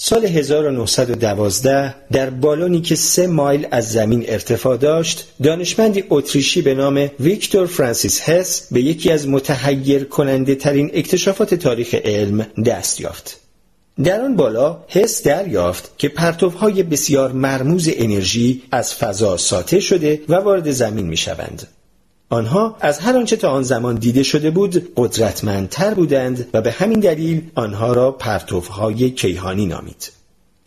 [0.00, 7.10] سال 1912 در بالونی که سه مایل از زمین ارتفاع داشت دانشمندی اتریشی به نام
[7.20, 13.40] ویکتور فرانسیس هس به یکی از متحیر کننده ترین اکتشافات تاریخ علم دست یافت
[14.04, 20.34] در آن بالا حس دریافت که پرتوهای بسیار مرموز انرژی از فضا ساطع شده و
[20.34, 21.68] وارد زمین می شوند.
[22.30, 27.00] آنها از هر آنچه تا آن زمان دیده شده بود قدرتمندتر بودند و به همین
[27.00, 30.12] دلیل آنها را پرتوهای کیهانی نامید.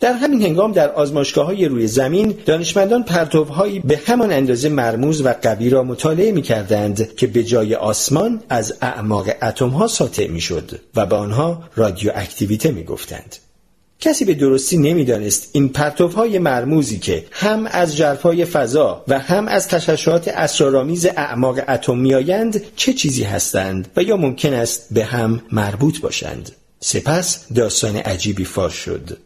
[0.00, 5.34] در همین هنگام در آزمایشگاه های روی زمین دانشمندان پرتوهایی به همان اندازه مرموز و
[5.42, 10.40] قوی را مطالعه می کردند که به جای آسمان از اعماق اتم ها ساطع می
[10.40, 13.36] شد و به آنها رادیواکتیویته می گفتند.
[14.02, 19.68] کسی به درستی نمی‌دانست این پرتوهای مرموزی که هم از جرفای فضا و هم از
[19.68, 26.00] تشعشعات اسرارآمیز اعماق اتم میآیند چه چیزی هستند و یا ممکن است به هم مربوط
[26.00, 26.52] باشند.
[26.80, 29.18] سپس داستان عجیبی فاش شد.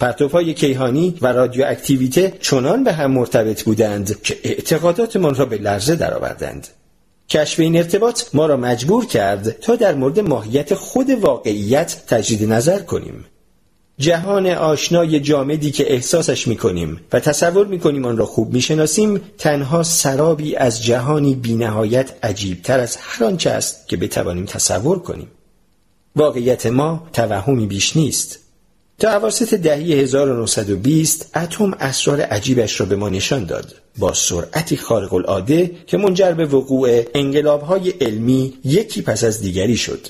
[0.00, 6.68] پرتوهای کیهانی و رادیواکتیویته چنان به هم مرتبط بودند که اعتقاداتمان را به لرزه درآوردند.
[7.28, 12.78] کشف این ارتباط ما را مجبور کرد تا در مورد ماهیت خود واقعیت تجدید نظر
[12.78, 13.24] کنیم.
[14.02, 20.56] جهان آشنای جامدی که احساسش می‌کنیم و تصور می‌کنیم آن را خوب می‌شناسیم تنها سرابی
[20.56, 25.28] از جهانی بینهایت عجیبتر از هر آنچه است که بتوانیم تصور کنیم.
[26.16, 28.38] واقعیت ما توهمی بیش نیست.
[28.98, 33.74] تا عواسط دهه 1920 اتم اسرار عجیبش را به ما نشان داد.
[33.98, 40.08] با سرعتی خارق العاده که منجر به وقوع انقلابهای علمی یکی پس از دیگری شد.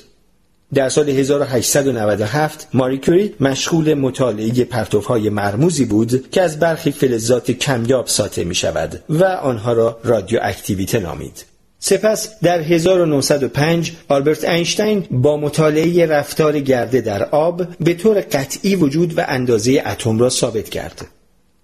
[0.73, 8.07] در سال 1897 ماری کوری مشغول مطالعه پرتوهای مرموزی بود که از برخی فلزات کمیاب
[8.07, 11.45] ساطع می شود و آنها را رادیواکتیویته نامید.
[11.79, 19.17] سپس در 1905 آلبرت اینشتین با مطالعه رفتار گرده در آب به طور قطعی وجود
[19.17, 21.05] و اندازه اتم را ثابت کرد.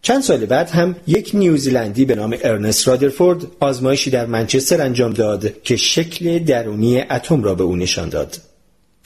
[0.01, 5.61] چند سال بعد هم یک نیوزیلندی به نام ارنست رادرفورد آزمایشی در منچستر انجام داد
[5.63, 8.37] که شکل درونی اتم را به او نشان داد.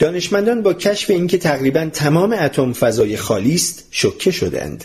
[0.03, 4.83] دانشمندان با کشف اینکه تقریبا تمام اتم فضای خالی است شوکه شدند.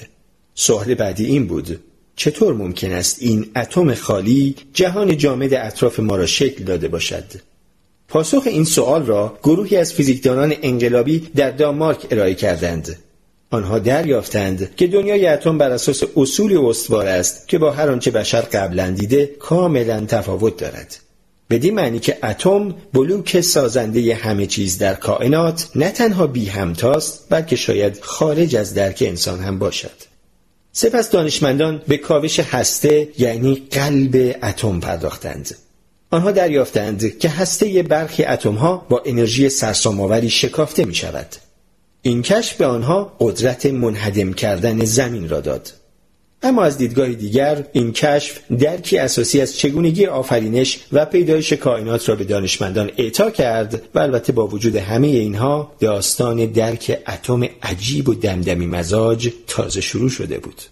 [0.54, 1.80] سوال بعدی این بود
[2.16, 7.24] چطور ممکن است این اتم خالی جهان جامد اطراف ما را شکل داده باشد؟
[8.08, 12.98] پاسخ این سوال را گروهی از فیزیکدانان انقلابی در دانمارک ارائه کردند.
[13.50, 18.40] آنها دریافتند که دنیای اتم بر اساس اصول استوار است که با هر آنچه بشر
[18.40, 21.07] قبلا دیده کاملا تفاوت دارد.
[21.50, 27.56] بدین معنی که اتم بلوک سازنده همه چیز در کائنات نه تنها بی همتاست بلکه
[27.56, 30.08] شاید خارج از درک انسان هم باشد.
[30.72, 35.56] سپس دانشمندان به کاوش هسته یعنی قلب اتم پرداختند.
[36.10, 41.26] آنها دریافتند که هسته برخی اتم ها با انرژی سرسام‌آوری شکافته می شود
[42.02, 45.72] این کشف به آنها قدرت منهدم کردن زمین را داد.
[46.42, 52.14] اما از دیدگاه دیگر این کشف درکی اساسی از چگونگی آفرینش و پیدایش کائنات را
[52.14, 58.14] به دانشمندان اعطا کرد و البته با وجود همه اینها داستان درک اتم عجیب و
[58.14, 60.62] دمدمی مزاج تازه شروع شده بود.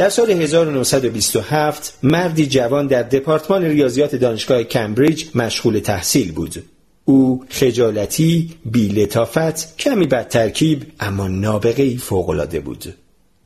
[0.00, 6.64] در سال 1927 مردی جوان در دپارتمان ریاضیات دانشگاه کمبریج مشغول تحصیل بود.
[7.04, 12.94] او خجالتی، بی‌لطافت، کمی بد ترکیب اما نابغه ای فوق‌العاده بود.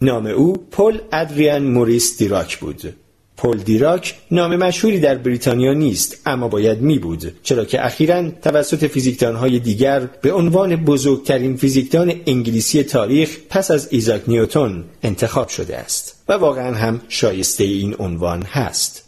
[0.03, 2.95] نام او پل ادریان موریس دیراک بود.
[3.37, 8.85] پل دیراک نام مشهوری در بریتانیا نیست اما باید می بود چرا که اخیرا توسط
[8.85, 16.23] فیزیکدانهای دیگر به عنوان بزرگترین فیزیکدان انگلیسی تاریخ پس از ایزاک نیوتون انتخاب شده است
[16.29, 19.05] و واقعا هم شایسته این عنوان هست.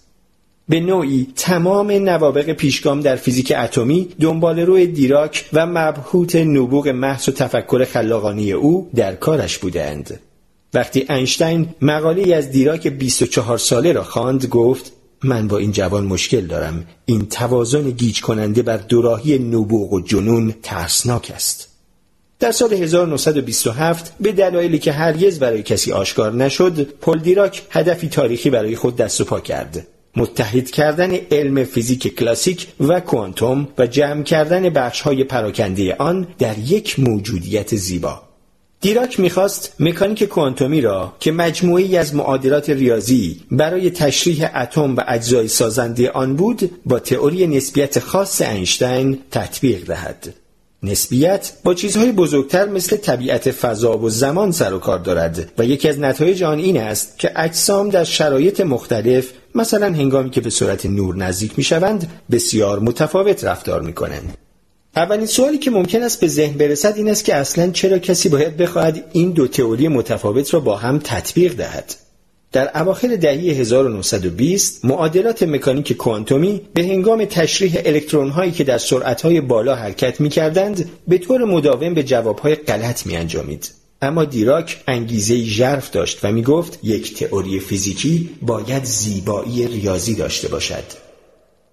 [0.69, 7.29] به نوعی تمام نوابق پیشگام در فیزیک اتمی دنبال روی دیراک و مبهوت نبوغ محض
[7.29, 10.21] و تفکر خلاقانی او در کارش بودند.
[10.75, 14.93] وقتی اینشتین مقاله از دیراک 24 ساله را خواند گفت
[15.25, 16.87] من با این جوان مشکل دارم.
[17.05, 21.69] این توازن گیج کننده بر دوراهی نبوغ و جنون ترسناک است.
[22.39, 28.51] در سال 1927 به دلایلی که هرگز برای کسی آشکار نشد پل دیراک هدفی تاریخی
[28.51, 29.87] برای خود دست و پا کرد.
[30.17, 37.01] متحد کردن علم فیزیک کلاسیک و کوانتوم و جمع کردن بخش‌های پراکنده آن در یک
[37.01, 38.26] موجودیت زیبا.
[38.81, 45.49] دیراک می‌خواست مکانیک کوانتومی را که مجموعی از معادلات ریاضی برای تشریح اتم و اجزای
[45.49, 50.35] سازنده آن بود با تئوری نسبیت خاص اینشتین تطبیق دهد
[50.83, 55.89] نسبیت با چیزهای بزرگتر مثل طبیعت فضا و زمان سر و کار دارد و یکی
[55.89, 60.87] از نتایج آن این است که اجسام در شرایط مختلف مثلا هنگامی که به صورت
[60.87, 64.46] نور نزدیک می شوند بسیار متفاوت رفتار می کنند.
[64.97, 68.57] اولین سوالی که ممکن است به ذهن برسد این است که اصلا چرا کسی باید
[68.57, 71.95] بخواهد این دو تئوری متفاوت را با هم تطبیق دهد
[72.53, 79.23] در اواخر دهه 1920 معادلات مکانیک کوانتومی به هنگام تشریح الکترون هایی که در سرعت
[79.23, 83.71] های بالا حرکت می کردند به طور مداوم به جواب های غلط می انجامید.
[84.03, 90.49] اما دیراک انگیزه ژرف داشت و می گفت یک تئوری فیزیکی باید زیبایی ریاضی داشته
[90.49, 91.06] باشد.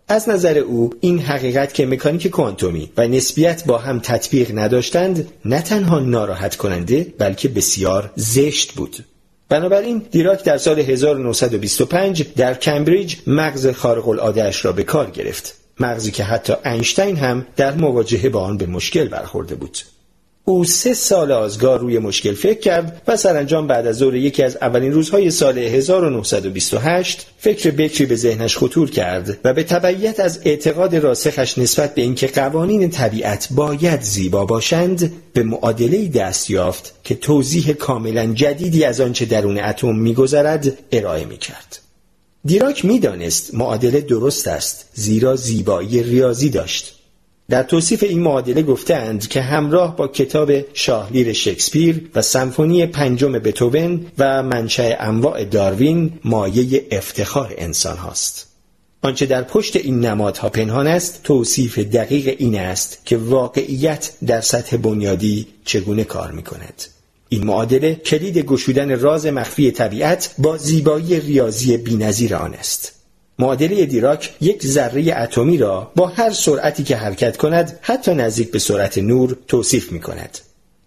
[0.08, 5.62] از نظر او این حقیقت که مکانیک کوانتومی و نسبیت با هم تطبیق نداشتند نه
[5.62, 9.06] تنها ناراحت کننده بلکه بسیار زشت بود.
[9.50, 15.58] بنابراین دیراک در سال 1925 در کمبریج مغز خارق العاده را به کار گرفت.
[15.80, 19.78] مغزی که حتی اینشتین هم در مواجهه با آن به مشکل برخورده بود.
[20.46, 24.58] او سه سال آزگار روی مشکل فکر کرد و سرانجام بعد از ظهر یکی از
[24.62, 30.96] اولین روزهای سال 1928 فکر بکری به ذهنش خطور کرد و به تبعیت از اعتقاد
[30.96, 37.74] راسخش نسبت به اینکه قوانین طبیعت باید زیبا باشند به معادله دست یافت که توضیح
[37.74, 41.80] کاملا جدیدی از آنچه درون اتم میگذرد ارائه می‌کرد.
[42.46, 46.93] دیراک می‌دانست معادله درست است زیرا زیبایی ریاضی داشت
[47.54, 54.06] در توصیف این معادله گفتند که همراه با کتاب شاهلیر شکسپیر و سمفونی پنجم بتوون
[54.18, 58.48] و منشأ انواع داروین مایه افتخار انسان هاست.
[59.02, 64.78] آنچه در پشت این نمادها پنهان است توصیف دقیق این است که واقعیت در سطح
[64.78, 66.84] بنیادی چگونه کار می کند.
[67.30, 73.03] این معادله کلید گشودن راز مخفی طبیعت با زیبایی ریاضی بینظیر آن است.
[73.40, 78.60] معادله دیراک یک ذره اتمی را با هر سرعتی که حرکت کند حتی نزدیک به
[78.60, 80.40] سرعت نور توصیف می کند.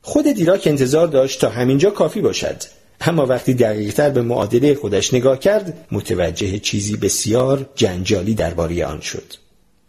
[0.03, 2.57] خود دیراک انتظار داشت تا همینجا کافی باشد.
[3.01, 9.35] اما وقتی دقیقتر به معادله خودش نگاه کرد متوجه چیزی بسیار جنجالی درباره آن شد.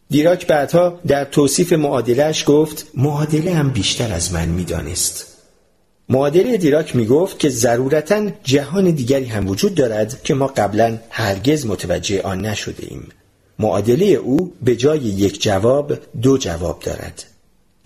[0.10, 5.37] دیراک بعدها در توصیف معادلهش گفت معادله هم بیشتر از من می‌دانست.
[6.10, 11.66] معادله دیراک می گفت که ضرورتا جهان دیگری هم وجود دارد که ما قبلا هرگز
[11.66, 13.08] متوجه آن نشده ایم.
[13.60, 17.24] معادله او به جای یک جواب دو جواب دارد.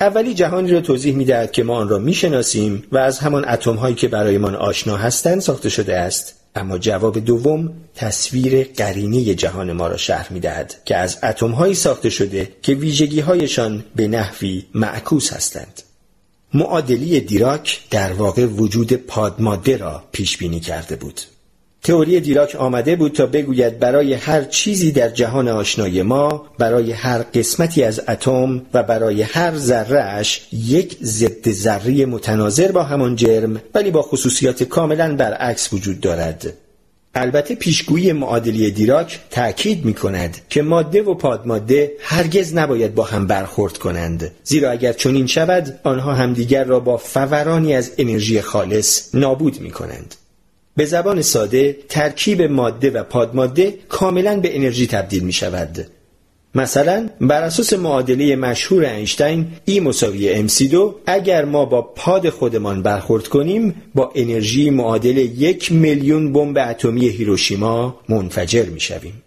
[0.02, 3.50] اولی جهانی را توضیح می دهد که ما آن را می شناسیم و از همان
[3.50, 6.36] اتم هایی که برایمان آشنا هستند ساخته شده است.
[6.56, 11.76] اما جواب دوم تصویر قرینه جهان ما را شرح می دهد که از اتم هایی
[11.76, 15.82] ساخته شده که ویژگی هایشان به نحوی معکوس هستند.
[16.54, 21.22] معادلی دیراک در واقع وجود پادماده را پیش بینی کرده بود.
[21.84, 27.22] تئوری دیراک آمده بود تا بگوید برای هر چیزی در جهان آشنای ما برای هر
[27.34, 33.92] قسمتی از اتم و برای هر ذرهش یک ضد ذره متناظر با همان جرم ولی
[33.92, 36.54] با خصوصیات کاملا برعکس وجود دارد
[37.16, 43.28] البته پیشگویی معادلی دیراک تأکید می کند که ماده و پادماده هرگز نباید با هم
[43.28, 44.32] برخورد کنند.
[44.44, 50.16] زیرا اگر چنین شود آنها همدیگر را با فورانی از انرژی خالص نابود می کنند
[50.76, 55.88] به زبان ساده ترکیب ماده و پادماده کاملا به انرژی تبدیل می شود
[56.56, 60.76] مثلا بر اساس معادله مشهور اینشتین ای مساوی mc2
[61.06, 68.00] اگر ما با پاد خودمان برخورد کنیم با انرژی معادل یک میلیون بمب اتمی هیروشیما
[68.10, 69.24] منفجر می‌شویم.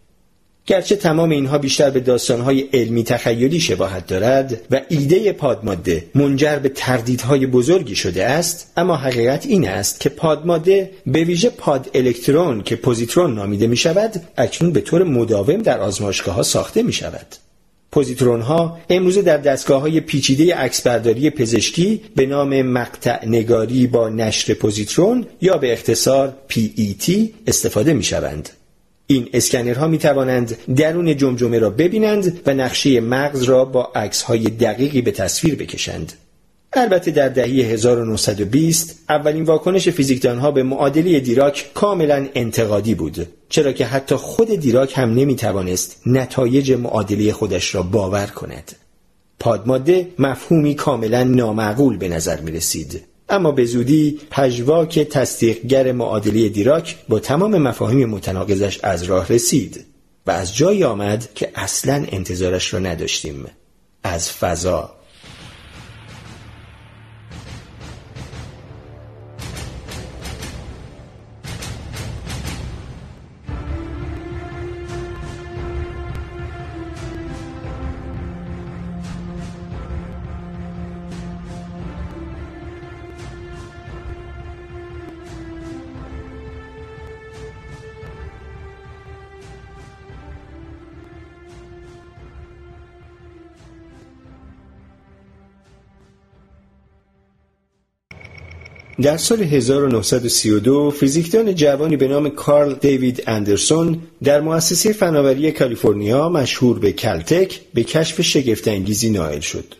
[0.66, 6.68] گرچه تمام اینها بیشتر به داستانهای علمی تخیلی شباهت دارد و ایده پادماده منجر به
[6.68, 12.76] تردیدهای بزرگی شده است اما حقیقت این است که پادماده به ویژه پاد الکترون که
[12.76, 17.26] پوزیترون نامیده می شود اکنون به طور مداوم در آزمایشگاه ها ساخته می شود
[17.92, 24.54] پوزیترون ها امروزه در دستگاه های پیچیده عکسبرداری پزشکی به نام مقطع نگاری با نشر
[24.54, 27.12] پوزیترون یا به اختصار PET
[27.46, 28.48] استفاده می شوند.
[29.06, 34.42] این اسکنرها می توانند درون جمجمه را ببینند و نقشه مغز را با عکس های
[34.44, 36.12] دقیقی به تصویر بکشند.
[36.76, 43.86] البته در دهه 1920 اولین واکنش فیزیکدانها به معادله دیراک کاملا انتقادی بود چرا که
[43.86, 48.72] حتی خود دیراک هم نمی توانست نتایج معادله خودش را باور کند.
[49.40, 53.02] پادماده مفهومی کاملا نامعقول به نظر می رسید.
[53.28, 59.84] اما به زودی پژواک تصدیقگر معادله دیراک با تمام مفاهیم متناقضش از راه رسید
[60.26, 63.46] و از جایی آمد که اصلا انتظارش را نداشتیم.
[64.02, 64.93] از فضا
[99.02, 106.78] در سال 1932 فیزیکدان جوانی به نام کارل دیوید اندرسون در مؤسسه فناوری کالیفرنیا مشهور
[106.78, 109.74] به کلتک به کشف شگفت انگیزی نائل شد.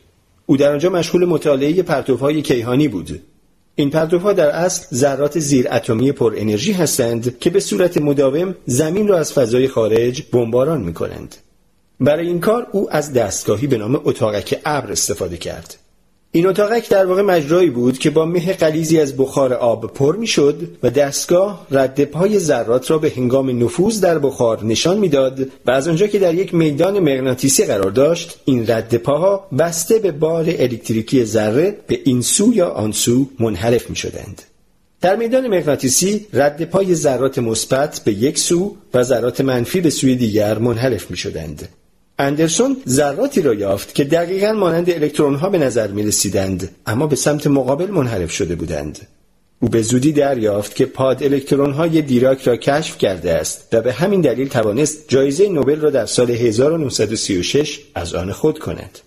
[0.47, 3.23] او در آنجا مشغول مطالعه پرتوهای کیهانی بود.
[3.74, 9.09] این پرتوها در اصل ذرات زیر اتمی پر انرژی هستند که به صورت مداوم زمین
[9.09, 11.36] را از فضای خارج بمباران می کنند.
[12.01, 15.84] برای این کار او از دستگاهی به نام اتاقک ابر استفاده کرد.
[16.36, 20.69] این اتاقک در واقع مجرایی بود که با مه قلیزی از بخار آب پر می‌شد
[20.82, 25.89] و دستگاه رد پای ذرات را به هنگام نفوذ در بخار نشان می‌داد و از
[25.89, 31.24] آنجا که در یک میدان مغناطیسی قرار داشت این رد پاها بسته به بار الکتریکی
[31.24, 34.43] ذره به این سو یا آن سو منحرف می شدند.
[35.01, 40.16] در میدان مغناطیسی رد پای ذرات مثبت به یک سو و ذرات منفی به سوی
[40.16, 41.69] دیگر منحرف می شدند.
[42.19, 47.16] اندرسون ذراتی را یافت که دقیقا مانند الکترون ها به نظر می رسیدند اما به
[47.16, 48.99] سمت مقابل منحرف شده بودند.
[49.61, 53.93] او به زودی دریافت که پاد الکترون های دیراک را کشف کرده است و به
[53.93, 58.99] همین دلیل توانست جایزه نوبل را در سال 1936 از آن خود کند.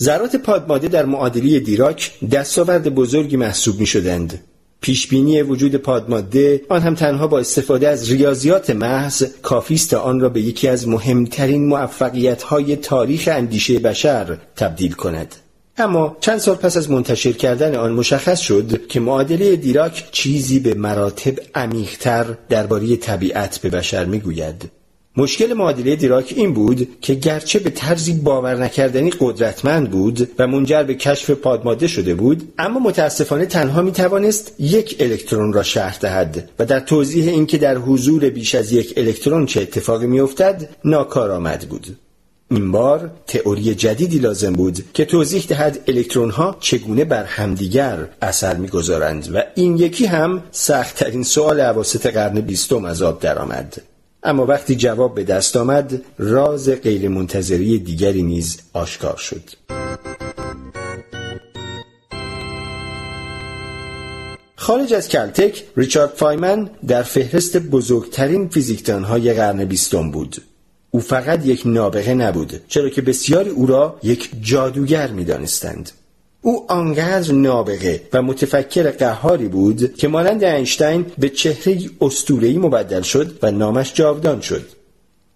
[0.00, 4.40] ذرات پادماده در معادلی دیراک دستاورد بزرگی محسوب می شدند
[4.82, 10.28] پیشبینی وجود پادماده آن هم تنها با استفاده از ریاضیات محض کافی است آن را
[10.28, 15.34] به یکی از مهمترین موفقیت‌های تاریخ اندیشه بشر تبدیل کند.
[15.76, 20.74] اما چند سال پس از منتشر کردن آن مشخص شد که معادله دیراک چیزی به
[20.74, 24.81] مراتب عمیقتر درباره طبیعت به بشر می‌گوید.
[25.16, 30.82] مشکل معادله دیراک این بود که گرچه به طرزی باور نکردنی قدرتمند بود و منجر
[30.82, 36.50] به کشف پادماده شده بود اما متاسفانه تنها می توانست یک الکترون را شرح دهد
[36.58, 41.60] و در توضیح اینکه در حضور بیش از یک الکترون چه اتفاقی می افتد ناکارآمد
[41.68, 41.96] بود
[42.50, 48.56] این بار تئوری جدیدی لازم بود که توضیح دهد الکترون ها چگونه بر همدیگر اثر
[48.56, 53.91] می‌گذارند و این یکی هم سختترین سوال عواسط قرن بیستم از آب درآمد.
[54.24, 59.42] اما وقتی جواب به دست آمد راز غیرمنتظری دیگری نیز آشکار شد.
[64.56, 70.42] خارج از کلتک ریچارد فایمن در فهرست بزرگترین فیزیکدانهای قرن بیستم بود.
[70.90, 75.90] او فقط یک نابغه نبود چرا که بسیاری او را یک جادوگر می‌دانستند.
[76.42, 83.38] او آنقدر نابغه و متفکر قهاری بود که مانند اینشتین به چهره استورهی مبدل شد
[83.42, 84.68] و نامش جاودان شد.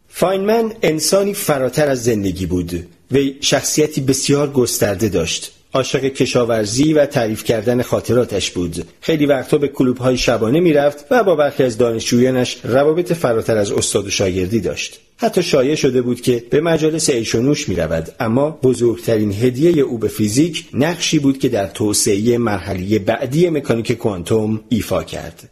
[0.09, 2.87] فاینمن انسانی فراتر از زندگی بود.
[3.13, 5.53] و شخصیتی بسیار گسترده داشت.
[5.77, 8.85] عاشق کشاورزی و تعریف کردن خاطراتش بود.
[9.01, 13.73] خیلی وقتها به کلوب های شبانه می‌رفت و با برخی از دانشجویانش روابط فراتر از
[13.73, 15.01] استاد و شاگردی داشت.
[15.17, 19.83] حتی شایع شده بود که به مجالس عیش و نوش می رود اما بزرگترین هدیه
[19.83, 25.51] او به فیزیک نقشی بود که در توسعه مرحله بعدی مکانیک کوانتوم ایفا کرد.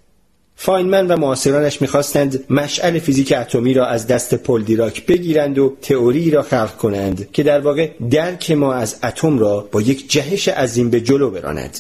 [0.56, 6.30] فاینمن و معاصرانش می‌خواستند مشعل فیزیک اتمی را از دست پل دیراک بگیرند و تئوری
[6.30, 10.90] را خلق کنند که در واقع درک ما از اتم را با یک جهش عظیم
[10.90, 11.78] به جلو براند.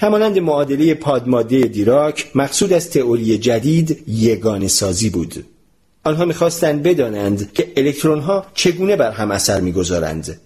[0.00, 5.44] همانند معادله پادماده دیراک مقصود از تئوری جدید یگان سازی بود.
[6.04, 10.40] آنها می‌خواستند بدانند که الکترون ها چگونه بر هم اثر می‌گذارند.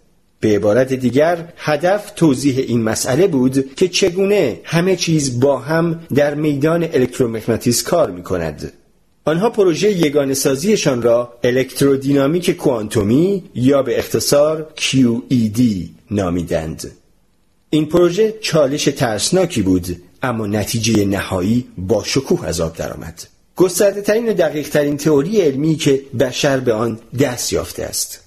[0.45, 6.35] به عبارت دیگر هدف توضیح این مسئله بود که چگونه همه چیز با هم در
[6.35, 8.73] میدان الکترومغناطیس کار می کند.
[9.25, 15.61] آنها پروژه یگان سازیشان را الکترودینامیک کوانتومی یا به اختصار QED
[16.11, 16.91] نامیدند.
[17.71, 23.23] این پروژه چالش ترسناکی بود اما نتیجه نهایی با شکوه از آب درآمد.
[23.57, 28.24] گسترده ترین و دقیق ترین تئوری علمی که بشر به آن دست یافته است.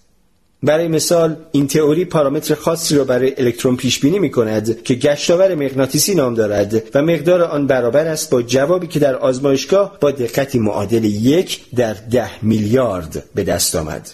[0.64, 5.56] برای مثال این تئوری پارامتر خاصی را برای الکترون پیش بینی می کند که گشتاور
[5.56, 10.60] مغناطیسی نام دارد و مقدار آن برابر است با جوابی که در آزمایشگاه با دقتی
[10.60, 14.10] معادل یک در ده میلیارد به دست آمد.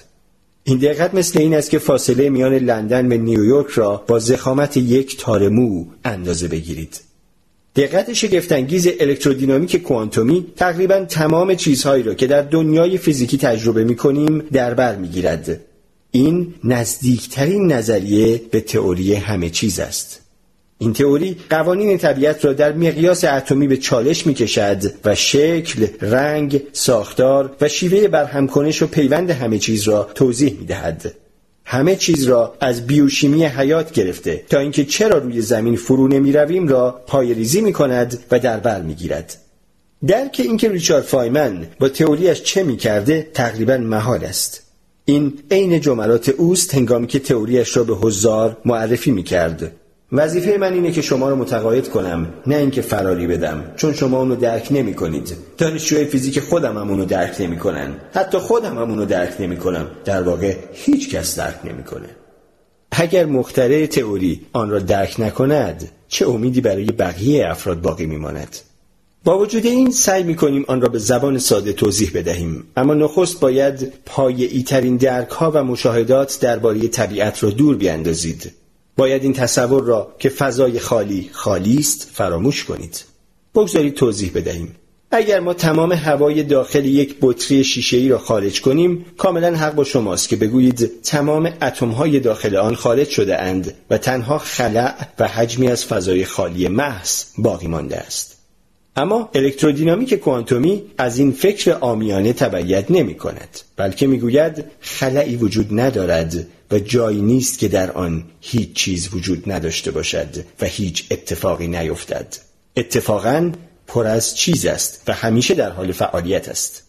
[0.63, 5.17] این دقت مثل این است که فاصله میان لندن و نیویورک را با زخامت یک
[5.17, 7.01] تار مو اندازه بگیرید.
[7.75, 14.39] دقت شگفتانگیز الکترودینامیک کوانتومی تقریبا تمام چیزهایی را که در دنیای فیزیکی تجربه می کنیم
[14.39, 15.59] در بر می گیرد.
[16.15, 20.21] این نزدیکترین نظریه به تئوری همه چیز است.
[20.77, 26.61] این تئوری قوانین طبیعت را در مقیاس اتمی به چالش می کشد و شکل، رنگ،
[26.73, 31.13] ساختار و شیوه برهمکنش و پیوند همه چیز را توضیح می دهد.
[31.65, 36.67] همه چیز را از بیوشیمی حیات گرفته تا اینکه چرا روی زمین فرو نمی رویم
[36.67, 39.37] را پایریزی می کند و در بر می گیرد.
[40.07, 44.63] درک اینکه ریچارد فایمن با تئوریش چه می کرده تقریبا محال است.
[45.05, 49.71] این عین جملات اوست هنگامی که تئوریش را به حضار معرفی می کرد.
[50.11, 54.35] وظیفه من اینه که شما رو متقاعد کنم نه اینکه فراری بدم چون شما اونو
[54.35, 59.05] درک نمی کنید دانشجوی فیزیک خودم هم اونو درک نمی کنن حتی خودم هم اونو
[59.05, 62.09] درک نمی کنم در واقع هیچ کس درک نمی کنه
[62.91, 68.57] اگر مختره تئوری آن را درک نکند چه امیدی برای بقیه افراد باقی میماند؟
[69.25, 72.63] با وجود این سعی می کنیم آن را به زبان ساده توضیح بدهیم.
[72.77, 78.51] اما نخست باید پایه‌ای ترین درک ها و مشاهدات درباره طبیعت را دور بیاندازید.
[78.97, 83.03] باید این تصور را که فضای خالی خالی است فراموش کنید.
[83.55, 84.75] بگذارید توضیح بدهیم.
[85.11, 90.29] اگر ما تمام هوای داخل یک بطری ای را خارج کنیم کاملا حق با شماست
[90.29, 91.45] که بگویید تمام
[91.97, 97.23] های داخل آن خارج شده اند و تنها خلع و حجمی از فضای خالی محض
[97.37, 98.32] باقی مانده است.
[98.95, 106.47] اما الکترودینامیک کوانتومی از این فکر آمیانه تبعیت نمی کند بلکه می‌گوید خلعی وجود ندارد
[106.71, 112.35] و جایی نیست که در آن هیچ چیز وجود نداشته باشد و هیچ اتفاقی نیفتد.
[112.77, 113.51] اتفاقا
[113.87, 116.83] پر از چیز است و همیشه در حال فعالیت است.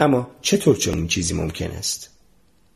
[0.00, 2.10] اما چطور چنین چیزی ممکن است؟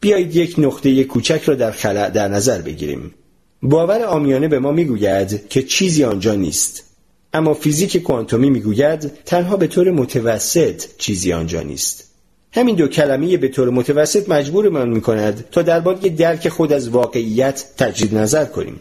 [0.01, 3.15] بیایید یک نقطه کوچک را در خلع در نظر بگیریم.
[3.63, 6.90] باور آمیانه به ما می‌گوید که چیزی آنجا نیست.
[7.33, 12.11] اما فیزیک کوانتومی می‌گوید تنها به طور متوسط چیزی آنجا نیست
[12.53, 17.65] همین دو کلمه به طور متوسط مجبورمان می کند تا درباره درک خود از واقعیت
[17.79, 18.81] تجدید نظر کنیم.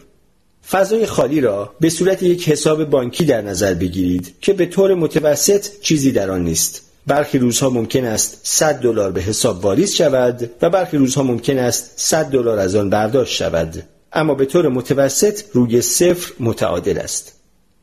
[0.70, 5.66] فضای خالی را به صورت یک حساب بانکی در نظر بگیرید که به طور متوسط
[5.80, 6.82] چیزی در آن نیست.
[7.06, 11.92] برخی روزها ممکن است 100 دلار به حساب واریز شود و برخی روزها ممکن است
[11.96, 13.82] 100 دلار از آن برداشت شود.
[14.12, 17.39] اما به طور متوسط روی صفر متعادل است.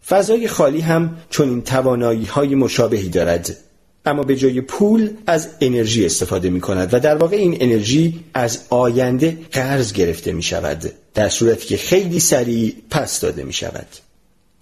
[0.10, 3.58] فضای خالی هم چنین توانایی های مشابهی دارد
[4.06, 8.60] اما به جای پول از انرژی استفاده می کند و در واقع این انرژی از
[8.70, 13.88] آینده قرض گرفته می شود در صورتی که خیلی سریع پس داده می شود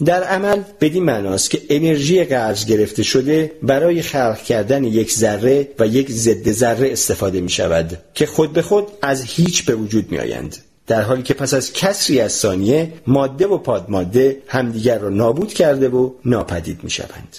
[0.05, 5.88] در عمل بدین معناست که انرژی قرض گرفته شده برای خلق کردن یک ذره و
[5.88, 10.17] یک ضد ذره استفاده می شود که خود به خود از هیچ به وجود می
[10.17, 10.57] آیند.
[10.87, 15.89] در حالی که پس از کسری از ثانیه ماده و پادماده همدیگر را نابود کرده
[15.89, 17.37] و ناپدید می شوند.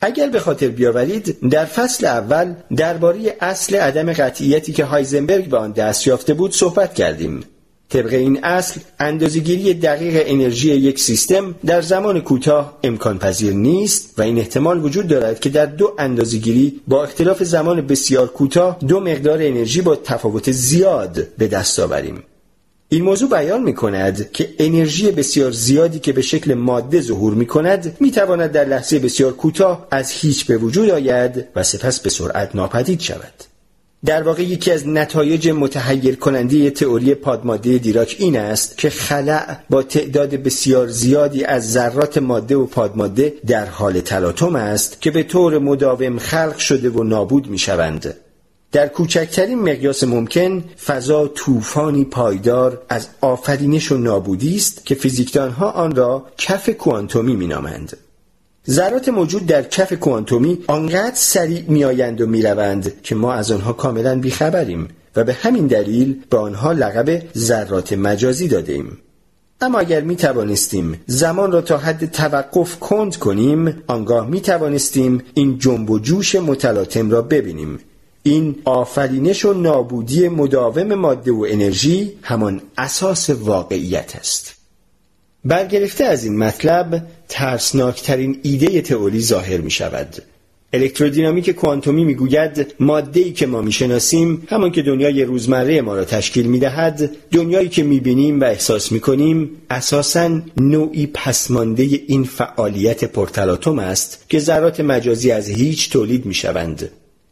[0.00, 5.72] اگر به خاطر بیاورید در فصل اول درباره اصل عدم قطعیتی که هایزنبرگ به آن
[5.72, 7.44] دست یافته بود صحبت کردیم
[7.88, 14.22] طبق این اصل اندازهگیری دقیق انرژی یک سیستم در زمان کوتاه امکان پذیر نیست و
[14.22, 19.38] این احتمال وجود دارد که در دو اندازهگیری با اختلاف زمان بسیار کوتاه دو مقدار
[19.42, 22.22] انرژی با تفاوت زیاد به دست آوریم
[22.90, 27.46] این موضوع بیان می کند که انرژی بسیار زیادی که به شکل ماده ظهور می
[27.46, 32.10] کند می تواند در لحظه بسیار کوتاه از هیچ به وجود آید و سپس به
[32.10, 33.32] سرعت ناپدید شود.
[34.04, 39.82] در واقع یکی از نتایج متحیر کننده تئوری پادماده دیراک این است که خلع با
[39.82, 45.58] تعداد بسیار زیادی از ذرات ماده و پادماده در حال تلاطم است که به طور
[45.58, 48.14] مداوم خلق شده و نابود می شوند.
[48.72, 55.96] در کوچکترین مقیاس ممکن فضا طوفانی پایدار از آفرینش و نابودی است که فیزیکدانها آن
[55.96, 57.96] را کف کوانتومی مینامند
[58.70, 64.20] ذرات موجود در کف کوانتومی آنقدر سریع میآیند و می‌روند که ما از آنها کاملا
[64.20, 68.98] بیخبریم و به همین دلیل به آنها لقب ذرات مجازی داده ایم.
[69.60, 75.58] اما اگر می توانستیم زمان را تا حد توقف کند کنیم آنگاه می توانستیم این
[75.58, 77.78] جنب و جوش متلاطم را ببینیم
[78.30, 84.54] این آفرینش و نابودی مداوم ماده و انرژی همان اساس واقعیت است.
[85.44, 90.22] برگرفته از این مطلب ترسناکترین ایده تئوری ظاهر می شود
[90.72, 96.46] الکترودینامیک کوانتومی می‌گوید ماده ای که ما می‌شناسیم همان که دنیای روزمره ما را تشکیل
[96.46, 104.38] می‌دهد دنیایی که می‌بینیم و احساس می‌کنیم اساسا نوعی پسمانده این فعالیت پرتلاتوم است که
[104.38, 106.90] ذرات مجازی از هیچ تولید می‌شوند.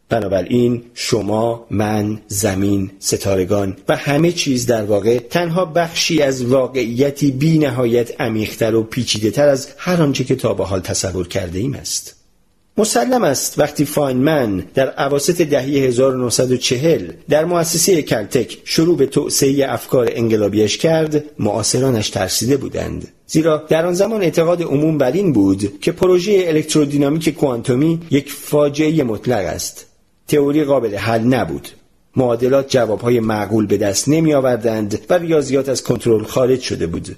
[0.09, 7.57] بنابراین شما، من، زمین، ستارگان و همه چیز در واقع تنها بخشی از واقعیتی بی
[7.57, 11.73] نهایت عمیقتر و پیچیده تر از هر آنچه که تا به حال تصور کرده ایم
[11.73, 12.17] است.
[12.79, 20.09] مسلم است وقتی فاینمن در عواسط دهه 1940 در مؤسسه کلتک شروع به توسعه افکار
[20.11, 25.91] انقلابیش کرد معاصرانش ترسیده بودند زیرا در آن زمان اعتقاد عموم بر این بود که
[25.91, 29.86] پروژه الکترودینامیک کوانتومی یک فاجعه مطلق است
[30.27, 31.67] تئوری قابل حل نبود
[32.15, 37.15] معادلات جوابهای معقول به دست نمی آوردند و ریاضیات از کنترل خارج شده بود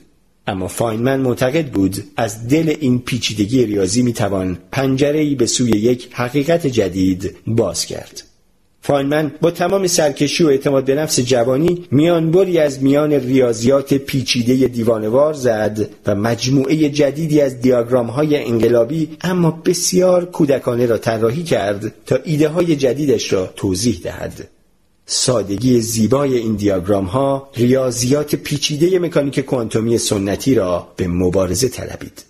[0.47, 6.67] اما فاینمن معتقد بود از دل این پیچیدگی ریاضی می‌توان پنجره به سوی یک حقیقت
[6.67, 8.28] جدید باز کرد.
[8.81, 15.33] فاینمن با تمام سرکشی و اعتماد به نفس جوانی میانبری از میان ریاضیات پیچیده دیوانوار
[15.33, 22.19] زد و مجموعه جدیدی از دیاگرام های انقلابی اما بسیار کودکانه را طراحی کرد تا
[22.23, 24.47] ایده های جدیدش را توضیح دهد.
[25.05, 32.23] سادگی زیبای این دیاگرام ها ریاضیات پیچیده مکانیک کوانتومی سنتی را به مبارزه طلبید.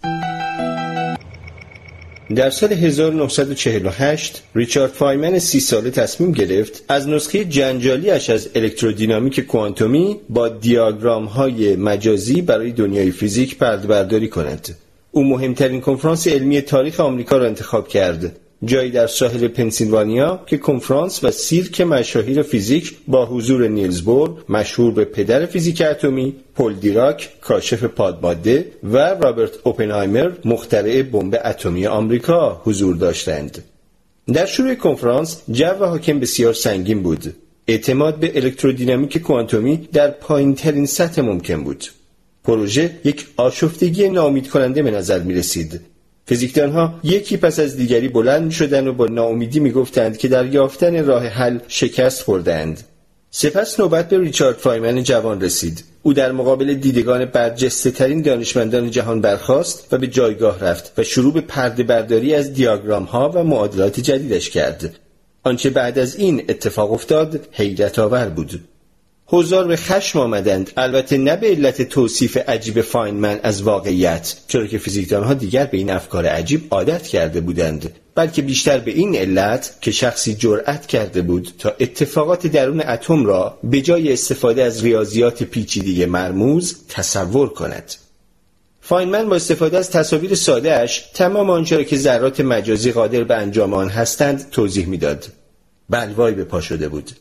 [2.36, 10.20] در سال 1948 ریچارد فایمن سی ساله تصمیم گرفت از نسخه جنجالیش از الکترودینامیک کوانتومی
[10.30, 14.76] با دیاگرام های مجازی برای دنیای فیزیک پرده برداری کند.
[15.12, 18.36] او مهمترین کنفرانس علمی تاریخ آمریکا را انتخاب کرد
[18.66, 24.94] جایی در ساحل پنسیلوانیا که کنفرانس و سیرک مشاهیر فیزیک با حضور نیلز بور مشهور
[24.94, 32.62] به پدر فیزیک اتمی پل دیراک کاشف پادماده و رابرت اوپنهایمر مخترع بمب اتمی آمریکا
[32.64, 33.64] حضور داشتند.
[34.34, 37.34] در شروع کنفرانس جو حاکم بسیار سنگین بود.
[37.68, 41.86] اعتماد به الکترودینامیک کوانتومی در پایین ترین سطح ممکن بود.
[42.44, 45.82] پروژه یک آشفتگی نامید کننده به نظر می رسید
[46.74, 50.46] ها یکی پس از دیگری بلند می شدن و با ناامیدی می گفتند که در
[50.46, 52.84] یافتن راه حل شکست خوردند.
[53.32, 55.84] سپس نوبت به ریچارد فایمن جوان رسید.
[56.04, 61.34] او در مقابل دیدگان برجسته ترین دانشمندان جهان برخاست و به جایگاه رفت و شروع
[61.34, 64.96] به پرده برداری از دیاگرام ها و معادلات جدیدش کرد.
[65.44, 68.69] آنچه بعد از این اتفاق افتاد حیرت آور بود.
[69.32, 70.72] حضار به خشم آمدند.
[70.78, 75.90] البته نه به علت توصیف عجیب فاینمن از واقعیت چرا که فیزیکدانها دیگر به این
[75.90, 81.50] افکار عجیب عادت کرده بودند بلکه بیشتر به این علت که شخصی جرأت کرده بود
[81.60, 87.94] تا اتفاقات درون اتم را به جای استفاده از ریاضیات پیچیده مرموز تصور کند.
[88.82, 93.74] فاینمن با استفاده از تصاویر سادهش تمام آنچه را که ذرات مجازی قادر به انجام
[93.74, 95.26] آن هستند توضیح می‌داد.
[95.90, 97.12] بلوایی به پا شده بود.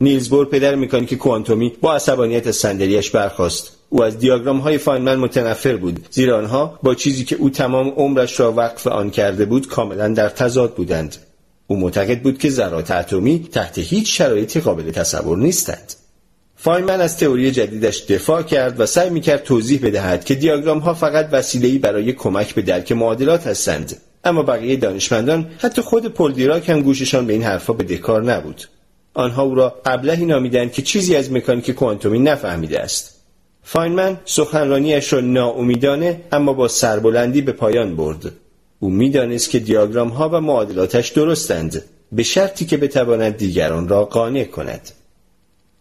[0.00, 3.72] نیلز بور پدر مکانیک کوانتومی با عصبانیت صندلیاش برخاست.
[3.88, 8.40] او از دیاگرام های فاینمن متنفر بود زیرا آنها با چیزی که او تمام عمرش
[8.40, 11.16] را وقف آن کرده بود کاملا در تضاد بودند.
[11.66, 15.92] او معتقد بود که ذرات اتمی تحت هیچ شرایطی قابل تصور نیستند.
[16.56, 21.28] فاینمن از تئوری جدیدش دفاع کرد و سعی می‌کرد توضیح بدهد که دیاگرام ها فقط
[21.32, 23.96] وسیله‌ای برای کمک به درک معادلات هستند.
[24.24, 28.64] اما بقیه دانشمندان حتی خود پل دیراک هم گوششان به این حرفها بدهکار نبود.
[29.18, 33.14] آنها او را ابلهی نامیدند که چیزی از مکانیک کوانتومی نفهمیده است.
[33.62, 38.32] فاینمن سخنرانیش را ناامیدانه اما با سربلندی به پایان برد.
[38.80, 44.44] او می‌دانست که دیاگرام ها و معادلاتش درستند به شرطی که بتواند دیگران را قانع
[44.44, 44.90] کند.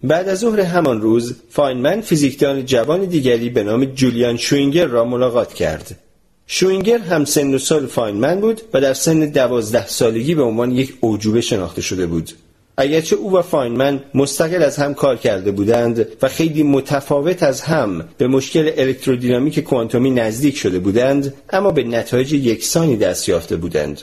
[0.03, 5.53] بعد از ظهر همان روز فاینمن فیزیکدان جوان دیگری به نام جولیان شوینگر را ملاقات
[5.53, 5.99] کرد.
[6.47, 10.93] شوینگر هم سن و سال فاینمن بود و در سن دوازده سالگی به عنوان یک
[11.01, 12.31] اعجوبه شناخته شده بود.
[12.79, 18.05] اگرچه او و فاینمن مستقل از هم کار کرده بودند و خیلی متفاوت از هم
[18.17, 24.01] به مشکل الکترودینامیک کوانتومی نزدیک شده بودند اما به نتایج یکسانی دست یافته بودند.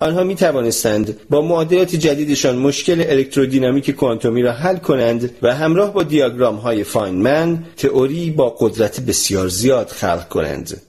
[0.00, 6.02] آنها می توانستند با معادلات جدیدشان مشکل الکترودینامیک کوانتومی را حل کنند و همراه با
[6.02, 10.80] دیاگرام های فاینمن تئوری با قدرت بسیار زیاد خلق کنند.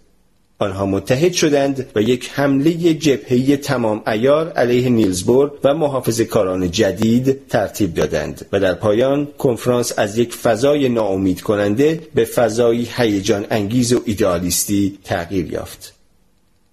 [0.59, 7.47] آنها متحد شدند و یک حمله جبهه‌ای تمام ایار علیه نیلزبور و محافظ کاران جدید
[7.47, 13.93] ترتیب دادند و در پایان کنفرانس از یک فضای ناامید کننده به فضایی هیجان انگیز
[13.93, 15.93] و ایدئالیستی تغییر یافت.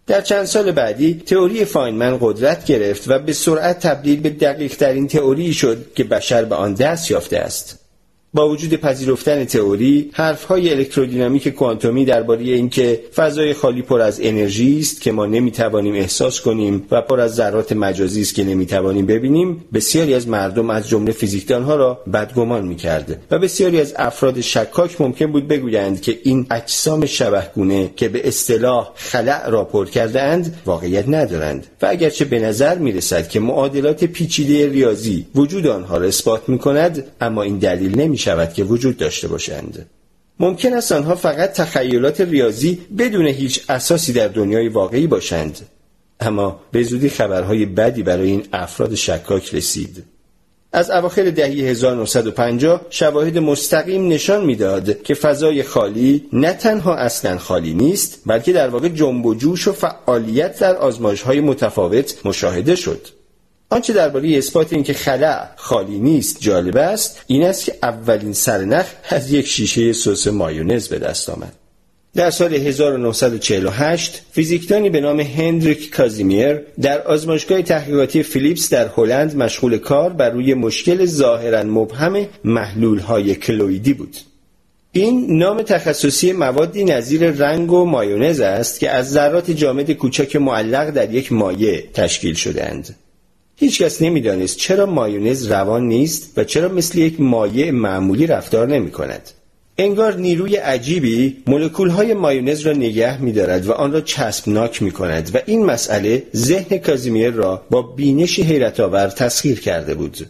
[0.06, 5.08] در چند سال بعدی تئوری فاینمن قدرت گرفت و به سرعت تبدیل به دقیق ترین
[5.08, 7.81] تئوری شد که بشر به آن دست یافته است.
[8.34, 15.00] با وجود پذیرفتن تئوری حرفهای الکترودینامیک کوانتومی درباره اینکه فضای خالی پر از انرژی است
[15.00, 20.14] که ما نمی‌توانیم احساس کنیم و پر از ذرات مجازی است که نمی‌توانیم ببینیم بسیاری
[20.14, 25.48] از مردم از جمله فیزیکدانها را بدگمان می‌کرد و بسیاری از افراد شکاک ممکن بود
[25.48, 31.66] بگویند که این اجسام شبهگونه که به اصطلاح خلع را پر کرده اند واقعیت ندارند.
[31.82, 37.42] و اگرچه به نظر می‌رسد که معادلات پیچیده ریاضی وجود آنها را اثبات می‌کند اما
[37.42, 39.86] این دلیل نمی شود که وجود داشته باشند.
[40.40, 45.58] ممکن است آنها فقط تخیلات ریاضی بدون هیچ اساسی در دنیای واقعی باشند.
[46.20, 50.04] اما به زودی خبرهای بدی برای این افراد شکاک رسید.
[50.72, 57.74] از اواخر دهه 1950 شواهد مستقیم نشان می‌داد که فضای خالی نه تنها اصلا خالی
[57.74, 63.08] نیست بلکه در واقع جنب و جوش و فعالیت در آزمایش‌های متفاوت مشاهده شد.
[63.72, 69.32] آنچه درباره اثبات اینکه خلع خالی نیست جالب است این است که اولین سرنخ از
[69.32, 71.52] یک شیشه سس مایونز به دست آمد
[72.14, 79.78] در سال 1948 فیزیکدانی به نام هندریک کازیمیر در آزمایشگاه تحقیقاتی فیلیپس در هلند مشغول
[79.78, 82.26] کار بر روی مشکل ظاهرا مبهم
[82.98, 84.16] های کلویدی بود
[84.92, 90.90] این نام تخصصی موادی نظیر رنگ و مایونز است که از ذرات جامد کوچک معلق
[90.90, 92.96] در یک مایع تشکیل شدهاند.
[93.62, 99.30] هیچکس نمی‌دانست چرا مایونز روان نیست و چرا مثل یک مایع معمولی رفتار نمی کند.
[99.78, 104.90] انگار نیروی عجیبی مولکول های مایونز را نگه می دارد و آن را چسبناک می
[104.90, 110.26] کند و این مسئله ذهن کازیمیر را با بینشی حیرت آور تسخیر کرده بود.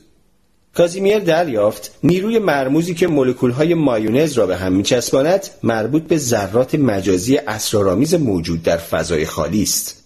[0.75, 6.17] کازیمیر دریافت نیروی مرموزی که مولکول های مایونز را به هم می چسباند مربوط به
[6.17, 10.02] ذرات مجازی اسرارآمیز موجود در فضای خالی است.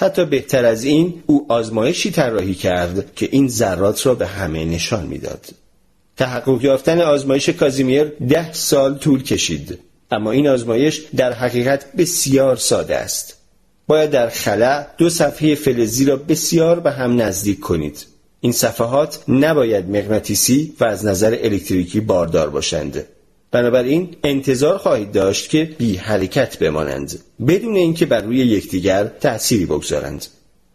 [0.00, 5.06] حتی بهتر از این او آزمایشی طراحی کرد که این ذرات را به همه نشان
[5.06, 5.46] می‌داد.
[6.16, 9.78] تحقق یافتن آزمایش کازیمیر ده سال طول کشید.
[10.10, 13.36] اما این آزمایش در حقیقت بسیار ساده است.
[13.86, 18.06] باید در خلع دو صفحه فلزی را بسیار به هم نزدیک کنید.
[18.40, 23.04] این صفحات نباید مغناطیسی و از نظر الکتریکی باردار باشند.
[23.52, 27.18] بنابراین انتظار خواهید داشت که بی حرکت بمانند
[27.48, 30.26] بدون اینکه بر روی یکدیگر تأثیری بگذارند.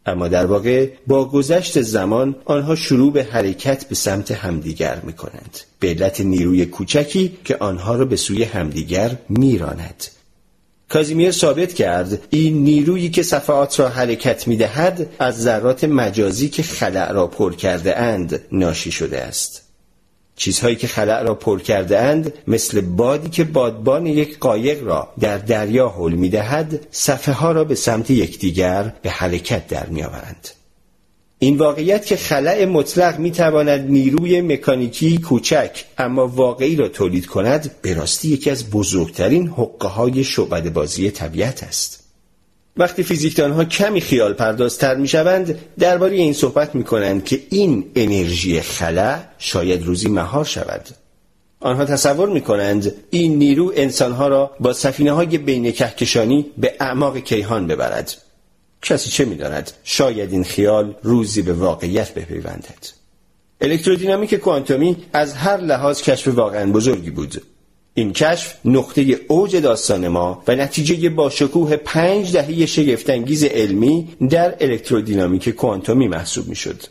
[0.06, 5.60] اما در واقع با گذشت زمان آنها شروع به حرکت به سمت همدیگر می کنند
[5.80, 10.04] به علت نیروی کوچکی که آنها را به سوی همدیگر میراند.
[10.90, 16.64] کازیمیر ثابت کرد این نیرویی که صفحات را حرکت می دهد از ذرات مجازی که
[16.64, 19.65] خلع را پر کرده اند ناشی شده است.
[20.36, 25.38] چیزهایی که خلع را پر کرده اند مثل بادی که بادبان یک قایق را در
[25.38, 30.49] دریا حل می دهد صفحه ها را به سمت یکدیگر به حرکت در می آورند.
[31.40, 37.76] این واقعیت که خلع مطلق می تواند نیروی مکانیکی کوچک اما واقعی را تولید کند
[37.82, 40.24] به راستی یکی از بزرگترین حقه های
[40.74, 42.05] بازی طبیعت است.
[42.78, 47.92] وقتی فیزیکدان ها کمی خیال پردازتر می شوند درباره این صحبت می کنند که این
[47.96, 50.82] انرژی خلا شاید روزی مهار شود.
[51.60, 57.18] آنها تصور می کنند این نیرو انسانها را با سفینه های بین کهکشانی به اعماق
[57.18, 58.14] کیهان ببرد.
[58.82, 62.88] کسی چه می داند؟ شاید این خیال روزی به واقعیت بپیوندد.
[63.62, 67.42] الکترودینامیک کوانتومی از هر لحاظ کشف واقعا بزرگی بود.
[67.98, 74.56] این کشف نقطه اوج داستان ما و نتیجه با شکوه پنج دهه شگفتانگیز علمی در
[74.60, 76.84] الکترودینامیک کوانتومی محسوب می شد.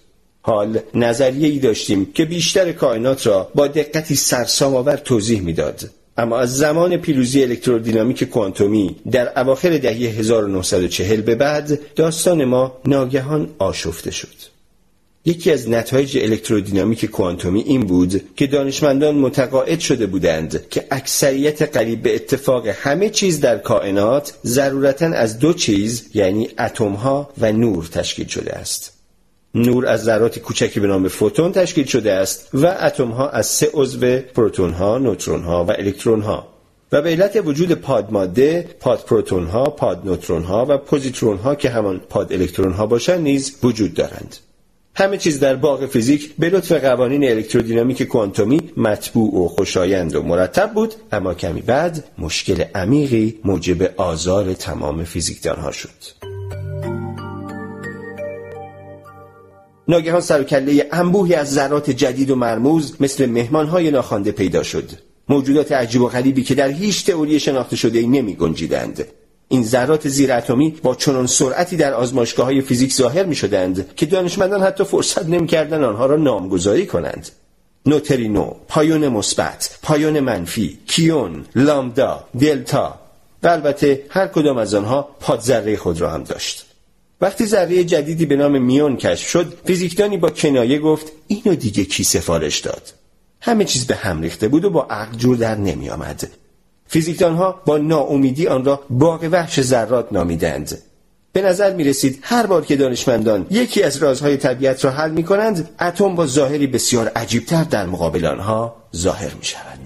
[0.42, 5.90] حال نظریه ای داشتیم که بیشتر کائنات را با دقتی سرسام آور توضیح می‌داد.
[6.16, 13.48] اما از زمان پیروزی الکترودینامیک کوانتومی در اواخر دهه 1940 به بعد داستان ما ناگهان
[13.58, 14.53] آشفته شد.
[15.26, 22.02] یکی از نتایج الکترودینامیک کوانتومی این بود که دانشمندان متقاعد شده بودند که اکثریت قریب
[22.02, 28.26] به اتفاق همه چیز در کائنات ضرورتا از دو چیز یعنی اتمها و نور تشکیل
[28.26, 28.92] شده است
[29.54, 34.18] نور از ذرات کوچکی به نام فوتون تشکیل شده است و اتمها از سه عضو
[34.34, 36.48] پروتون ها، نوترون ها و الکترون ها
[36.92, 41.54] و به علت وجود پاد ماده، پاد پروتون ها، پاد نوترون ها و پوزیترون ها
[41.54, 44.36] که همان پاد الکترون ها باشند نیز وجود دارند.
[44.96, 50.74] همه چیز در باغ فیزیک به لطف قوانین الکترودینامیک کوانتومی مطبوع و خوشایند و مرتب
[50.74, 56.24] بود اما کمی بعد مشکل عمیقی موجب آزار تمام فیزیکدانها شد.
[59.88, 64.90] ناگهان سر و کله انبوهی از ذرات جدید و مرموز مثل مهمانهای ناخوانده پیدا شد.
[65.28, 69.04] موجودات عجیب و غریبی که در هیچ تئوری شناخته شده ای نمی گنجیدند
[69.48, 74.06] این ذرات زیر اتمی با چنان سرعتی در آزمایشگاه های فیزیک ظاهر می شدند که
[74.06, 77.28] دانشمندان حتی فرصت نمی کردن آنها را نامگذاری کنند.
[77.86, 82.98] نوترینو پایون مثبت پایون منفی کیون لامدا دلتا
[83.42, 86.66] و البته هر کدام از آنها پادذره خود را هم داشت.
[87.20, 92.04] وقتی ذره جدیدی به نام میون کشف شد فیزیکدانی با کنایه گفت اینو دیگه کی
[92.04, 92.92] سفارش داد؟
[93.40, 96.30] همه چیز به هم ریخته بود و با عقل جور در نمی آمد
[96.94, 100.78] فیزیکدانها با ناامیدی آن را باغ وحش ذرات نامیدند.
[101.32, 105.22] به نظر می رسید هر بار که دانشمندان یکی از رازهای طبیعت را حل می
[105.22, 109.78] کنند اتم با ظاهری بسیار عجیبتر در مقابل آنها ظاهر می شود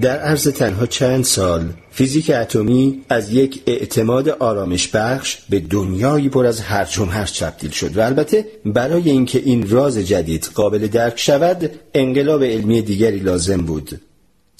[0.00, 6.46] در عرض تنها چند سال فیزیک اتمی از یک اعتماد آرامش بخش به دنیایی پر
[6.46, 11.18] از هرچ و هرچ تبدیل شد و البته برای اینکه این راز جدید قابل درک
[11.18, 14.00] شود انقلاب علمی دیگری لازم بود.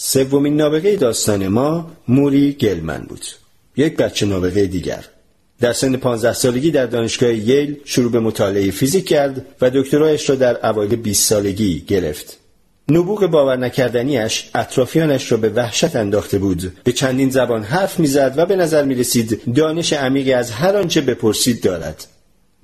[0.02, 3.26] سومین نابغه داستان ما موری گلمن بود.
[3.76, 5.04] یک بچه نابغه دیگر.
[5.60, 10.36] در سن 15 سالگی در دانشگاه ییل شروع به مطالعه فیزیک کرد و دکترایش را
[10.36, 12.38] در اوایل 20 سالگی گرفت.
[12.88, 16.72] نبوغ باور نکردنیش اطرافیانش را به وحشت انداخته بود.
[16.84, 21.00] به چندین زبان حرف می‌زد و به نظر می رسید دانش عمیقی از هر آنچه
[21.00, 22.06] بپرسید دارد.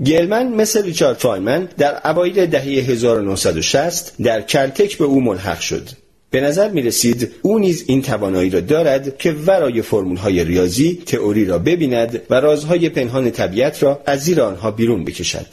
[0.06, 5.88] گلمن مثل ریچارد فایمن در اوایل دهه 1960 در کلتک به او ملحق شد.
[6.31, 11.03] به نظر می رسید او نیز این توانایی را دارد که ورای فرمول های ریاضی
[11.07, 15.47] تئوری را ببیند و رازهای پنهان طبیعت را از زیر آنها بیرون بکشد.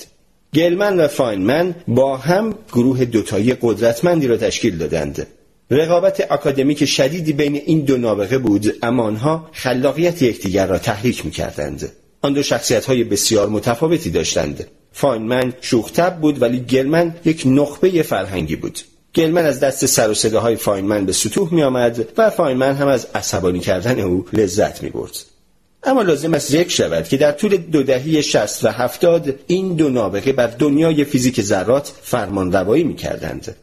[0.53, 5.27] گلمن و فاینمن با هم گروه دوتایی قدرتمندی را تشکیل دادند.
[5.71, 11.31] رقابت اکادمیک شدیدی بین این دو نابغه بود اما آنها خلاقیت یکدیگر را تحریک می
[11.31, 11.91] کردند.
[12.21, 14.67] آن دو شخصیت های بسیار متفاوتی داشتند.
[14.91, 18.79] فاینمن شوخ‌طبع بود ولی گلمن یک نخبه فرهنگی بود.
[19.15, 23.07] گلمن از دست سر و صداهای فاینمن به ستوه می آمد و فاینمن هم از
[23.15, 25.17] عصبانی کردن او لذت می برد.
[25.83, 29.89] اما لازم است ذکر شود که در طول دو دهه 60 و 70 این دو
[29.89, 33.55] نابغه بر دنیای فیزیک ذرات فرمان روایی می کردند.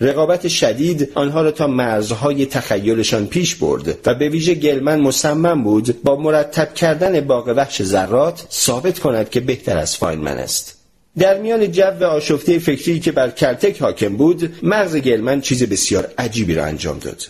[0.00, 6.02] رقابت شدید آنها را تا مرزهای تخیلشان پیش برد و به ویژه گلمن مصمم بود
[6.02, 10.75] با مرتب کردن باغ وحش ذرات ثابت کند که بهتر از فاینمن است.
[11.18, 16.54] در میان جو آشفته فکری که بر کلتک حاکم بود مغز گلمن چیز بسیار عجیبی
[16.54, 17.22] را انجام داد.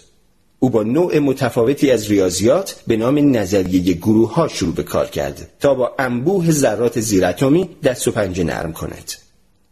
[0.59, 5.49] او با نوع متفاوتی از ریاضیات به نام نظریه گروه ها شروع به کار کرد
[5.61, 9.13] تا با انبوه ذرات زیراتمی دست و پنجه نرم کند.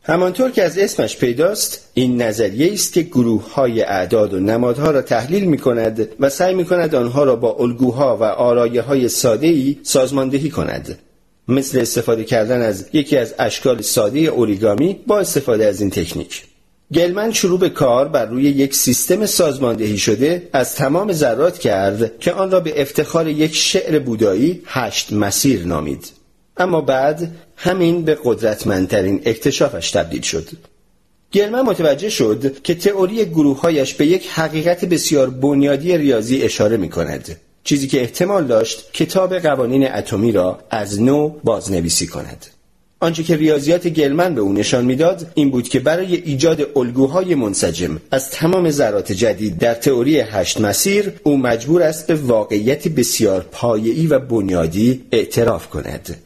[0.02, 5.02] همانطور که از اسمش پیداست این نظریه است که گروه های اعداد و نمادها را
[5.02, 9.46] تحلیل می کند و سعی می کند آنها را با الگوها و آرایه های ساده
[9.46, 10.98] ای سازماندهی کند.
[11.48, 16.42] مثل استفاده کردن از یکی از اشکال ساده اوریگامی با استفاده از این تکنیک.
[16.94, 22.32] گلمن شروع به کار بر روی یک سیستم سازماندهی شده از تمام ذرات کرد که
[22.32, 26.12] آن را به افتخار یک شعر بودایی هشت مسیر نامید.
[26.56, 30.48] اما بعد همین به قدرتمندترین اکتشافش تبدیل شد.
[31.32, 37.36] گلمن متوجه شد که تئوری گروههایش به یک حقیقت بسیار بنیادی ریاضی اشاره می کند
[37.64, 42.46] چیزی که احتمال داشت کتاب قوانین اتمی را از نو بازنویسی کند.
[43.00, 48.00] آنچه که ریاضیات گلمن به او نشان می‌داد این بود که برای ایجاد الگوهای منسجم
[48.10, 54.06] از تمام ذرات جدید در تئوری هشت مسیر او مجبور است به واقعیت بسیار پایه‌ای
[54.06, 56.16] و بنیادی اعتراف کند.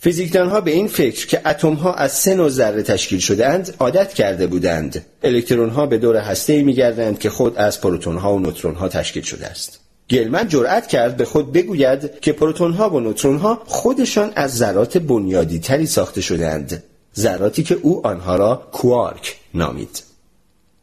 [0.00, 4.46] فیزیکدانها به این فکر که اتم ها از سه نوع ذره تشکیل شدهاند عادت کرده
[4.46, 5.04] بودند.
[5.22, 9.22] الکترون ها به دور هسته میگردند که خود از پروتون ها و نوترون ها تشکیل
[9.22, 9.80] شده است.
[10.10, 14.98] گلمن جرأت کرد به خود بگوید که پروتون ها و نوترون ها خودشان از ذرات
[14.98, 16.82] بنیادی تری ساخته شدند
[17.16, 20.02] ذراتی که او آنها را کوارک نامید.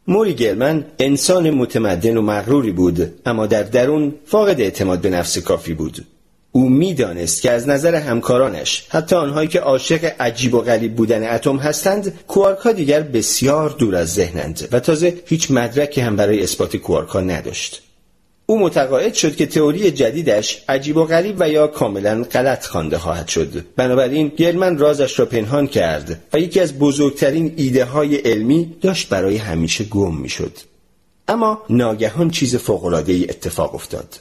[0.08, 5.74] موری گلمن انسان متمدن و مغروری بود اما در درون فاقد اعتماد به نفس کافی
[5.74, 6.06] بود.
[6.52, 11.56] او می‌دانست که از نظر همکارانش حتی آنهایی که عاشق عجیب و غریب بودن اتم
[11.56, 17.20] هستند کوارکا دیگر بسیار دور از ذهنند و تازه هیچ مدرکی هم برای اثبات کوارکا
[17.20, 17.82] نداشت.
[18.48, 23.28] او متقاعد شد که تئوری جدیدش عجیب و غریب و یا کاملا غلط خوانده خواهد
[23.28, 23.64] شد.
[23.76, 29.36] بنابراین گلمن رازش را پنهان کرد و یکی از بزرگترین ایده های علمی داشت برای
[29.36, 30.52] همیشه گم می‌شد.
[31.28, 34.18] اما ناگهان چیز فوقالعاده ای اتفاق افتاد.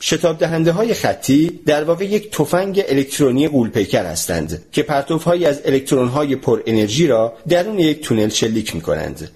[0.00, 6.08] شتاب دهنده های خطی در واقع یک تفنگ الکترونی قولپیکر هستند که پرتوهای از الکترون
[6.08, 9.30] های پر انرژی را درون یک تونل شلیک می کنند.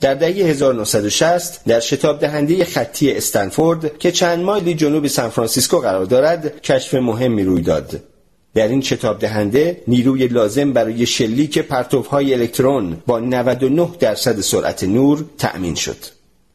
[0.00, 6.62] در دهه 1960 در شتاب دهنده خطی استنفورد که چند مایلی جنوب سانفرانسیسکو قرار دارد
[6.62, 8.00] کشف مهمی روی داد.
[8.54, 15.24] در این شتاب دهنده نیروی لازم برای شلیک پرتوهای الکترون با 99 درصد سرعت نور
[15.38, 15.96] تأمین شد.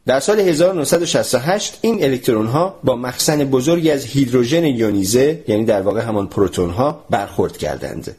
[0.05, 6.01] در سال 1968 این الکترون ها با مخزن بزرگی از هیدروژن یونیزه یعنی در واقع
[6.01, 8.15] همان پروتون ها برخورد کردند.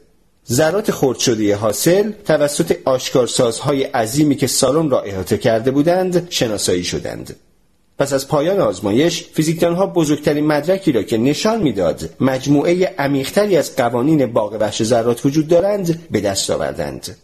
[0.51, 7.35] ذرات خرد شده حاصل توسط آشکارسازهای عظیمی که سالن را احاطه کرده بودند شناسایی شدند.
[7.97, 14.25] پس از پایان آزمایش فیزیکدانها بزرگترین مدرکی را که نشان می‌داد مجموعه عمیقتری از قوانین
[14.25, 17.17] باغ وحش ذرات وجود دارند به دست آوردند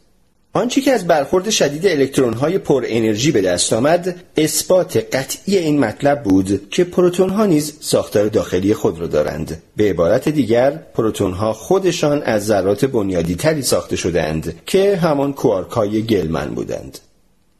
[0.53, 5.79] آنچه که از برخورد شدید الکترون های پر انرژی به دست آمد اثبات قطعی این
[5.79, 9.63] مطلب بود که پروتون ها نیز ساختار داخلی خود را دارند.
[9.75, 15.71] به عبارت دیگر پروتون ها خودشان از ذرات بنیادی تری ساخته شدند که همان کوارک
[15.71, 16.99] های گلمن بودند.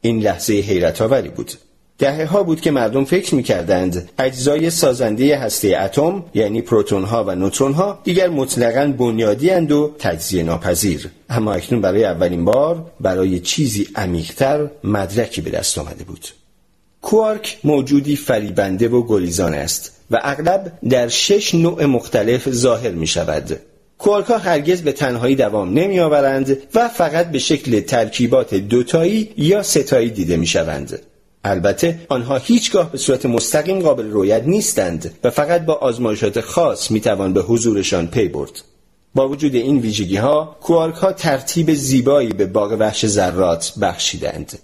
[0.00, 1.52] این لحظه حیرت آوری بود.
[1.98, 7.24] دهه ها بود که مردم فکر می کردند اجزای سازنده هسته اتم یعنی پروتون ها
[7.24, 11.10] و نوترون ها دیگر مطلقا بنیادی اند و تجزیه ناپذیر.
[11.28, 16.28] اما اکنون برای اولین بار برای چیزی عمیقتر مدرکی به دست آمده بود.
[17.02, 23.60] کوارک موجودی فریبنده و گلیزان است و اغلب در شش نوع مختلف ظاهر می شود
[23.98, 29.62] کوارک ها هرگز به تنهایی دوام نمی آورند و فقط به شکل ترکیبات دوتایی یا
[29.62, 31.00] ستایی دیده می شوند.
[31.44, 37.32] البته آنها هیچگاه به صورت مستقیم قابل رویت نیستند و فقط با آزمایشات خاص می‌توان
[37.32, 38.62] به حضورشان پی برد.
[39.14, 44.58] با وجود این ویژگی ها کوارک ها ترتیب زیبایی به باغ وحش ذرات بخشیدند.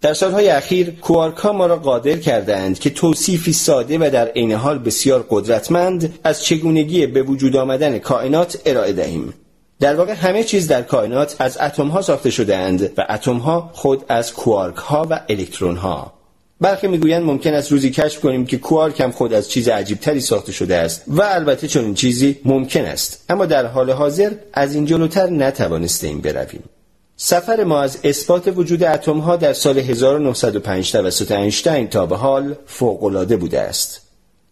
[0.00, 4.52] در سالهای اخیر کوارک ها ما را قادر کردند که توصیفی ساده و در عین
[4.52, 9.34] حال بسیار قدرتمند از چگونگی به وجود آمدن کائنات ارائه دهیم.
[9.80, 13.70] در واقع همه چیز در کائنات از اتم ها ساخته شده اند و اتم ها
[13.72, 16.17] خود از کوارک ها و الکترون ها.
[16.60, 20.52] برخی می‌گویند ممکن است روزی کشف کنیم که کوارک هم خود از چیز عجیبتری ساخته
[20.52, 23.24] شده است و البته چنین چیزی ممکن است.
[23.28, 26.62] اما در حال حاضر از این جلوتر نتوانستیم برویم.
[27.16, 32.54] سفر ما از اثبات وجود اتم ها در سال 1905 توسط اینشتین تا به حال
[32.66, 34.00] فوقالعاده بوده است.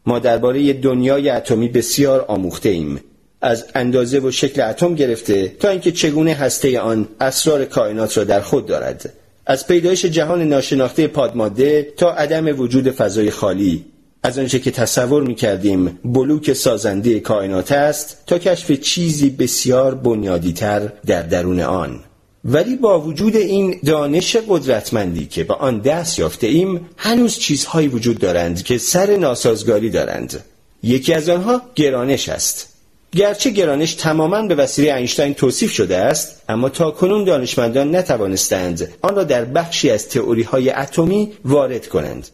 [0.07, 3.01] ما درباره دنیای اتمی بسیار آموخته ایم.
[3.41, 8.41] از اندازه و شکل اتم گرفته تا اینکه چگونه هسته آن اسرار کائنات را در
[8.41, 9.13] خود دارد.
[9.47, 13.85] از پیدایش جهان ناشناخته پادماده تا عدم وجود فضای خالی.
[14.23, 20.93] از آنچه که تصور می کردیم بلوک سازنده کائنات است تا کشف چیزی بسیار بنیادیتر
[21.07, 22.01] در درون آن.
[22.45, 28.19] ولی با وجود این دانش قدرتمندی که به آن دست یافته ایم هنوز چیزهایی وجود
[28.19, 30.45] دارند که سر ناسازگاری دارند.
[30.83, 32.76] یکی از آنها گرانش است.
[33.17, 39.17] گرچه گرانش تماما به وسیله اینشتین توصیف شده است اما تا کنون دانشمندان نتوانستند آن
[39.17, 42.29] را در بخشی از تئوری های اتمی وارد کنند.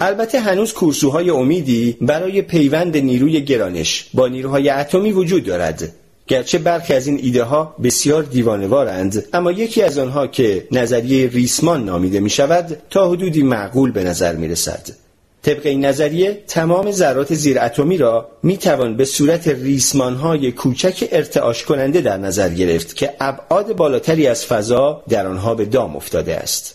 [0.00, 5.92] البته هنوز کورسوهای امیدی برای پیوند نیروی گرانش با نیروهای اتمی وجود دارد.
[6.26, 11.84] گرچه برخی از این ایده ها بسیار دیوانوارند اما یکی از آنها که نظریه ریسمان
[11.84, 15.05] نامیده می شود تا حدودی معقول به نظر می رسد
[15.46, 21.64] طبق این نظریه تمام ذرات زیر اتمی را می توان به صورت ریسمانهای کوچک ارتعاش
[21.64, 26.74] کننده در نظر گرفت که ابعاد بالاتری از فضا در آنها به دام افتاده است.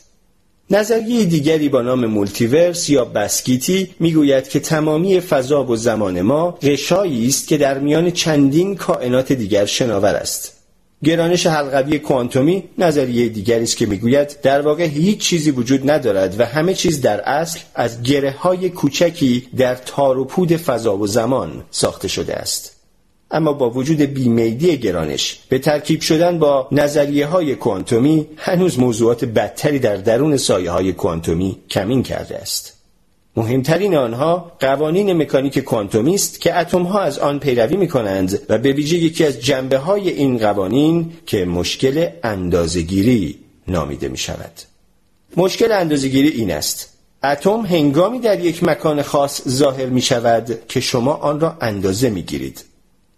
[0.69, 7.27] نظریه دیگری با نام multiverse یا بس‌گیتی می‌گوید که تمامی فضا و زمان ما غشایی
[7.27, 10.60] است که در میان چندین کائنات دیگر شناور است.
[11.03, 16.45] گرانش حلقوی کوانتومی نظریه دیگری است که می‌گوید در واقع هیچ چیزی وجود ندارد و
[16.45, 21.63] همه چیز در اصل از گره های کوچکی در تار و پود فضا و زمان
[21.71, 22.75] ساخته شده است.
[23.31, 29.79] اما با وجود بی‌میلی گرانش به ترکیب شدن با نظریه های کوانتومی هنوز موضوعات بدتری
[29.79, 32.80] در درون سایه های کوانتومی کمین کرده است.
[33.35, 38.57] مهمترین آنها قوانین مکانیک کوانتومی است که اتم ها از آن پیروی می کنند و
[38.57, 44.51] به ویژه یکی از جنبه های این قوانین که مشکل اندازگیری نامیده می شود.
[45.37, 46.89] مشکل اندازگیری این است
[47.23, 52.21] اتم هنگامی در یک مکان خاص ظاهر می شود که شما آن را اندازه می
[52.21, 52.63] گیرید.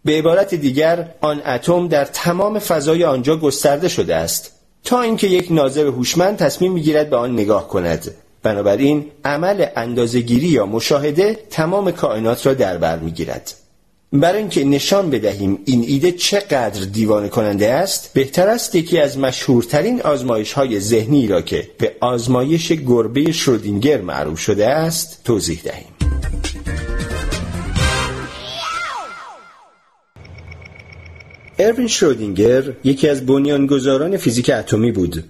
[0.05, 4.51] به عبارت دیگر آن اتم در تمام فضای آنجا گسترده شده است
[4.83, 10.65] تا اینکه یک ناظر هوشمند تصمیم می‌گیرد به آن نگاه کند بنابراین عمل اندازگیری یا
[10.65, 13.53] مشاهده تمام کائنات را در بر می‌گیرد.
[14.13, 20.01] برای اینکه نشان بدهیم این ایده چقدر دیوانه کننده است بهتر است یکی از مشهورترین
[20.01, 25.93] آزمایش های ذهنی را که به آزمایش گربه شرودینگر معروف شده است توضیح دهیم.
[31.59, 35.23] اروین شرودینگر یکی از بنیانگذاران فیزیک اتمی بود.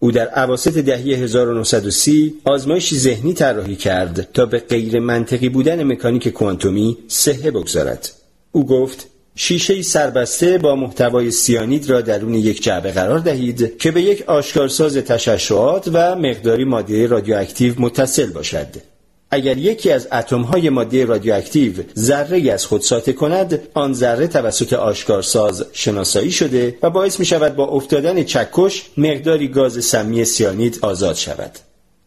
[0.00, 6.28] او در عواسط دهه 1930 آزمایشی ذهنی طراحی کرد تا به غیر منطقی بودن مکانیک
[6.28, 8.10] کوانتومی سهه بگذارد.
[8.52, 14.02] او گفت شیشه سربسته با محتوای سیانید را درون یک جعبه قرار دهید که به
[14.02, 18.97] یک آشکارساز تشعشعات و مقداری ماده رادیواکتیو متصل باشد.
[19.30, 20.06] اگر یکی از
[20.52, 26.90] های ماده رادیواکتیو ذره از خود ساطع کند آن ذره توسط آشکارساز شناسایی شده و
[26.90, 31.50] باعث می شود با افتادن چکش مقداری گاز سمی سیانید آزاد شود.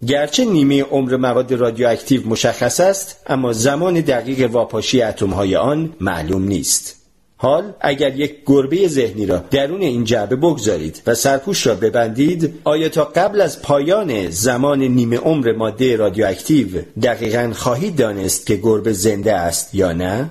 [0.07, 7.00] گرچه نیمه عمر مواد رادیواکتیو مشخص است اما زمان دقیق واپاشی های آن معلوم نیست.
[7.41, 12.89] حال اگر یک گربه ذهنی را درون این جعبه بگذارید و سرپوش را ببندید آیا
[12.89, 16.67] تا قبل از پایان زمان نیمه عمر ماده رادیواکتیو
[17.03, 20.29] دقیقا خواهید دانست که گربه زنده است یا نه؟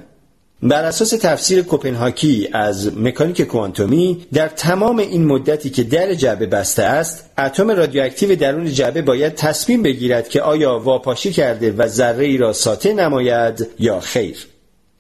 [0.63, 6.83] بر اساس تفسیر کپنهاگی از مکانیک کوانتومی در تمام این مدتی که در جعبه بسته
[6.83, 12.37] است اتم رادیواکتیو درون جعبه باید تصمیم بگیرد که آیا واپاشی کرده و ذره ای
[12.37, 14.50] را ساطع نماید یا خیر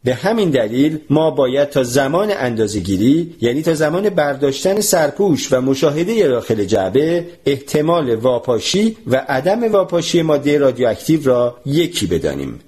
[0.04, 6.28] به همین دلیل ما باید تا زمان اندازگیری یعنی تا زمان برداشتن سرپوش و مشاهده
[6.28, 12.60] داخل جعبه احتمال واپاشی و عدم واپاشی ماده رادیواکتیو را یکی بدانیم.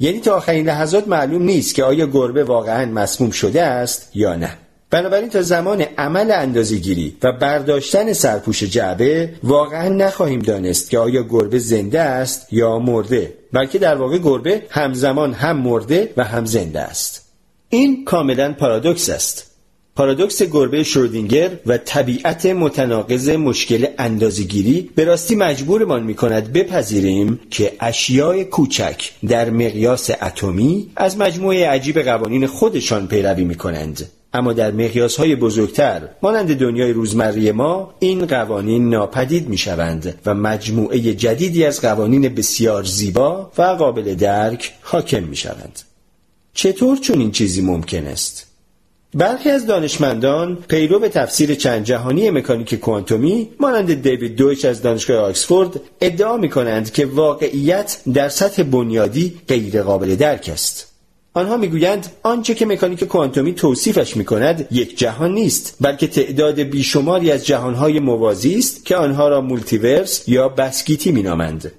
[0.00, 4.50] یعنی تا آخرین لحظات معلوم نیست که آیا گربه واقعا مسموم شده است یا نه.
[4.90, 11.58] بنابراین تا زمان عمل اندازهگیری و برداشتن سرپوش جعبه واقعا نخواهیم دانست که آیا گربه
[11.58, 13.37] زنده است یا مرده.
[13.52, 17.32] بلکه در واقع گربه همزمان هم مرده و هم زنده است.
[17.68, 19.48] این کاملا پارادوکس است.
[19.96, 27.72] پارادوکس گربه شرودینگر و طبیعت متناقض مشکل اندازگیری به راستی مجبورمان می کند بپذیریم که
[27.80, 34.70] اشیاء کوچک در مقیاس اتمی از مجموعه عجیب قوانین خودشان پیروی می کنند اما در
[34.70, 41.64] مقیاس های بزرگتر مانند دنیای روزمره ما این قوانین ناپدید می شوند و مجموعه جدیدی
[41.64, 45.80] از قوانین بسیار زیبا و قابل درک حاکم می شوند.
[46.54, 48.46] چطور چنین چیزی ممکن است؟
[49.14, 55.16] برخی از دانشمندان پیرو به تفسیر چند جهانی مکانیک کوانتومی مانند دیوید دویچ از دانشگاه
[55.16, 60.87] آکسفورد ادعا می کنند که واقعیت در سطح بنیادی غیر قابل درک است.
[61.34, 67.30] آنها می‌گویند آنچه که مکانیک کوانتومی توصیفش می کند یک جهان نیست بلکه تعداد بیشماری
[67.30, 71.72] از جهانهای موازی است که آنها را multiverse یا بس‌گیتی مینامند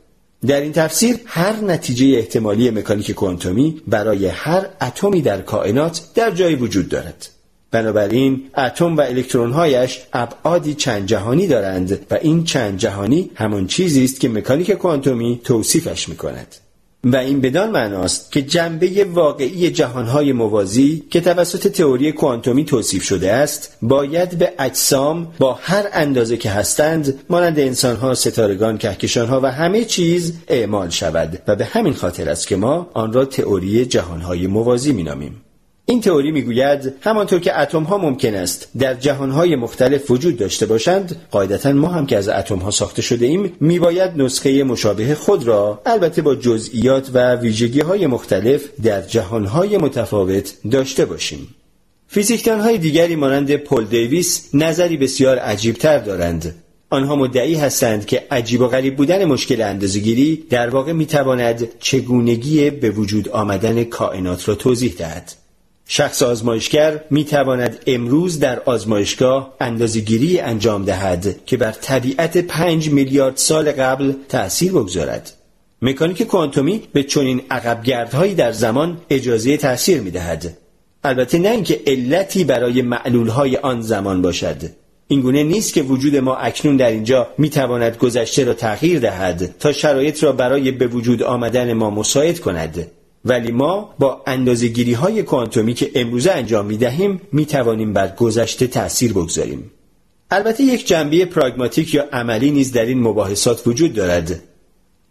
[0.48, 6.56] در این تفسیر هر نتیجه احتمالی مکانیک کوانتومی برای هر اتمی در کائنات در جایی
[6.56, 7.30] وجود دارد
[7.72, 14.20] بنابراین اتم و الکترونهایش ابعادی چند جهانی دارند و این چند جهانی همان چیزی است
[14.20, 16.56] که مکانیک کوانتومی توصیفش می کند.
[17.04, 23.32] و این بدان معناست که جنبه واقعی جهانهای موازی که توسط تئوری کوانتومی توصیف شده
[23.34, 29.86] است باید به اجسام با هر اندازه که هستند مانند انسانها ستارگان کهکشانها و همه
[29.86, 34.94] چیز اعمال شود و به همین خاطر است که ما آن را تئوری جهانهای موازی
[34.94, 35.42] مینامیم.
[35.90, 40.66] این تئوری می‌گوید همانطور که اتم ها ممکن است در جهان های مختلف وجود داشته
[40.66, 45.48] باشند قاعدتا ما هم که از اتم ها ساخته شده ایم میباید نسخه مشابه خود
[45.48, 51.56] را البته با جزئیات و ویژگی های مختلف در جهان های متفاوت داشته باشیم.
[52.08, 56.56] فیزیکدان های دیگری مانند پل دیویس نظری بسیار عجیبتر دارند.
[56.90, 62.90] آنها مدعی هستند که عجیب و غریب بودن مشکل اندازگیری در واقع می‌تواند چگونگی به
[62.90, 65.39] وجود آمدن کائنات را توضیح دهد.
[65.92, 73.38] شخص آزمایشگر می تواند امروز در آزمایشگاه اندازگیری انجام دهد که بر طبیعت پنج میلیارد
[73.38, 75.32] سال قبل تأثیر بگذارد.
[75.82, 80.58] مکانیک کوانتومی به چنین عقبگردهایی در زمان اجازه تأثیر می دهد.
[81.04, 84.58] البته نه اینکه علتی برای معلولهای آن زمان باشد.
[85.08, 89.72] اینگونه نیست که وجود ما اکنون در اینجا می تواند گذشته را تغییر دهد تا
[89.72, 92.92] شرایط را برای به وجود آمدن ما مساعد کند
[93.26, 98.68] ولی ما با اندازگیری های کوانتومی که امروزه انجام می دهیم می توانیم بر گذشته
[98.68, 99.72] تأثیر بگذاریم.
[100.32, 104.44] البته یک جنبه پراگماتیک یا عملی نیز در این مباحثات وجود دارد.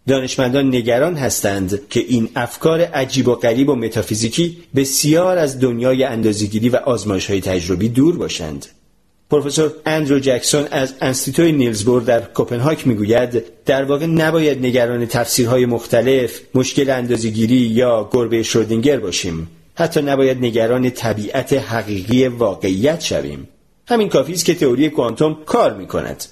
[0.08, 6.68] دانشمندان نگران هستند که این افکار عجیب و غریب و متافیزیکی بسیار از دنیای اندازگیری
[6.68, 8.66] و آزمایش های تجربی دور باشند.
[9.30, 16.40] پروفسور اندرو جکسون از انستیتوی نیلزبور در کوپنهاگ می‌گوید در واقع نباید نگران تفسیرهای مختلف
[16.54, 19.48] مشکل اندازگیری یا گربه شرودینگر باشیم.
[19.74, 23.48] حتی نباید نگران طبیعت حقیقی واقعیت شویم.
[23.88, 26.24] همین کافی است که تئوری کوانتوم کار می کند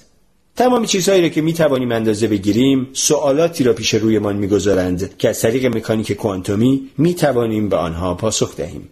[0.55, 5.41] تمام چیزهایی را که می توانیم اندازه بگیریم سوالاتی را پیش رویمان می‌گذارند که از
[5.41, 8.89] طریق مکانیک کوانتومی می توانیم به آنها پاسخ دهیم.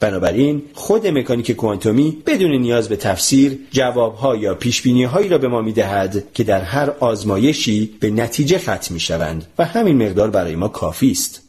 [0.00, 6.24] بنابراین خود مکانیک کوانتومی بدون نیاز به تفسیر جوابها یا پیشبینیهایی را به ما می‌دهد
[6.34, 11.10] که در هر آزمایشی به نتیجه ختم می شوند و همین مقدار برای ما کافی
[11.10, 11.40] است.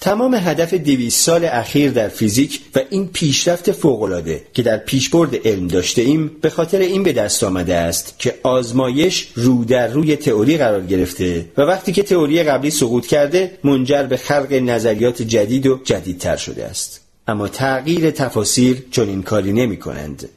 [0.00, 5.68] تمام هدف دویست سال اخیر در فیزیک و این پیشرفت فوقالعاده که در پیشبرد علم
[5.68, 10.56] داشته ایم به خاطر این به دست آمده است که آزمایش رو در روی تئوری
[10.56, 15.80] قرار گرفته و وقتی که تئوری قبلی سقوط کرده منجر به خلق نظریات جدید و
[15.84, 17.05] جدیدتر شده است.
[17.26, 20.28] اما تغییر تفاسیر چنین کاری نمی کنند.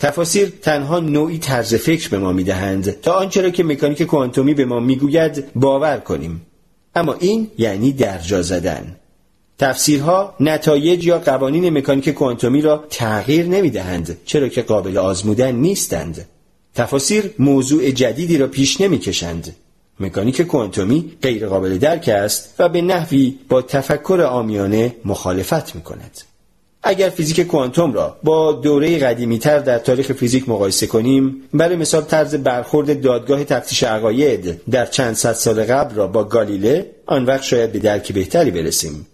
[0.00, 4.54] تفاسیر تنها نوعی طرز فکر به ما می دهند تا آنچه را که مکانیک کوانتومی
[4.54, 6.40] به ما می‌گوید باور کنیم
[6.94, 8.96] اما این یعنی درجا زدن
[9.58, 16.28] تفسیرها نتایج یا قوانین مکانیک کوانتومی را تغییر نمی دهند چرا که قابل آزمودن نیستند
[16.74, 19.56] تفاسیر موضوع جدیدی را پیش نمی کشند
[20.00, 26.29] مکانیک کوانتومی غیر قابل درک است و به نحوی با تفکر آمیانه مخالفت می کند.
[26.82, 32.02] اگر فیزیک کوانتوم را با دوره قدیمی تر در تاریخ فیزیک مقایسه کنیم برای مثال
[32.02, 37.42] طرز برخورد دادگاه تفتیش عقاید در چند صد سال قبل را با گالیله آن وقت
[37.42, 39.06] شاید به درک بهتری برسیم.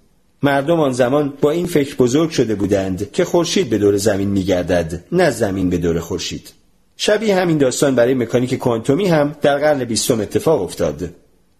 [0.42, 5.04] مردم آن زمان با این فکر بزرگ شده بودند که خورشید به دور زمین میگردد
[5.12, 6.52] نه زمین به دور خورشید.
[6.96, 11.10] شبیه همین داستان برای مکانیک کوانتومی هم در قرن بیستم اتفاق افتاد.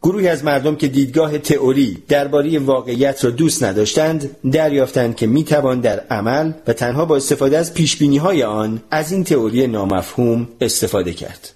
[0.06, 6.00] گروهی از مردم که دیدگاه تئوری درباره واقعیت را دوست نداشتند دریافتند که می‌توان در
[6.10, 11.50] عمل و تنها با استفاده از پیشبینی های آن از این تئوری نامفهوم استفاده کرد.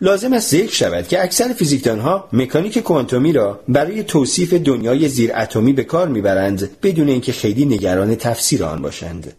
[0.00, 5.72] لازم است ذکر شود که اکثر فیزیکدانها مکانیک کوانتومی را برای توصیف دنیای زیر اتمی
[5.72, 9.32] به کار می‌برند بدون اینکه خیلی نگران تفسیر آن باشند.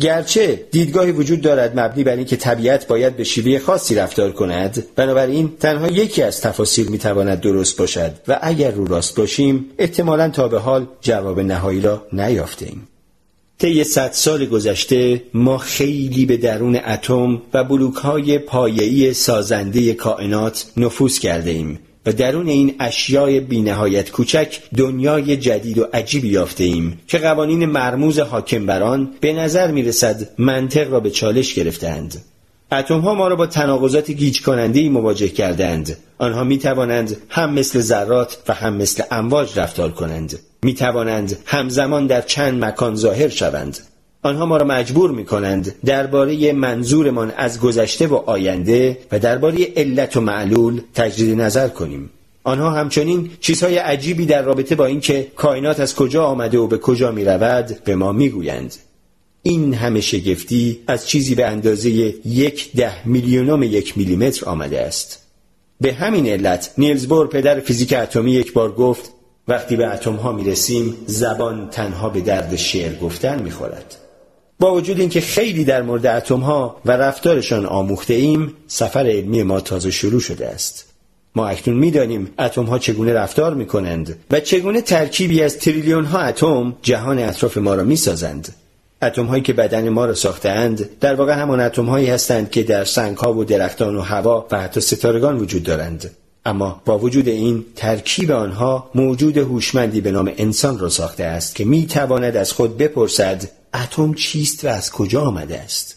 [0.00, 5.52] گرچه دیدگاهی وجود دارد مبنی بر اینکه طبیعت باید به شیوه خاصی رفتار کند بنابراین
[5.60, 10.58] تنها یکی از تفاسیر می‌تواند درست باشد و اگر رو راست باشیم احتمالا تا به
[10.58, 12.88] حال جواب نهایی را نیافته ایم
[13.58, 20.66] طی صد سال گذشته ما خیلی به درون اتم و بلوک های پایه‌ای سازنده کائنات
[20.76, 21.78] نفوذ کرده ایم.
[22.08, 28.18] و درون این اشیای بینهایت کوچک دنیای جدید و عجیبی یافته ایم که قوانین مرموز
[28.18, 32.24] حاکم بر آن به نظر می رسد منطق را به چالش گرفتند
[32.72, 37.54] اتم ها ما را با تناقضات گیج کننده ای مواجه کردند آنها می توانند هم
[37.54, 40.38] مثل ذرات و هم مثل امواج رفتار کنند.
[40.62, 43.78] می توانند همزمان در چند مکان ظاهر شوند.
[44.22, 50.16] آنها ما را مجبور می کنند درباره منظورمان از گذشته و آینده و درباره علت
[50.16, 52.10] و معلول تجدید نظر کنیم
[52.44, 57.12] آنها همچنین چیزهای عجیبی در رابطه با اینکه کائنات از کجا آمده و به کجا
[57.12, 58.74] می رود به ما می گویند.
[59.42, 65.22] این همه شگفتی از چیزی به اندازه یک ده میلیونم یک میلیمتر آمده است.
[65.80, 69.10] به همین علت نیلز بور پدر فیزیک اتمی یک بار گفت
[69.48, 74.07] وقتی به اتم ها می رسیم زبان تنها به درد شعر گفتن می خورد.
[74.60, 79.60] با وجود اینکه خیلی در مورد اتم ها و رفتارشان آموخته ایم سفر علمی ما
[79.60, 80.84] تازه شروع شده است
[81.34, 86.20] ما اکنون می‌دانیم اتم ها چگونه رفتار می کنند و چگونه ترکیبی از تریلیون ها
[86.20, 88.54] اتم جهان اطراف ما را می سازند.
[89.02, 92.84] اتم هایی که بدن ما را ساختند در واقع همان اتم هایی هستند که در
[92.84, 96.10] سنگ ها و درختان و هوا و حتی ستارگان وجود دارند
[96.48, 101.64] اما با وجود این ترکیب آنها موجود هوشمندی به نام انسان را ساخته است که
[101.64, 105.96] می تواند از خود بپرسد اتم چیست و از کجا آمده است؟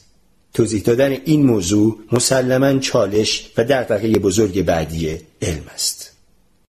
[0.53, 6.10] توضیح دادن این موضوع مسلما چالش و دغدغه بزرگ بعدی علم است.